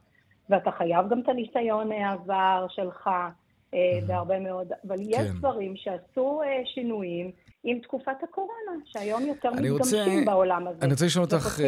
ואתה 0.52 0.72
חייב 0.78 1.10
גם 1.10 1.20
את 1.20 1.30
הניסיון 1.30 1.92
העבר 1.92 2.66
שלך 2.70 3.08
uh, 3.08 3.76
בהרבה 4.08 4.40
מאוד, 4.40 4.68
אבל 4.88 4.98
כן. 4.98 5.04
יש 5.08 5.28
דברים 5.28 5.74
שעשו 5.76 6.42
uh, 6.42 6.68
שינויים 6.74 7.32
עם 7.64 7.80
תקופת 7.80 8.24
הקורונה, 8.24 8.72
שהיום 8.86 9.26
יותר 9.26 9.52
מתגמשים 9.52 9.74
רוצה, 9.74 10.22
בעולם 10.26 10.68
הזה. 10.68 10.78
אני 10.82 10.92
רוצה 10.92 11.06
לשאול 11.06 11.26
אותך, 11.26 11.60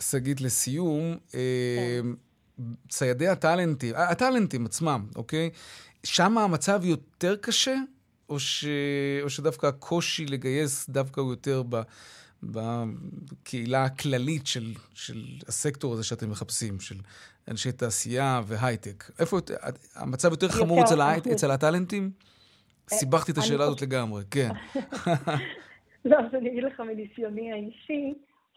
שגית, 0.00 0.40
לסיום, 0.40 1.16
כן. 1.32 1.38
ציידי 2.88 3.28
הטאלנטים, 3.28 3.94
הטאלנטים 3.96 4.66
עצמם, 4.66 5.06
אוקיי? 5.16 5.50
שם 6.04 6.38
המצב 6.38 6.84
יותר 6.84 7.36
קשה? 7.36 7.74
או, 8.28 8.40
ש... 8.40 8.64
או 9.22 9.30
שדווקא 9.30 9.66
הקושי 9.66 10.26
לגייס 10.26 10.88
דווקא 10.88 11.20
הוא 11.20 11.30
יותר 11.30 11.62
ב... 11.68 11.76
בקהילה 12.42 13.84
הכללית 13.84 14.46
של, 14.46 14.74
של 14.94 15.24
הסקטור 15.48 15.92
הזה 15.92 16.04
שאתם 16.04 16.30
מחפשים, 16.30 16.80
של 16.80 16.96
אנשי 17.50 17.72
תעשייה 17.72 18.40
והייטק. 18.46 19.04
איפה 19.18 19.36
המצב 19.94 20.30
יותר 20.30 20.48
חמור 20.48 20.84
אצל, 20.84 21.00
ההייט, 21.00 21.26
אצל 21.26 21.50
הטאלנטים? 21.50 22.10
אה, 22.92 22.96
סיבכתי 22.96 23.32
את 23.32 23.38
השאלה 23.38 23.64
הזאת 23.64 23.82
לגמרי, 23.82 24.22
כן. 24.30 24.50
לא, 26.04 26.16
אז 26.16 26.34
אני 26.34 26.50
אגיד 26.50 26.64
לך 26.64 26.80
מניסיוני 26.80 27.52
האישי, 27.52 28.14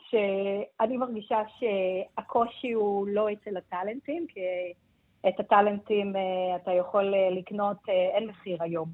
שאני 0.10 0.98
מרגישה 0.98 1.38
שהקושי 1.60 2.72
הוא 2.72 3.08
לא 3.08 3.28
אצל 3.34 3.58
הטאלנטים, 3.58 4.26
כי 4.30 4.40
את 5.28 5.40
הטאלנטים 5.40 6.16
אה, 6.16 6.56
אתה 6.56 6.72
יכול 6.72 7.14
אה, 7.14 7.30
לקנות, 7.30 7.78
אין 8.16 8.28
מחיר 8.28 8.64
היום. 8.64 8.90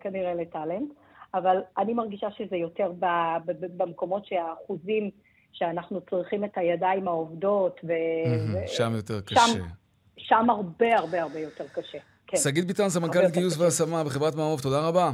כנראה 0.00 0.34
לטאלנט, 0.34 0.90
אבל 1.34 1.56
אני 1.78 1.94
מרגישה 1.94 2.26
שזה 2.36 2.56
יותר 2.56 2.92
במקומות 3.76 4.26
שהאחוזים 4.26 5.10
שאנחנו 5.52 6.00
צריכים 6.10 6.44
את 6.44 6.50
הידיים 6.56 7.08
העובדות, 7.08 7.80
ו... 7.84 7.92
שם 8.66 8.92
יותר 8.96 9.20
קשה. 9.20 9.40
שם, 9.40 9.60
שם 10.16 10.50
הרבה 10.50 10.98
הרבה 10.98 11.22
הרבה 11.22 11.38
יותר 11.38 11.64
קשה. 11.68 11.98
כן. 12.26 12.36
שגית 12.36 12.64
ביטן, 12.66 12.88
סמנכ"לית 12.88 13.30
גיוס 13.30 13.58
והשמה 13.58 14.04
בחברת 14.04 14.34
מעוף, 14.34 14.60
תודה 14.60 14.88
רבה. 14.88 15.10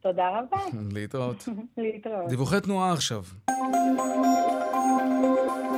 תודה 0.00 0.28
רבה. 0.28 0.56
להתראות. 0.94 1.48
להתראות. 1.76 2.28
דיווחי 2.28 2.60
תנועה 2.60 2.92
עכשיו. 2.92 3.22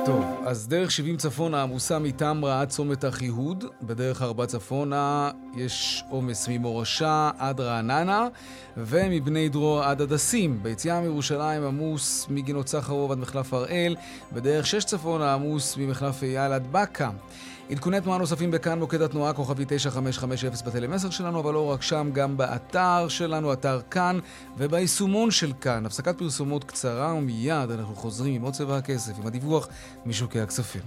טוב, 0.05 0.25
אז 0.45 0.67
דרך 0.67 0.91
70 0.91 1.17
צפונה 1.17 1.63
עמוסה 1.63 1.99
מטמרה 1.99 2.61
עד 2.61 2.69
צומת 2.69 3.05
אחיהוד. 3.05 3.65
בדרך 3.81 4.21
4 4.21 4.45
צפונה 4.45 5.31
יש 5.55 6.03
עומס 6.09 6.47
ממורשה 6.47 7.31
עד 7.37 7.59
רעננה, 7.59 8.27
ומבני 8.77 9.49
דרור 9.49 9.83
עד 9.83 10.01
הדסים. 10.01 10.63
ביציאה 10.63 11.01
מירושלים 11.01 11.63
עמוס 11.63 12.27
מגינות 12.29 12.67
סחרוב 12.67 13.11
עד 13.11 13.17
מחלף 13.17 13.53
הראל. 13.53 13.95
בדרך 14.33 14.67
6 14.67 14.83
צפונה 14.83 15.33
עמוס 15.33 15.77
ממחלף 15.77 16.23
אייל 16.23 16.53
עד 16.53 16.71
באקה. 16.71 17.09
עדכוני 17.69 18.01
תנועה 18.01 18.17
נוספים 18.17 18.51
בכאן 18.51 18.79
מוקד 18.79 19.01
התנועה, 19.01 19.33
כוכבי 19.33 19.65
9550 19.67 20.49
בטלמסר 20.65 21.09
שלנו, 21.09 21.39
אבל 21.39 21.53
לא 21.53 21.71
רק 21.71 21.81
שם, 21.81 22.09
גם 22.13 22.37
באתר 22.37 23.07
שלנו, 23.07 23.53
אתר 23.53 23.81
כאן, 23.91 24.19
וביישומון 24.57 25.31
של 25.31 25.53
כאן. 25.61 25.85
הפסקת 25.85 26.17
פרסומות 26.17 26.63
קצרה, 26.63 27.13
ומיד 27.13 27.71
אנחנו 27.71 27.95
חוזרים 27.95 28.35
עם 28.35 28.41
עוד 28.41 28.53
צבע 28.53 28.77
הכסף, 28.77 29.19
עם 29.19 29.27
הדיווח 29.27 29.67
משוקי 30.05 30.39
הכספים. 30.39 30.81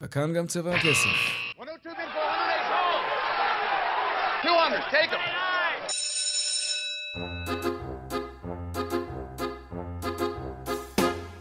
וכאן 0.00 0.32
גם 0.32 0.46
צבע 0.46 0.74
הכסף. 0.74 1.06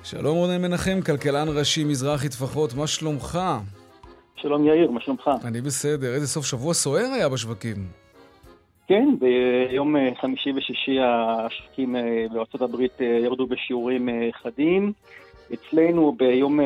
שלום 0.03 0.37
רונן 0.37 0.61
מנחם, 0.61 1.01
כלכלן 1.05 1.47
ראשי 1.49 1.83
מזרחי 1.83 2.29
טפחות, 2.29 2.73
מה 2.73 2.87
שלומך? 2.87 3.39
שלום 4.45 4.65
יאיר, 4.65 4.91
מה 4.91 5.01
שלומך? 5.01 5.29
אני 5.45 5.61
בסדר. 5.61 6.13
איזה 6.13 6.27
סוף 6.27 6.45
שבוע 6.45 6.73
סוער 6.73 7.05
היה 7.13 7.29
בשווקים. 7.29 7.75
כן, 8.87 9.07
ביום 9.19 9.95
אה, 9.95 10.09
חמישי 10.21 10.49
ושישי 10.55 10.97
השווקים 10.99 11.95
אה, 11.95 12.25
הברית 12.61 13.01
אה, 13.01 13.05
ירדו 13.05 13.47
בשיעורים 13.47 14.09
חדים. 14.43 14.93
אצלנו 15.53 16.15
ביום 16.17 16.59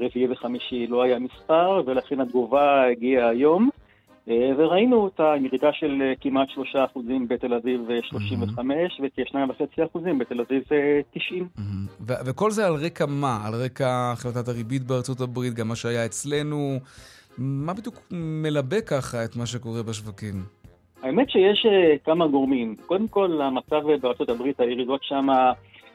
רביעי 0.00 0.32
וחמישי 0.32 0.86
לא 0.86 1.02
היה 1.02 1.18
מספר, 1.18 1.82
ולכן 1.86 2.20
התגובה 2.20 2.84
הגיעה 2.90 3.28
היום. 3.28 3.70
וראינו 4.26 4.96
אותה 4.96 5.32
עם 5.32 5.44
ירידה 5.44 5.72
של 5.72 6.12
כמעט 6.20 6.48
3% 6.48 6.98
בתל 7.28 7.54
אביב 7.54 7.80
35 8.02 9.00
וכ-2.5% 9.02 9.98
בתל 10.18 10.40
אביב 10.40 10.62
90. 11.14 11.48
וכל 12.06 12.50
זה 12.50 12.66
על 12.66 12.74
רקע 12.74 13.06
מה? 13.06 13.46
על 13.46 13.54
רקע 13.54 14.12
החלטת 14.12 14.48
הריבית 14.48 14.82
בארצות 14.82 15.20
הברית, 15.20 15.54
גם 15.54 15.68
מה 15.68 15.76
שהיה 15.76 16.06
אצלנו? 16.06 16.78
מה 17.38 17.74
בדיוק 17.74 17.94
מלבה 18.10 18.80
ככה 18.80 19.24
את 19.24 19.36
מה 19.36 19.46
שקורה 19.46 19.82
בשווקים? 19.82 20.34
האמת 21.02 21.30
שיש 21.30 21.66
אה, 21.66 21.98
כמה 22.04 22.26
גורמים. 22.26 22.76
קודם 22.86 23.08
כל, 23.08 23.40
המצב 23.42 23.82
בארצות 24.00 24.28
הברית, 24.28 24.60
הירידות 24.60 25.00
שם 25.04 25.26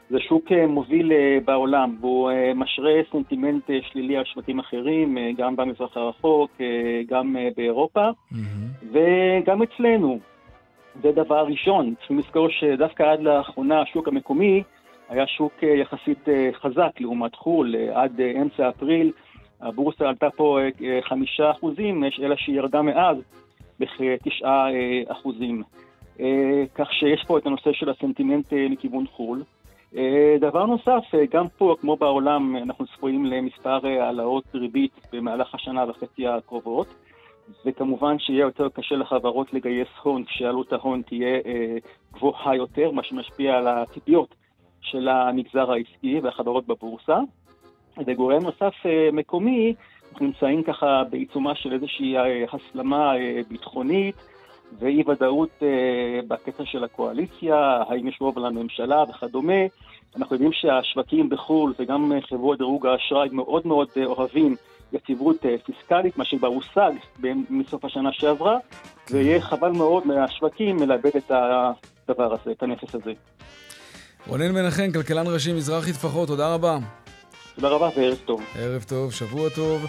זה 0.10 0.18
שוק 0.20 0.52
אה, 0.52 0.68
מוביל 0.68 1.12
אה, 1.12 1.38
בעולם, 1.46 1.96
והוא 2.02 2.32
משרה 2.56 2.92
סנטימנט 3.12 3.70
שלילי 3.92 4.18
על 4.18 4.24
שבטים 4.26 4.60
אחרים, 4.60 5.18
גם 5.38 5.56
במזרח 5.56 5.98
הרחוק, 5.98 6.52
גם 7.08 7.36
באירופה, 7.56 8.10
mm-hmm. 8.10 8.86
וגם 8.92 9.62
אצלנו. 9.62 10.20
זה 11.04 11.12
דבר 11.12 11.46
ראשון. 11.46 11.94
צריכים 11.98 12.20
לזכור 12.20 12.48
שדווקא 12.50 13.04
עד 13.04 13.20
לאחרונה 13.20 13.82
השוק 13.82 14.08
המקומי 14.08 14.64
היה 15.10 15.28
שוק 15.28 15.54
אה, 15.64 15.70
יחסית 15.70 16.30
אה, 16.30 16.50
חזק 16.62 16.92
לעומת 17.00 17.36
חו"ל, 17.36 17.76
אה, 17.76 18.04
עד 18.04 18.22
אמצע 18.42 18.70
אפריל 18.70 19.12
הבורסה 19.62 20.10
עלתה 20.10 20.30
פה 20.30 20.60
חמישה 21.02 21.52
אחוזים, 21.52 22.04
אלא 22.22 22.36
שהיא 22.36 22.56
ירדה 22.56 22.82
מאז 22.82 23.18
בכתשעה 23.80 24.68
אחוזים. 25.08 25.64
כך 26.76 26.94
שיש 26.94 27.24
פה 27.28 27.38
את 27.38 27.46
הנושא 27.46 27.74
של 27.74 27.90
הסנטימנט 27.90 28.54
מכיוון 28.70 29.08
חו"ל. 29.08 29.44
דבר 30.40 30.66
נוסף, 30.66 31.04
גם 31.32 31.46
פה, 31.58 31.76
כמו 31.82 31.96
בעולם, 31.96 32.56
אנחנו 32.56 32.86
צפויים 32.88 33.26
למספר 33.26 33.88
העלאות 33.88 34.44
ריבית 34.56 34.92
במהלך 35.14 35.56
השנה 35.56 35.90
וחצי 35.90 36.28
הקרובות. 36.28 36.88
וכמובן 37.66 38.20
שיהיה 38.20 38.42
יותר 38.42 38.70
קשה 38.70 38.96
לחברות 38.96 39.54
לגייס 39.54 39.88
הון 40.04 40.24
כשעלות 40.24 40.74
ההון 40.74 41.02
תהיה 41.02 41.40
אה, 41.46 41.78
גבוהה 42.14 42.56
יותר, 42.56 42.92
מה 42.92 43.04
שמשפיע 43.04 43.58
על 43.58 43.68
הציפיות 43.68 44.36
של 44.82 45.08
המגזר 45.08 45.72
העסקי 45.72 46.20
והחברות 46.20 46.68
בבורסה. 46.68 47.20
וגורם 48.06 48.44
נוסף 48.44 48.74
אה, 48.86 49.10
מקומי, 49.14 49.74
אנחנו 50.12 50.26
נמצאים 50.26 50.64
ככה 50.64 51.04
בעיצומה 51.10 51.56
של 51.56 51.74
איזושהי 51.74 52.18
אה, 52.18 52.46
הסלמה 52.54 53.18
אה, 53.18 53.42
ביטחונית 53.50 54.16
ואי 54.80 55.04
ודאות 55.08 55.50
בקטע 56.28 56.66
של 56.66 56.84
הקואליציה, 56.84 57.56
האם 57.90 58.08
יש 58.08 58.18
רוב 58.22 58.40
לממשלה 58.40 59.04
וכדומה. 59.10 59.62
אנחנו 60.18 60.36
יודעים 60.36 60.52
שהשווקים 60.54 61.30
בחו"ל 61.30 61.74
וגם 61.80 62.14
חברות 62.30 62.58
דירוג 62.58 62.88
האשראי 62.88 63.30
מאוד 63.32 63.68
מאוד 63.68 63.88
אוהבים 64.06 64.56
יציבות 64.94 65.46
פיסקלית, 65.66 66.18
מה 66.18 66.26
שכבר 66.26 66.48
הושג 66.48 66.92
מסוף 67.50 67.86
השנה 67.86 68.10
שעברה, 68.14 68.58
ויהיה 69.12 69.42
חבל 69.42 69.72
מאוד 69.72 70.08
מהשווקים 70.08 70.78
לאבד 70.88 71.16
את 71.18 71.32
הדבר 71.32 72.34
הזה, 72.34 72.52
את 72.52 72.64
הנכס 72.64 72.96
הזה. 72.96 73.12
רונן 74.28 74.52
מנחם, 74.52 74.92
כלכלן 74.94 75.28
ראשי 75.28 75.54
מזרחי 75.54 75.94
טפחות, 75.94 76.28
תודה 76.28 76.54
רבה. 76.54 76.78
תודה 77.60 77.76
רבה 77.76 77.90
וערב 77.98 78.18
טוב. 78.26 78.42
ערב 78.56 78.84
טוב, 78.88 79.14
שבוע 79.14 79.50
טוב. 79.50 79.86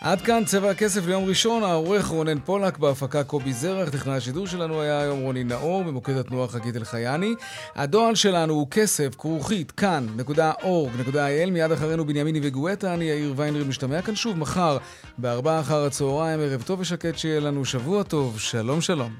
עד 0.00 0.20
כאן 0.20 0.44
צבע 0.44 0.70
הכסף 0.70 1.06
ליום 1.06 1.24
ראשון, 1.24 1.62
העורך 1.62 2.06
רונן 2.06 2.38
פולק, 2.38 2.78
בהפקה 2.78 3.24
קובי 3.24 3.52
זרח, 3.52 3.88
טכנאי 3.88 4.16
השידור 4.16 4.46
שלנו 4.46 4.80
היה 4.80 5.00
היום 5.00 5.20
רוני 5.20 5.44
נאור, 5.44 5.84
במוקד 5.84 6.16
התנועה 6.16 6.48
חגית 6.48 6.76
אלחייני. 6.76 7.34
הדואל 7.76 8.14
שלנו 8.14 8.54
הוא 8.54 8.66
כסף, 8.70 9.14
כרוכית, 9.18 9.70
כאן.org.il, 9.70 11.50
מיד 11.50 11.72
אחרינו 11.72 12.04
בנימיני 12.04 12.40
וגואטה, 12.42 12.94
אני 12.94 13.04
יאיר 13.04 13.34
ויינרי 13.36 13.64
משתמע 13.64 14.02
כאן 14.02 14.14
שוב 14.14 14.38
מחר, 14.38 14.78
בארבעה 15.18 15.60
אחר 15.60 15.84
הצהריים, 15.84 16.40
ערב 16.40 16.62
טוב 16.62 16.80
ושקט 16.80 17.18
שיהיה 17.18 17.40
לנו 17.40 17.64
שבוע 17.64 18.02
טוב, 18.02 18.40
שלום 18.40 18.80
שלום. 18.80 19.12